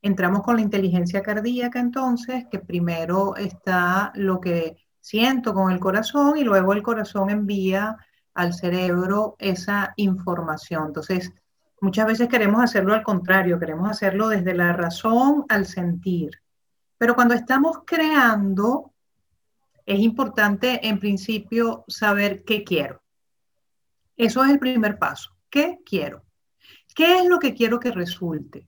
Entramos 0.08 0.42
con 0.42 0.56
la 0.56 0.62
inteligencia 0.62 1.22
cardíaca 1.22 1.80
entonces, 1.80 2.46
que 2.50 2.60
primero 2.60 3.36
está 3.36 4.12
lo 4.16 4.40
que 4.40 4.78
siento 5.02 5.54
con 5.54 5.72
el 5.72 5.80
corazón 5.80 6.38
y 6.38 6.44
luego 6.44 6.74
el 6.74 6.82
corazón 6.82 7.30
envía 7.30 7.98
al 8.34 8.54
cerebro 8.54 9.36
esa 9.40 9.94
información. 9.98 10.88
Entonces, 10.88 11.34
Muchas 11.80 12.08
veces 12.08 12.28
queremos 12.28 12.64
hacerlo 12.64 12.96
al 12.96 13.04
contrario, 13.04 13.60
queremos 13.60 13.90
hacerlo 13.90 14.30
desde 14.30 14.56
la 14.56 14.74
razón 14.74 15.46
al 15.48 15.68
sentir. 15.68 16.32
Pero 16.98 17.14
cuando 17.14 17.36
estamos 17.36 17.84
creando, 17.86 18.94
es 19.86 20.00
importante 20.00 20.88
en 20.88 21.00
principio 21.00 21.86
saber 21.88 22.44
qué 22.44 22.64
quiero. 22.64 23.04
Eso 24.16 24.44
es 24.44 24.50
el 24.50 24.58
primer 24.58 24.98
paso. 24.98 25.38
¿Qué 25.52 25.78
quiero? 25.86 26.24
¿Qué 26.96 27.20
es 27.20 27.26
lo 27.28 27.38
que 27.38 27.54
quiero 27.54 27.80
que 27.80 27.92
resulte? 27.92 28.68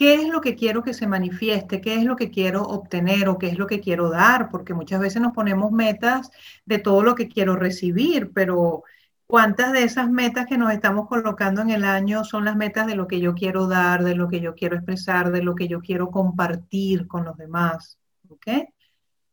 ¿Qué 0.00 0.14
es 0.14 0.28
lo 0.28 0.40
que 0.40 0.56
quiero 0.56 0.82
que 0.82 0.94
se 0.94 1.06
manifieste? 1.06 1.82
¿Qué 1.82 1.94
es 1.94 2.04
lo 2.04 2.16
que 2.16 2.30
quiero 2.30 2.62
obtener 2.62 3.28
o 3.28 3.36
qué 3.36 3.48
es 3.48 3.58
lo 3.58 3.66
que 3.66 3.80
quiero 3.80 4.08
dar? 4.08 4.48
Porque 4.48 4.72
muchas 4.72 4.98
veces 4.98 5.20
nos 5.20 5.34
ponemos 5.34 5.72
metas 5.72 6.30
de 6.64 6.78
todo 6.78 7.02
lo 7.02 7.14
que 7.14 7.28
quiero 7.28 7.54
recibir, 7.54 8.32
pero 8.32 8.84
¿Cuántas 9.26 9.72
de 9.72 9.84
esas 9.84 10.10
metas 10.10 10.46
que 10.46 10.56
nos 10.56 10.72
estamos 10.72 11.06
colocando 11.06 11.60
en 11.60 11.68
el 11.70 11.84
año 11.84 12.24
son 12.24 12.46
las 12.46 12.56
metas 12.56 12.86
de 12.86 12.96
lo 12.96 13.06
que 13.06 13.20
yo 13.20 13.34
quiero 13.34 13.68
dar, 13.68 14.02
de 14.02 14.14
lo 14.14 14.28
que 14.28 14.40
yo 14.40 14.54
quiero 14.54 14.76
expresar, 14.76 15.30
de 15.30 15.42
lo 15.42 15.54
que 15.54 15.68
yo 15.68 15.80
quiero 15.80 16.10
compartir 16.10 17.06
con 17.06 17.24
los 17.26 17.36
demás? 17.36 17.98
¿Ok? 18.30 18.48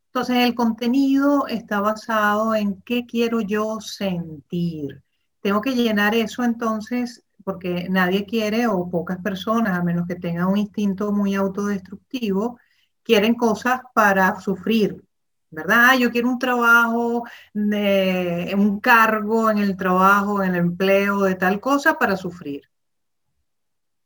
Entonces, 0.08 0.36
el 0.38 0.54
contenido 0.54 1.48
está 1.48 1.80
basado 1.80 2.54
en 2.54 2.82
qué 2.82 3.06
quiero 3.08 3.40
yo 3.42 3.80
sentir. 3.80 5.02
Tengo 5.40 5.62
que 5.62 5.76
llenar 5.76 6.14
eso 6.14 6.44
entonces 6.44 7.24
porque 7.48 7.88
nadie 7.90 8.26
quiere 8.26 8.68
o 8.68 8.90
pocas 8.90 9.20
personas, 9.20 9.80
a 9.80 9.82
menos 9.82 10.06
que 10.06 10.16
tengan 10.16 10.48
un 10.48 10.58
instinto 10.58 11.14
muy 11.14 11.34
autodestructivo, 11.34 12.60
quieren 13.04 13.36
cosas 13.36 13.80
para 13.94 14.38
sufrir, 14.42 15.02
¿verdad? 15.50 15.98
Yo 15.98 16.12
quiero 16.12 16.28
un 16.28 16.40
trabajo, 16.40 17.24
de, 17.54 18.54
un 18.54 18.82
cargo 18.82 19.50
en 19.50 19.60
el 19.60 19.78
trabajo, 19.78 20.44
en 20.44 20.56
el 20.56 20.58
empleo 20.58 21.22
de 21.22 21.36
tal 21.36 21.62
cosa 21.62 21.98
para 21.98 22.18
sufrir. 22.18 22.64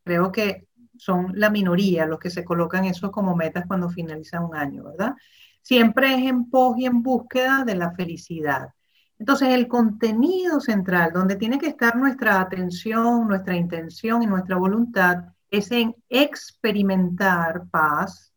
Creo 0.04 0.30
que 0.30 0.68
son 0.96 1.32
la 1.34 1.50
minoría 1.50 2.06
los 2.06 2.20
que 2.20 2.30
se 2.30 2.44
colocan 2.44 2.84
eso 2.84 3.10
como 3.10 3.34
metas 3.34 3.66
cuando 3.66 3.90
finaliza 3.90 4.40
un 4.40 4.54
año, 4.54 4.84
¿verdad? 4.84 5.16
Siempre 5.62 6.14
es 6.14 6.30
en 6.30 6.48
pos 6.48 6.78
y 6.78 6.86
en 6.86 7.02
búsqueda 7.02 7.64
de 7.64 7.74
la 7.74 7.90
felicidad. 7.90 8.68
Entonces, 9.22 9.50
el 9.50 9.68
contenido 9.68 10.58
central, 10.58 11.12
donde 11.12 11.36
tiene 11.36 11.56
que 11.56 11.68
estar 11.68 11.94
nuestra 11.94 12.40
atención, 12.40 13.28
nuestra 13.28 13.54
intención 13.54 14.20
y 14.20 14.26
nuestra 14.26 14.56
voluntad, 14.56 15.26
es 15.48 15.70
en 15.70 15.94
experimentar 16.08 17.68
paz, 17.70 18.32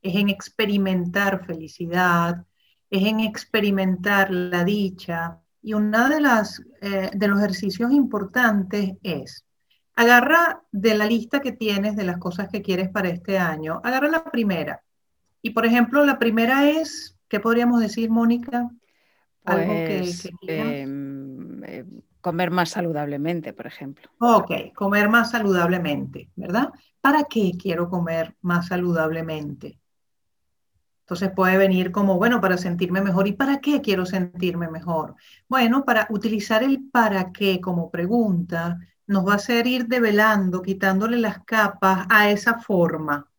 es 0.00 0.14
en 0.14 0.28
experimentar 0.28 1.44
felicidad, 1.44 2.46
es 2.88 3.04
en 3.04 3.18
experimentar 3.18 4.30
la 4.30 4.62
dicha. 4.62 5.40
Y 5.60 5.74
uno 5.74 6.08
de, 6.08 6.20
las, 6.20 6.62
eh, 6.82 7.10
de 7.12 7.26
los 7.26 7.40
ejercicios 7.40 7.90
importantes 7.90 8.92
es, 9.02 9.44
agarra 9.96 10.62
de 10.70 10.94
la 10.94 11.06
lista 11.06 11.40
que 11.40 11.50
tienes 11.50 11.96
de 11.96 12.04
las 12.04 12.18
cosas 12.18 12.48
que 12.48 12.62
quieres 12.62 12.90
para 12.90 13.08
este 13.08 13.40
año, 13.40 13.80
agarra 13.82 14.06
la 14.06 14.22
primera. 14.22 14.84
Y 15.42 15.50
por 15.50 15.66
ejemplo, 15.66 16.06
la 16.06 16.20
primera 16.20 16.70
es, 16.70 17.18
¿qué 17.28 17.40
podríamos 17.40 17.80
decir, 17.80 18.08
Mónica? 18.08 18.70
Algo 19.46 19.72
que, 19.72 19.98
pues, 19.98 20.28
em, 20.42 21.64
eh, 21.64 21.84
comer 22.20 22.50
más 22.50 22.70
saludablemente, 22.70 23.52
por 23.52 23.66
ejemplo. 23.66 24.10
Ok, 24.18 24.50
comer 24.74 25.08
más 25.08 25.30
saludablemente, 25.30 26.30
¿verdad? 26.36 26.70
¿Para 27.00 27.24
qué 27.24 27.52
quiero 27.58 27.88
comer 27.88 28.34
más 28.42 28.66
saludablemente? 28.66 29.78
Entonces 31.06 31.30
puede 31.30 31.56
venir 31.56 31.92
como, 31.92 32.16
bueno, 32.16 32.40
para 32.40 32.58
sentirme 32.58 33.00
mejor. 33.00 33.28
¿Y 33.28 33.32
para 33.32 33.60
qué 33.60 33.80
quiero 33.80 34.04
sentirme 34.04 34.68
mejor? 34.68 35.14
Bueno, 35.48 35.84
para 35.84 36.08
utilizar 36.10 36.64
el 36.64 36.90
para 36.90 37.30
qué 37.30 37.60
como 37.60 37.92
pregunta 37.92 38.80
nos 39.06 39.24
va 39.24 39.34
a 39.34 39.36
hacer 39.36 39.68
ir 39.68 39.86
develando, 39.86 40.62
quitándole 40.62 41.18
las 41.18 41.44
capas 41.44 42.06
a 42.10 42.28
esa 42.30 42.58
forma. 42.58 43.30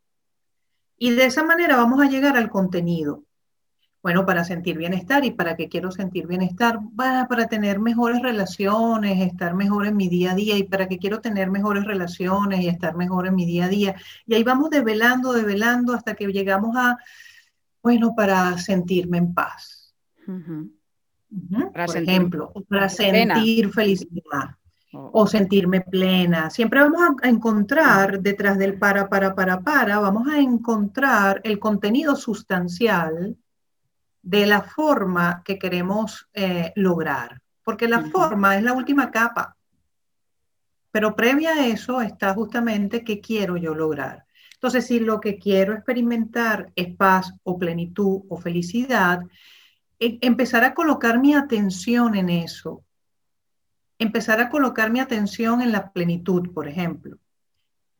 Y 0.97 1.12
de 1.12 1.26
esa 1.26 1.43
manera 1.43 1.76
vamos 1.76 2.01
a 2.01 2.10
llegar 2.10 2.38
al 2.38 2.49
contenido. 2.49 3.24
Bueno, 4.04 4.26
para 4.26 4.43
sentir 4.43 4.78
bienestar 4.78 5.26
y 5.26 5.32
para 5.32 5.56
qué 5.56 5.68
quiero 5.68 5.91
sentir 5.91 6.28
bienestar, 6.28 6.80
para, 6.95 7.28
para 7.28 7.48
tener 7.48 7.80
mejores 7.80 8.22
relaciones, 8.22 9.20
estar 9.26 9.54
mejor 9.54 9.88
en 9.88 9.98
mi 9.98 10.08
día 10.08 10.32
a 10.32 10.36
día 10.36 10.58
y 10.58 10.64
para 10.64 10.88
qué 10.88 10.98
quiero 10.98 11.20
tener 11.20 11.50
mejores 11.50 11.84
relaciones 11.84 12.62
y 12.62 12.68
estar 12.68 12.95
mejor 12.95 13.28
en 13.28 13.36
mi 13.36 13.45
día 13.45 13.66
a 13.66 13.70
día. 13.70 13.95
Y 14.26 14.36
ahí 14.36 14.43
vamos 14.43 14.70
develando, 14.70 15.34
develando 15.34 15.93
hasta 15.93 16.14
que 16.14 16.28
llegamos 16.28 16.76
a 16.78 16.98
bueno, 17.88 18.14
para 18.16 18.58
sentirme 18.58 19.18
en 19.18 19.34
paz. 19.34 19.95
Por 20.26 21.98
ejemplo, 21.98 22.52
para 22.68 22.89
sentir 22.89 23.72
felicidad 23.72 24.56
oh. 24.91 25.10
o 25.14 25.28
sentirme 25.28 25.82
plena. 25.82 26.50
Siempre 26.50 26.82
vamos 26.82 27.16
a 27.22 27.30
encontrar 27.30 28.20
detrás 28.20 28.58
del 28.58 28.78
para, 28.78 29.08
para, 29.08 29.34
para, 29.34 29.62
para, 29.62 30.00
vamos 30.00 30.28
a 30.28 30.39
encontrar 30.39 31.39
el 31.45 31.60
contenido 31.60 32.18
sustancial 32.18 33.38
de 34.28 34.45
la 34.45 34.61
forma 34.61 35.41
que 35.45 35.57
queremos 35.57 36.28
eh, 36.34 36.73
lograr. 36.75 37.41
Porque 37.63 37.88
la 37.88 38.01
forma 38.01 38.57
es 38.57 38.63
la 38.63 38.73
última 38.73 39.09
capa. 39.09 39.55
Pero 40.91 41.15
previa 41.15 41.53
a 41.53 41.67
eso 41.67 42.01
está 42.01 42.34
justamente 42.34 43.05
qué 43.05 43.21
quiero 43.21 43.55
yo 43.55 43.73
lograr. 43.73 44.25
Entonces, 44.55 44.86
si 44.86 44.99
lo 44.99 45.21
que 45.21 45.38
quiero 45.38 45.73
experimentar 45.73 46.73
es 46.75 46.93
paz 46.93 47.34
o 47.43 47.57
plenitud 47.57 48.23
o 48.28 48.38
felicidad, 48.38 49.21
e, 49.97 50.17
empezar 50.21 50.65
a 50.65 50.73
colocar 50.73 51.19
mi 51.19 51.34
atención 51.34 52.13
en 52.15 52.30
eso. 52.30 52.84
Empezar 53.97 54.41
a 54.41 54.49
colocar 54.49 54.91
mi 54.91 54.99
atención 54.99 55.61
en 55.61 55.71
la 55.71 55.93
plenitud, 55.93 56.51
por 56.53 56.67
ejemplo. 56.67 57.17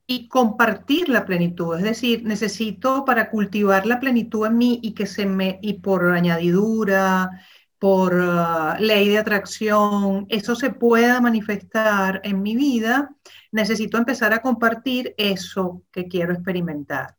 Y 0.10 0.30
compartir 0.30 1.10
la 1.10 1.26
plenitud, 1.26 1.78
es 1.78 1.84
decir, 1.84 2.24
necesito 2.24 3.03
para 3.03 3.30
cultivar 3.30 3.86
la 3.86 3.99
plenitud 3.99 4.47
en 4.47 4.58
mí 4.58 4.80
y 4.82 4.93
que 4.93 5.05
se 5.05 5.26
me, 5.26 5.60
y 5.62 5.74
por 5.76 6.12
añadidura, 6.14 7.41
por 7.80 8.20
ah, 8.20 8.78
ley 8.80 9.10
de 9.10 9.18
atracción, 9.18 10.26
eso 10.30 10.55
se 10.55 10.72
pueda 10.72 11.22
manifestar 11.22 12.22
en 12.24 12.41
mi 12.41 12.55
vida, 12.55 13.14
necesito 13.51 13.97
empezar 13.97 14.34
a 14.34 14.41
compartir 14.41 15.14
eso 15.18 15.84
que 15.91 16.08
quiero 16.08 16.34
experimentar. 16.34 17.18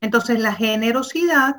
Entonces, 0.00 0.38
la 0.38 0.54
generosidad 0.54 1.56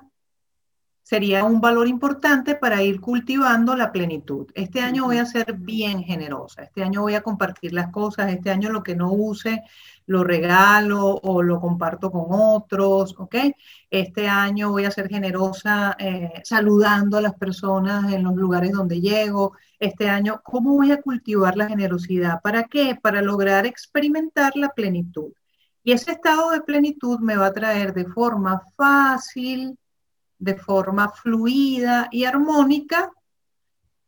sería 1.03 1.43
un 1.43 1.59
valor 1.59 1.87
importante 1.87 2.55
para 2.55 2.83
ir 2.83 3.01
cultivando 3.01 3.75
la 3.75 3.91
plenitud. 3.91 4.47
Este 4.53 4.79
año 4.79 5.05
voy 5.05 5.17
a 5.17 5.25
ser 5.25 5.53
bien 5.53 6.03
generosa, 6.03 6.63
este 6.63 6.83
año 6.83 7.01
voy 7.01 7.15
a 7.15 7.21
compartir 7.21 7.73
las 7.73 7.91
cosas, 7.91 8.31
este 8.31 8.51
año 8.51 8.69
lo 8.69 8.83
que 8.83 8.95
no 8.95 9.11
use 9.11 9.63
lo 10.09 10.23
regalo 10.23 11.19
o 11.21 11.43
lo 11.43 11.61
comparto 11.61 12.09
con 12.09 12.25
otros, 12.29 13.13
¿ok? 13.19 13.35
Este 13.91 14.27
año 14.27 14.71
voy 14.71 14.85
a 14.85 14.91
ser 14.91 15.07
generosa 15.07 15.95
eh, 15.99 16.41
saludando 16.43 17.17
a 17.17 17.21
las 17.21 17.35
personas 17.35 18.11
en 18.11 18.23
los 18.23 18.33
lugares 18.33 18.71
donde 18.71 19.01
llego. 19.01 19.55
Este 19.79 20.09
año, 20.09 20.41
¿cómo 20.43 20.73
voy 20.73 20.91
a 20.91 20.99
cultivar 20.99 21.55
la 21.55 21.67
generosidad? 21.67 22.41
¿Para 22.41 22.63
qué? 22.63 22.97
Para 22.99 23.21
lograr 23.21 23.67
experimentar 23.67 24.55
la 24.55 24.69
plenitud. 24.69 25.31
Y 25.83 25.91
ese 25.91 26.13
estado 26.13 26.49
de 26.49 26.61
plenitud 26.61 27.19
me 27.19 27.37
va 27.37 27.45
a 27.45 27.53
traer 27.53 27.93
de 27.93 28.05
forma 28.05 28.63
fácil, 28.75 29.77
de 30.39 30.55
forma 30.55 31.09
fluida 31.09 32.07
y 32.11 32.23
armónica 32.23 33.11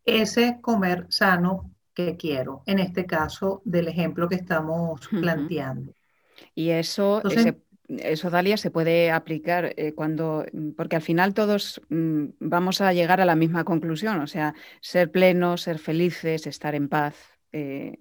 ese 0.04 0.58
comer 0.62 1.06
sano 1.10 1.70
que 2.06 2.18
quiero, 2.18 2.64
en 2.66 2.80
este 2.80 3.06
caso 3.06 3.62
del 3.66 3.88
ejemplo 3.88 4.28
que 4.30 4.36
estamos 4.36 5.08
planteando. 5.10 5.94
Y 6.56 6.70
eso, 6.70 7.18
Entonces- 7.18 7.46
ese- 7.48 8.12
eso, 8.14 8.30
Dalia, 8.30 8.56
se 8.56 8.72
puede 8.72 9.12
aplicar 9.12 9.74
eh, 9.76 9.94
cuando, 9.94 10.46
porque 10.78 10.96
al 10.96 11.02
final 11.02 11.34
todos 11.34 11.82
mm, 11.90 12.26
vamos 12.40 12.80
a 12.80 12.94
llegar 12.94 13.20
a 13.20 13.26
la 13.26 13.36
misma 13.36 13.66
conclusión, 13.66 14.22
o 14.22 14.28
sea, 14.28 14.54
ser 14.80 15.12
plenos, 15.12 15.62
ser 15.64 15.78
felices, 15.78 16.48
estar 16.48 16.74
en 16.74 16.88
paz. 16.88 17.16
Eh, 17.54 17.98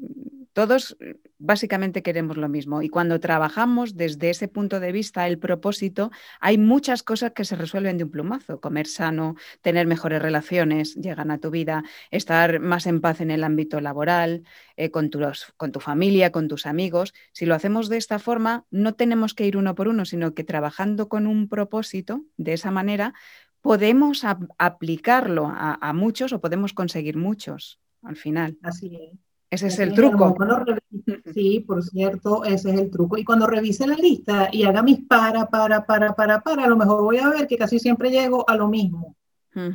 todos 0.53 0.96
eh, 1.01 1.16
básicamente 1.38 2.03
queremos 2.03 2.36
lo 2.36 2.48
mismo. 2.48 2.82
Y 2.82 2.88
cuando 2.88 3.20
trabajamos 3.20 3.96
desde 3.96 4.30
ese 4.30 4.48
punto 4.48 4.80
de 4.80 4.90
vista, 4.92 5.26
el 5.28 5.38
propósito, 5.38 6.11
hay 6.40 6.59
muchas 6.59 7.03
cosas 7.03 7.32
que 7.32 7.44
se 7.44 7.55
resuelven 7.57 7.98
de 7.98 8.05
un 8.05 8.11
plumazo. 8.11 8.61
Comer 8.61 8.86
sano, 8.88 9.36
tener 9.62 9.86
mejores 9.86 10.20
relaciones, 10.20 10.96
llegan 10.96 11.30
a 11.30 11.38
tu 11.38 11.51
vida, 11.51 11.84
estar 12.11 12.59
más 12.61 12.86
en 12.86 13.01
paz 13.01 13.20
en 13.20 13.30
el 13.30 13.44
ámbito 13.44 13.80
laboral, 13.80 14.42
eh, 14.76 14.90
con, 14.90 15.09
tus- 15.11 15.53
con 15.57 15.70
tu 15.72 15.80
familia, 15.80 16.32
con 16.32 16.48
tus 16.48 16.66
amigos. 16.66 17.14
Si 17.32 17.46
lo 17.46 17.55
hacemos 17.55 17.88
de 17.88 17.96
esta 17.98 18.18
forma, 18.18 18.66
no 18.70 18.94
tenemos 18.94 19.34
que 19.34 19.46
ir 19.46 19.57
uno 19.57 19.74
por 19.74 19.86
uno, 19.88 20.05
sino 20.05 20.34
que 20.34 20.44
trabajando 20.44 21.09
con 21.09 21.26
un 21.26 21.48
propósito, 21.48 22.24
de 22.36 22.55
esa 22.55 22.70
manera, 22.72 23.14
podemos 23.61 24.24
ap- 24.24 24.51
aplicarlo 24.59 25.46
a, 25.46 25.74
a 25.80 25.92
muchos 25.92 26.32
o 26.32 26.40
podemos 26.40 26.72
conseguir 26.72 27.16
muchos 27.16 27.78
al 28.03 28.16
final. 28.16 28.59
Así 28.62 28.96
es. 28.96 29.30
Ese 29.51 29.66
es 29.66 29.78
el 29.80 29.94
truco. 29.94 30.34
revise- 30.64 31.22
sí, 31.34 31.61
por 31.61 31.82
cierto, 31.82 32.44
ese 32.44 32.70
es 32.70 32.78
el 32.78 32.90
truco. 32.90 33.18
Y 33.18 33.24
cuando 33.24 33.46
revise 33.46 33.86
la 33.86 33.96
lista 33.96 34.48
y 34.53 34.62
haga 34.62 34.82
mis 34.82 35.01
para, 35.07 35.46
para, 35.46 35.84
para, 35.84 36.14
para, 36.14 36.40
para, 36.40 36.64
a 36.64 36.68
lo 36.68 36.76
mejor 36.76 37.03
voy 37.03 37.18
a 37.18 37.28
ver 37.28 37.46
que 37.46 37.59
casi 37.59 37.78
siempre 37.80 38.11
llego 38.11 38.48
a 38.48 38.55
lo 38.57 38.68
mismo, 38.68 39.16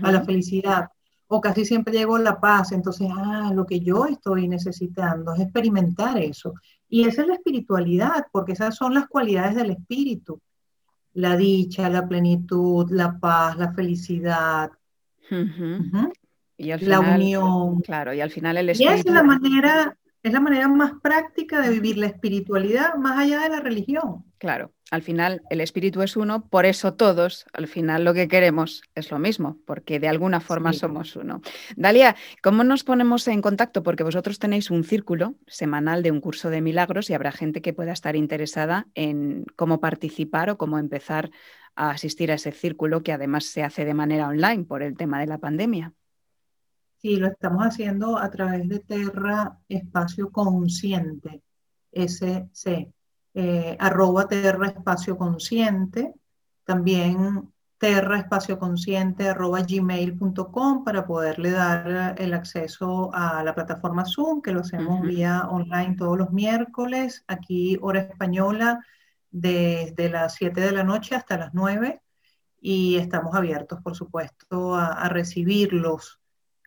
a 0.01 0.11
la 0.11 0.23
felicidad, 0.23 0.89
o 1.27 1.41
casi 1.41 1.65
siempre 1.65 1.91
llego 1.93 2.15
a 2.15 2.19
la 2.19 2.39
paz. 2.39 2.71
Entonces, 2.71 3.09
ah, 3.13 3.51
lo 3.53 3.65
que 3.65 3.81
yo 3.81 4.05
estoy 4.05 4.47
necesitando 4.47 5.33
es 5.33 5.41
experimentar 5.41 6.17
eso. 6.19 6.53
Y 6.87 7.03
esa 7.07 7.23
es 7.23 7.27
la 7.27 7.33
espiritualidad, 7.35 8.27
porque 8.31 8.53
esas 8.53 8.75
son 8.75 8.93
las 8.93 9.07
cualidades 9.07 9.55
del 9.55 9.71
espíritu. 9.71 10.39
La 11.15 11.35
dicha, 11.35 11.89
la 11.89 12.07
plenitud, 12.07 12.89
la 12.91 13.17
paz, 13.19 13.57
la 13.57 13.73
felicidad, 13.73 14.69
ujú, 15.79 16.13
Y 16.57 16.71
al 16.71 16.79
la 16.85 16.97
final, 16.97 17.19
unión. 17.21 17.81
claro, 17.81 18.13
y 18.13 18.21
al 18.21 18.29
final 18.31 18.57
el 18.57 18.69
Y 18.77 18.87
es 18.87 19.05
la 19.05 19.23
manera, 19.23 19.97
es 20.23 20.33
la 20.33 20.39
manera 20.39 20.67
más 20.67 20.93
práctica 21.01 21.61
de 21.61 21.69
vivir 21.71 21.97
la 21.97 22.07
espiritualidad 22.07 22.95
más 22.95 23.17
allá 23.19 23.41
de 23.41 23.49
la 23.49 23.59
religión. 23.59 24.23
claro, 24.37 24.73
al 24.91 25.01
final 25.01 25.41
el 25.49 25.59
espíritu 25.61 26.01
es 26.03 26.15
uno, 26.15 26.47
por 26.47 26.65
eso 26.65 26.93
todos, 26.93 27.45
al 27.53 27.67
final 27.67 28.03
lo 28.05 28.13
que 28.13 28.27
queremos 28.27 28.83
es 28.93 29.09
lo 29.11 29.17
mismo, 29.19 29.57
porque 29.65 29.99
de 29.99 30.07
alguna 30.07 30.39
forma 30.39 30.71
Sí. 30.71 30.79
somos 30.79 31.15
uno. 31.15 31.41
Dalia, 31.75 32.15
¿cómo 32.43 32.63
nos 32.63 32.83
ponemos 32.83 33.27
en 33.27 33.41
contacto? 33.41 33.81
Porque 33.83 34.03
vosotros 34.03 34.37
tenéis 34.39 34.69
un 34.71 34.83
círculo 34.83 35.35
semanal 35.47 36.03
de 36.03 36.11
un 36.11 36.21
curso 36.21 36.49
de 36.49 36.61
milagros 36.61 37.09
y 37.09 37.13
habrá 37.15 37.31
gente 37.31 37.61
que 37.61 37.73
pueda 37.73 37.91
estar 37.93 38.15
interesada 38.15 38.87
en 38.93 39.45
cómo 39.55 39.79
participar 39.79 40.49
o 40.51 40.57
cómo 40.57 40.77
empezar 40.79 41.31
a 41.75 41.89
asistir 41.91 42.31
a 42.31 42.35
ese 42.35 42.51
círculo 42.51 43.03
que 43.03 43.11
además 43.11 43.45
se 43.45 43.63
hace 43.63 43.83
de 43.85 43.93
manera 43.93 44.27
online 44.27 44.63
por 44.65 44.83
el 44.83 44.95
tema 44.95 45.19
de 45.19 45.27
la 45.27 45.39
pandemia. 45.39 45.93
Sí, 47.05 47.17
lo 47.17 47.27
estamos 47.27 47.63
haciendo 47.63 48.17
a 48.17 48.31
través 48.31 48.67
de 48.67 48.79
Terra 48.79 49.59
Espacio 49.69 50.31
Consciente, 50.31 51.43
SC, 51.91 52.91
eh, 53.35 53.77
arroba 53.79 54.27
Terra 54.27 54.69
Espacio 54.69 55.15
Consciente, 55.15 56.15
también 56.63 57.53
Terra 57.77 58.17
Espacio 58.17 58.57
Consciente 58.57 59.29
arroba 59.29 59.61
gmail.com 59.61 60.83
para 60.83 61.05
poderle 61.05 61.51
dar 61.51 62.15
el 62.17 62.33
acceso 62.33 63.11
a 63.13 63.43
la 63.43 63.53
plataforma 63.53 64.03
Zoom, 64.03 64.41
que 64.41 64.51
lo 64.51 64.61
hacemos 64.61 65.01
Ujú. 65.01 65.07
vía 65.07 65.47
online 65.47 65.95
todos 65.95 66.17
los 66.17 66.31
miércoles, 66.31 67.23
aquí 67.27 67.77
hora 67.83 67.99
española, 67.99 68.83
desde 69.29 70.09
las 70.09 70.33
7 70.33 70.59
de 70.59 70.71
la 70.71 70.83
noche 70.83 71.13
hasta 71.13 71.37
las 71.37 71.53
9, 71.53 72.01
y 72.59 72.95
estamos 72.95 73.35
abiertos, 73.35 73.79
por 73.83 73.95
supuesto, 73.95 74.73
a, 74.73 74.87
a 74.87 75.07
recibirlos 75.07 76.19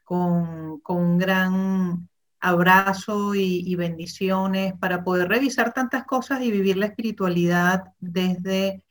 con, 0.09 0.81
con 0.81 0.97
un 0.97 1.19
gran 1.19 2.09
abrazo 2.41 3.35
y, 3.35 3.63
y 3.67 3.75
bendiciones 3.75 4.73
para 4.81 5.05
poder 5.05 5.29
revisar 5.29 5.75
tantas 5.75 6.05
cosas 6.05 6.41
y 6.41 6.51
vivir 6.51 6.79
la 6.79 6.87
espiritualidad 6.87 7.93
desde 8.01 8.83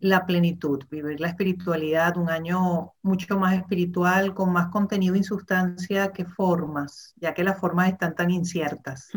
la 0.00 0.26
plenitud, 0.26 0.82
vivir 0.90 1.20
la 1.20 1.28
espiritualidad, 1.28 2.16
un 2.16 2.28
año 2.28 2.94
mucho 3.02 3.38
más 3.38 3.54
espiritual, 3.56 4.34
con 4.34 4.52
más 4.52 4.66
contenido 4.66 5.14
y 5.14 5.22
sustancia 5.22 6.10
que 6.10 6.24
formas, 6.24 7.14
ya 7.20 7.34
que 7.34 7.44
las 7.44 7.60
formas 7.60 7.92
están 7.92 8.16
tan 8.16 8.32
inciertas. 8.32 9.10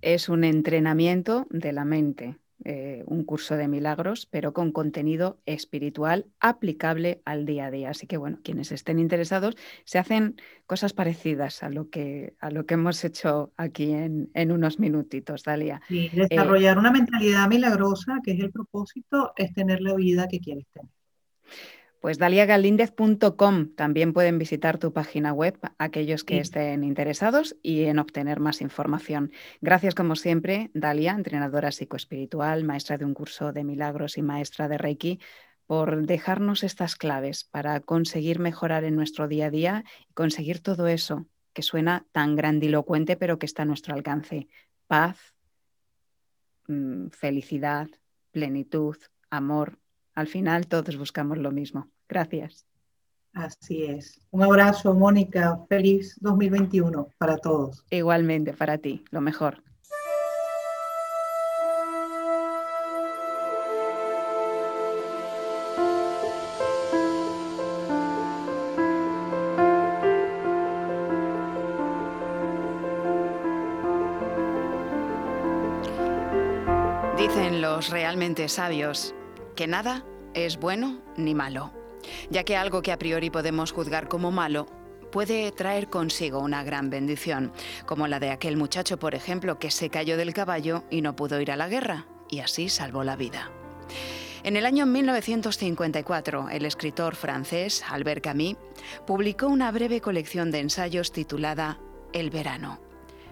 Es 0.00 0.30
un 0.30 0.44
entrenamiento 0.44 1.46
de 1.50 1.72
la 1.74 1.84
mente, 1.84 2.38
eh, 2.64 3.02
un 3.06 3.24
curso 3.24 3.56
de 3.56 3.68
milagros, 3.68 4.26
pero 4.30 4.52
con 4.52 4.72
contenido 4.72 5.38
espiritual 5.46 6.26
aplicable 6.40 7.22
al 7.24 7.46
día 7.46 7.66
a 7.66 7.70
día. 7.70 7.90
Así 7.90 8.06
que, 8.06 8.16
bueno, 8.16 8.40
quienes 8.42 8.72
estén 8.72 8.98
interesados, 8.98 9.56
se 9.84 9.98
hacen 9.98 10.36
cosas 10.66 10.92
parecidas 10.92 11.62
a 11.62 11.70
lo 11.70 11.90
que, 11.90 12.34
a 12.40 12.50
lo 12.50 12.66
que 12.66 12.74
hemos 12.74 13.02
hecho 13.04 13.52
aquí 13.56 13.92
en, 13.92 14.30
en 14.34 14.52
unos 14.52 14.78
minutitos, 14.78 15.44
Dalia. 15.44 15.80
Y 15.88 16.08
desarrollar 16.10 16.78
una 16.78 16.90
mentalidad 16.90 17.48
milagrosa, 17.48 18.18
que 18.22 18.32
es 18.32 18.40
el 18.40 18.50
propósito, 18.50 19.32
es 19.36 19.52
tener 19.54 19.80
la 19.80 19.94
vida 19.94 20.28
que 20.28 20.40
quieres 20.40 20.66
tener. 20.72 20.90
Pues 22.00 22.16
daliagalíndez.com 22.16 23.74
también 23.74 24.14
pueden 24.14 24.38
visitar 24.38 24.78
tu 24.78 24.90
página 24.92 25.34
web 25.34 25.58
aquellos 25.76 26.24
que 26.24 26.36
Sí. 26.36 26.40
estén 26.40 26.82
interesados 26.82 27.56
y 27.62 27.84
en 27.84 27.98
obtener 27.98 28.40
más 28.40 28.62
información. 28.62 29.32
Gracias 29.60 29.94
como 29.94 30.16
siempre, 30.16 30.70
Dalia, 30.72 31.12
entrenadora 31.12 31.70
psicoespiritual, 31.72 32.64
maestra 32.64 32.96
de 32.96 33.04
un 33.04 33.12
curso 33.12 33.52
de 33.52 33.64
milagros 33.64 34.16
y 34.16 34.22
maestra 34.22 34.66
de 34.66 34.78
Reiki, 34.78 35.20
por 35.66 36.06
dejarnos 36.06 36.64
estas 36.64 36.96
claves 36.96 37.44
para 37.44 37.78
conseguir 37.80 38.38
mejorar 38.38 38.84
en 38.84 38.96
nuestro 38.96 39.28
día 39.28 39.46
a 39.46 39.50
día 39.50 39.84
y 40.08 40.14
conseguir 40.14 40.60
todo 40.60 40.88
eso 40.88 41.26
que 41.52 41.62
suena 41.62 42.06
tan 42.12 42.34
grandilocuente 42.34 43.16
pero 43.16 43.38
que 43.38 43.46
está 43.46 43.62
a 43.62 43.66
nuestro 43.66 43.94
alcance. 43.94 44.48
Paz, 44.86 45.18
mm, 46.66 47.08
felicidad, 47.10 47.88
plenitud, 48.32 48.96
amor. 49.28 49.78
Al 50.14 50.26
final 50.26 50.66
todos 50.66 50.96
buscamos 50.96 51.38
lo 51.38 51.50
mismo. 51.50 51.88
Gracias. 52.08 52.66
Así 53.32 53.84
es. 53.84 54.20
Un 54.30 54.42
abrazo, 54.42 54.92
Mónica. 54.94 55.60
Feliz 55.68 56.16
2021 56.20 57.08
para 57.16 57.36
todos. 57.36 57.84
Igualmente 57.90 58.52
para 58.52 58.78
ti, 58.78 59.04
lo 59.10 59.20
mejor. 59.20 59.62
Dicen 77.16 77.60
los 77.60 77.90
realmente 77.90 78.48
sabios 78.48 79.14
que 79.60 79.66
nada 79.66 80.06
es 80.32 80.58
bueno 80.58 81.02
ni 81.18 81.34
malo, 81.34 81.70
ya 82.30 82.44
que 82.44 82.56
algo 82.56 82.80
que 82.80 82.92
a 82.92 82.98
priori 82.98 83.28
podemos 83.28 83.72
juzgar 83.72 84.08
como 84.08 84.30
malo 84.30 84.64
puede 85.12 85.52
traer 85.52 85.90
consigo 85.90 86.38
una 86.38 86.64
gran 86.64 86.88
bendición, 86.88 87.52
como 87.84 88.08
la 88.08 88.20
de 88.20 88.30
aquel 88.30 88.56
muchacho, 88.56 88.98
por 88.98 89.14
ejemplo, 89.14 89.58
que 89.58 89.70
se 89.70 89.90
cayó 89.90 90.16
del 90.16 90.32
caballo 90.32 90.84
y 90.88 91.02
no 91.02 91.14
pudo 91.14 91.38
ir 91.42 91.52
a 91.52 91.56
la 91.56 91.68
guerra, 91.68 92.06
y 92.30 92.38
así 92.38 92.70
salvó 92.70 93.04
la 93.04 93.16
vida. 93.16 93.50
En 94.44 94.56
el 94.56 94.64
año 94.64 94.86
1954, 94.86 96.48
el 96.48 96.64
escritor 96.64 97.14
francés 97.14 97.84
Albert 97.86 98.24
Camus 98.24 98.56
publicó 99.06 99.46
una 99.48 99.70
breve 99.70 100.00
colección 100.00 100.50
de 100.50 100.60
ensayos 100.60 101.12
titulada 101.12 101.78
El 102.14 102.30
verano. 102.30 102.80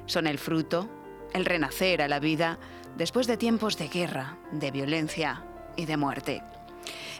Son 0.04 0.26
el 0.26 0.36
fruto, 0.36 0.90
el 1.32 1.46
renacer 1.46 2.02
a 2.02 2.08
la 2.08 2.20
vida 2.20 2.58
después 2.98 3.26
de 3.26 3.38
tiempos 3.38 3.78
de 3.78 3.88
guerra, 3.88 4.36
de 4.52 4.70
violencia 4.70 5.46
y 5.78 5.86
de 5.86 5.96
muerte. 5.96 6.42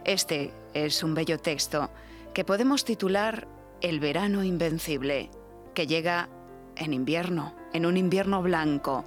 Este 0.04 0.52
es 0.74 1.02
un 1.02 1.14
bello 1.14 1.38
texto 1.38 1.88
que 2.34 2.44
podemos 2.44 2.84
titular 2.84 3.46
El 3.80 4.00
verano 4.00 4.44
invencible, 4.44 5.30
que 5.72 5.86
llega 5.86 6.28
en 6.76 6.92
invierno, 6.92 7.54
en 7.72 7.86
un 7.86 7.96
invierno 7.96 8.42
blanco, 8.42 9.04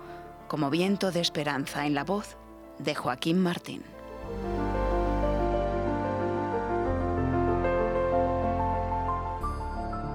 como 0.48 0.70
viento 0.70 1.12
de 1.12 1.20
esperanza 1.20 1.86
en 1.86 1.94
la 1.94 2.04
voz 2.04 2.38
de 2.80 2.96
Joaquín 2.96 3.40
Martín. 3.40 3.84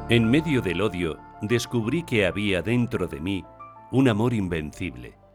En 0.09 0.30
medio 0.30 0.62
del 0.62 0.80
odio, 0.80 1.18
descubrí 1.43 2.05
que 2.05 2.26
había 2.26 2.62
dentro 2.62 3.07
de 3.07 3.20
mí 3.20 3.45
un 3.91 4.09
amor 4.09 4.32
invencible. 4.32 5.26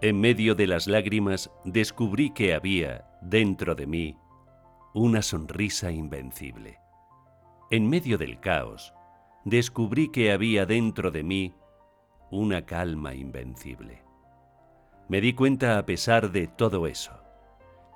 En 0.00 0.20
medio 0.20 0.54
de 0.54 0.68
las 0.68 0.86
lágrimas, 0.86 1.50
descubrí 1.64 2.30
que 2.30 2.54
había 2.54 3.04
dentro 3.20 3.74
de 3.74 3.88
mí 3.88 4.16
una 4.94 5.22
sonrisa 5.22 5.90
invencible. 5.90 6.78
En 7.72 7.88
medio 7.88 8.16
del 8.16 8.38
caos, 8.38 8.94
descubrí 9.44 10.10
que 10.10 10.30
había 10.30 10.66
dentro 10.66 11.10
de 11.10 11.24
mí 11.24 11.52
una 12.30 12.64
calma 12.64 13.12
invencible. 13.14 14.04
Me 15.08 15.20
di 15.20 15.32
cuenta 15.32 15.78
a 15.78 15.84
pesar 15.84 16.30
de 16.30 16.46
todo 16.46 16.86
eso. 16.86 17.20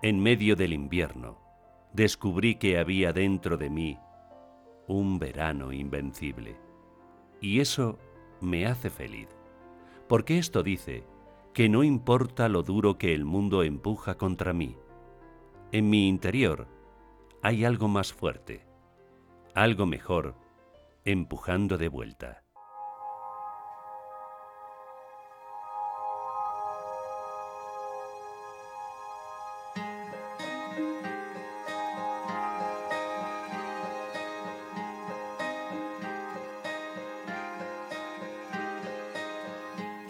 En 0.03 0.21
medio 0.21 0.57
del 0.57 0.73
invierno, 0.73 1.39
descubrí 1.93 2.57
que 2.57 2.79
había 2.79 3.13
dentro 3.13 3.57
de 3.57 3.71
mí 3.71 3.97
un 4.89 5.21
verano 5.21 5.73
invencible. 5.73 6.57
Y 7.41 7.61
eso 7.61 7.97
me 8.41 8.67
hace 8.67 8.91
feliz, 8.91 9.29
porque 10.09 10.39
esto 10.39 10.65
dice 10.65 11.05
que 11.53 11.69
no 11.69 11.85
importa 11.85 12.49
lo 12.49 12.63
duro 12.63 12.97
que 12.97 13.15
el 13.15 13.25
mundo 13.25 13.63
empuja 13.63 14.17
contra 14.17 14.53
mí, 14.53 14.77
en 15.71 15.91
mi 15.91 16.09
interior 16.09 16.67
hay 17.43 17.65
algo 17.65 17.89
más 17.89 18.13
fuerte, 18.13 18.65
algo 19.55 19.87
mejor, 19.87 20.35
empujando 21.05 21.79
de 21.79 21.89
vuelta. 21.89 22.43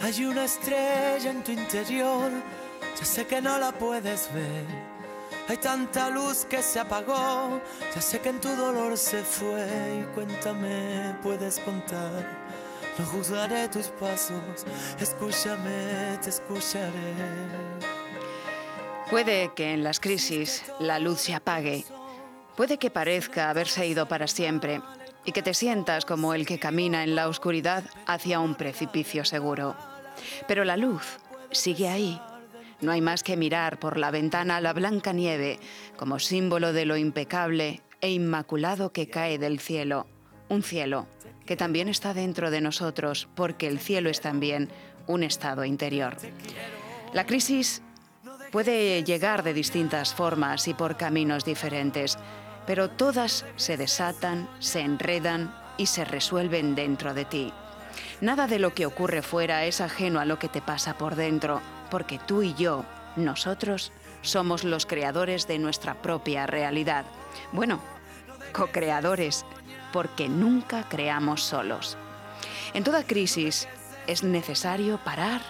Hay 0.03 0.25
una 0.25 0.47
estrella 0.47 1.31
en 1.31 1.45
tu 1.45 1.53
interior, 1.53 2.29
ya 2.99 3.05
sé 3.05 3.25
que 3.25 3.41
no 3.41 3.57
la 3.57 3.71
puedes 3.71 4.35
ver. 4.35 4.67
Hay 5.49 5.59
tanta 5.59 6.11
luz 6.11 6.45
que 6.45 6.61
se 6.61 6.81
apagó, 6.81 7.61
ya 7.95 8.01
sé 8.01 8.19
que 8.19 8.31
en 8.31 8.41
tu 8.41 8.49
dolor 8.49 8.99
se 8.99 9.23
fue. 9.23 10.01
Y 10.01 10.15
cuéntame, 10.15 11.15
puedes 11.23 11.61
contar. 11.61 12.27
No 12.99 13.07
juzgaré 13.07 13.69
tus 13.69 13.87
pasos, 13.91 14.67
escúchame, 14.99 16.19
te 16.21 16.31
escucharé. 16.31 17.15
Puede 19.09 19.53
que 19.55 19.73
en 19.73 19.85
las 19.85 20.01
crisis 20.01 20.65
la 20.81 20.99
luz 20.99 21.21
se 21.21 21.35
apague. 21.35 21.85
Puede 22.57 22.77
que 22.77 22.91
parezca 22.91 23.51
haberse 23.51 23.87
ido 23.87 24.09
para 24.09 24.27
siempre 24.27 24.83
y 25.25 25.31
que 25.31 25.43
te 25.43 25.55
sientas 25.55 26.05
como 26.05 26.35
el 26.35 26.45
que 26.45 26.59
camina 26.59 27.05
en 27.05 27.15
la 27.15 27.29
oscuridad 27.29 27.85
hacia 28.09 28.41
un 28.41 28.57
precipicio 28.57 29.25
seguro. 29.25 29.92
Pero 30.47 30.65
la 30.65 30.77
luz 30.77 31.19
sigue 31.51 31.89
ahí. 31.89 32.21
No 32.81 32.91
hay 32.93 33.01
más 33.01 33.23
que 33.23 33.37
mirar 33.37 33.79
por 33.79 33.97
la 33.97 34.11
ventana 34.11 34.61
la 34.61 34.73
blanca 34.73 35.13
nieve 35.13 35.61
como 35.97 36.19
símbolo 36.19 36.73
de 36.73 36.85
lo 36.85 36.97
impecable 36.97 37.81
e 38.01 38.11
inmaculado 38.11 38.93
que 38.93 39.09
cae 39.09 39.39
del 39.39 39.61
cielo. 39.61 40.07
Un 40.49 40.63
cielo 40.63 41.07
que 41.47 41.57
también 41.57 41.89
está 41.89 42.15
dentro 42.15 42.51
de 42.51 42.61
nosotros 42.61 43.29
porque 43.35 43.69
el 43.69 43.79
cielo 43.79 44.11
es 44.11 44.21
también 44.21 44.69
un 45.07 45.23
estado 45.23 45.65
interior. 45.65 46.17
La 47.13 47.27
crisis 47.27 47.83
puede 48.51 49.03
llegar 49.05 49.43
de 49.43 49.55
distintas 49.55 50.15
formas 50.15 50.69
y 50.69 50.75
por 50.75 50.97
caminos 50.97 51.45
diferentes, 51.45 52.19
pero 52.67 52.91
todas 52.91 53.45
se 53.57 53.77
desatan, 53.77 54.49
se 54.61 54.81
enredan 54.81 55.55
y 55.79 55.87
se 55.87 56.05
resuelven 56.05 56.75
dentro 56.75 57.15
de 57.15 57.25
ti. 57.25 57.53
Nada 58.21 58.47
de 58.47 58.59
lo 58.59 58.75
que 58.75 58.87
ocurre 58.87 59.23
fuera 59.23 59.65
es 59.65 59.81
ajeno 59.81 60.21
a 60.21 60.25
lo 60.25 60.39
que 60.39 60.49
te 60.49 60.63
pasa 60.63 60.97
por 60.97 61.17
dentro, 61.17 61.61
porque 61.91 62.19
tú 62.19 62.43
y 62.43 62.55
yo, 62.55 62.85
nosotros, 63.17 63.93
somos 64.23 64.65
los 64.65 64.87
creadores 64.87 65.47
de 65.47 65.59
nuestra 65.59 65.95
propia 66.01 66.47
realidad. 66.47 67.05
Bueno, 67.53 67.81
co-creadores, 68.53 69.45
porque 69.93 70.29
nunca 70.29 70.89
creamos 70.89 71.43
solos. 71.43 71.97
En 72.75 72.85
toda 72.85 73.05
crisis 73.05 73.69
es 74.07 74.23
necesario 74.23 74.99
parar 74.99 75.43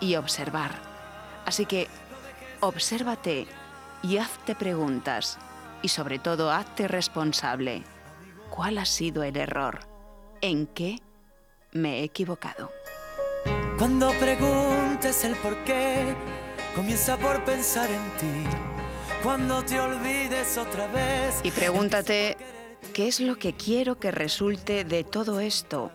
y 0.00 0.16
observar. 0.16 0.72
Así 1.46 1.66
que 1.66 1.88
obsérvate 2.60 3.46
y 4.02 4.18
hazte 4.18 4.54
preguntas 4.54 5.38
y 5.80 5.88
sobre 5.88 6.18
todo 6.18 6.50
hazte 6.50 6.88
responsable. 6.88 7.82
¿Cuál 8.50 8.78
ha 8.78 8.84
sido 8.84 9.22
el 9.22 9.36
error? 9.36 9.80
¿En 10.40 10.66
qué 10.66 11.00
me 11.72 12.00
he 12.00 12.04
equivocado? 12.04 12.70
Cuando 13.78 14.12
preguntes 14.12 15.24
el 15.24 15.34
por 15.36 15.56
qué, 15.64 16.14
comienza 16.76 17.16
por 17.16 17.44
pensar 17.44 17.90
en 17.90 18.10
ti. 18.18 18.48
Cuando 19.22 19.64
te 19.64 19.80
olvides 19.80 20.56
otra 20.58 20.86
vez. 20.88 21.40
Y 21.42 21.50
pregúntate, 21.50 22.36
¿qué 22.92 23.08
es 23.08 23.20
lo 23.20 23.38
que 23.38 23.54
quiero 23.54 23.98
que 23.98 24.10
resulte 24.10 24.84
de 24.84 25.04
todo 25.04 25.40
esto? 25.40 25.90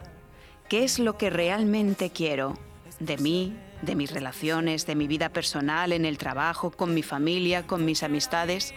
¿Qué 0.69 0.84
es 0.84 0.99
lo 0.99 1.17
que 1.17 1.30
realmente 1.30 2.09
quiero? 2.09 2.57
De 2.99 3.17
mí, 3.17 3.55
de 3.82 3.95
mis 3.95 4.11
relaciones, 4.11 4.86
de 4.86 4.95
mi 4.95 5.07
vida 5.07 5.30
personal, 5.30 5.93
en 5.93 6.05
el 6.05 6.17
trabajo, 6.17 6.71
con 6.71 6.93
mi 6.93 7.03
familia, 7.03 7.65
con 7.65 7.86
mis 7.86 8.03
amistades. 8.03 8.73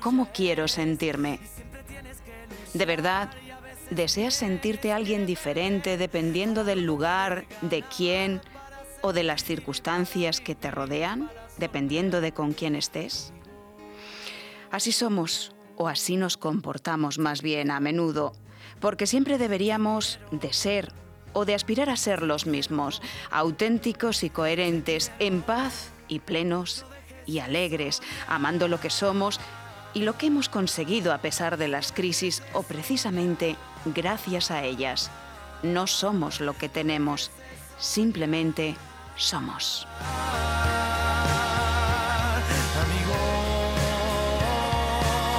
¿Cómo 0.00 0.30
quiero 0.32 0.66
sentirme? 0.66 1.40
¿De 2.74 2.86
verdad 2.86 3.30
deseas 3.90 4.34
sentirte 4.34 4.92
alguien 4.92 5.26
diferente 5.26 5.96
dependiendo 5.96 6.64
del 6.64 6.84
lugar, 6.84 7.46
de 7.60 7.82
quién 7.82 8.40
o 9.02 9.12
de 9.12 9.24
las 9.24 9.44
circunstancias 9.44 10.40
que 10.40 10.54
te 10.54 10.70
rodean, 10.70 11.30
dependiendo 11.58 12.20
de 12.20 12.32
con 12.32 12.52
quién 12.52 12.74
estés? 12.74 13.32
Así 14.70 14.92
somos 14.92 15.52
o 15.76 15.88
así 15.88 16.16
nos 16.16 16.36
comportamos 16.36 17.18
más 17.18 17.42
bien 17.42 17.70
a 17.70 17.80
menudo, 17.80 18.32
porque 18.80 19.06
siempre 19.06 19.38
deberíamos 19.38 20.20
de 20.30 20.52
ser 20.52 20.92
o 21.32 21.44
de 21.44 21.54
aspirar 21.54 21.90
a 21.90 21.96
ser 21.96 22.22
los 22.22 22.46
mismos, 22.46 23.02
auténticos 23.30 24.22
y 24.24 24.30
coherentes, 24.30 25.12
en 25.18 25.42
paz 25.42 25.90
y 26.08 26.18
plenos 26.18 26.84
y 27.26 27.38
alegres, 27.38 28.02
amando 28.26 28.68
lo 28.68 28.80
que 28.80 28.90
somos 28.90 29.40
y 29.94 30.00
lo 30.02 30.16
que 30.16 30.26
hemos 30.26 30.48
conseguido 30.48 31.12
a 31.12 31.18
pesar 31.18 31.56
de 31.56 31.68
las 31.68 31.92
crisis 31.92 32.42
o 32.52 32.62
precisamente 32.62 33.56
gracias 33.84 34.50
a 34.50 34.64
ellas. 34.64 35.10
No 35.62 35.86
somos 35.86 36.40
lo 36.40 36.56
que 36.56 36.68
tenemos, 36.68 37.30
simplemente 37.78 38.76
somos. 39.16 39.86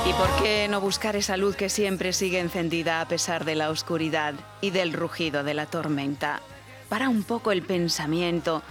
¿Y 0.08 0.14
por 0.14 0.44
qué 0.44 0.68
no 0.70 0.82
buscar 0.82 1.16
esa 1.16 1.38
luz 1.38 1.56
que 1.56 1.70
siempre 1.70 2.12
sigue 2.12 2.40
encendida 2.40 3.02
a 3.02 3.08
pesar 3.08 3.46
de 3.46 3.56
la 3.56 3.70
oscuridad 3.70 4.34
y 4.60 4.72
del 4.72 4.94
rugido 4.94 5.44
de 5.44 5.54
la 5.54 5.68
tormenta? 5.68 6.42
Para 6.90 7.08
un 7.08 7.24
poco 7.24 7.52
el 7.52 7.62
pensamiento 7.62 8.62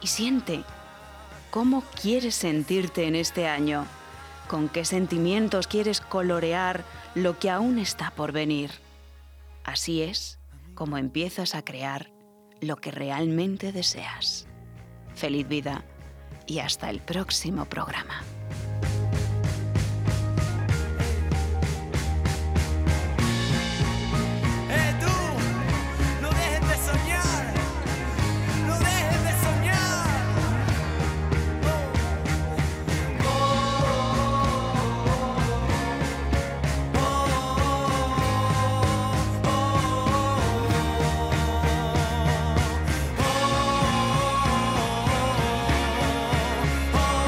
y 0.00 0.06
siente 0.06 0.64
cómo 1.50 1.82
quieres 2.00 2.34
sentirte 2.34 3.06
en 3.06 3.16
este 3.16 3.48
año, 3.48 3.86
con 4.46 4.68
qué 4.68 4.84
sentimientos 4.84 5.66
quieres 5.66 6.00
colorear 6.00 6.84
lo 7.14 7.38
que 7.38 7.50
aún 7.50 7.78
está 7.78 8.10
por 8.10 8.32
venir. 8.32 8.70
Así 9.64 10.02
es 10.02 10.38
como 10.74 10.98
empiezas 10.98 11.54
a 11.54 11.62
crear 11.62 12.10
lo 12.60 12.76
que 12.76 12.90
realmente 12.90 13.72
deseas. 13.72 14.46
Feliz 15.14 15.48
vida 15.48 15.84
y 16.46 16.60
hasta 16.60 16.90
el 16.90 17.00
próximo 17.00 17.64
programa. 17.64 18.22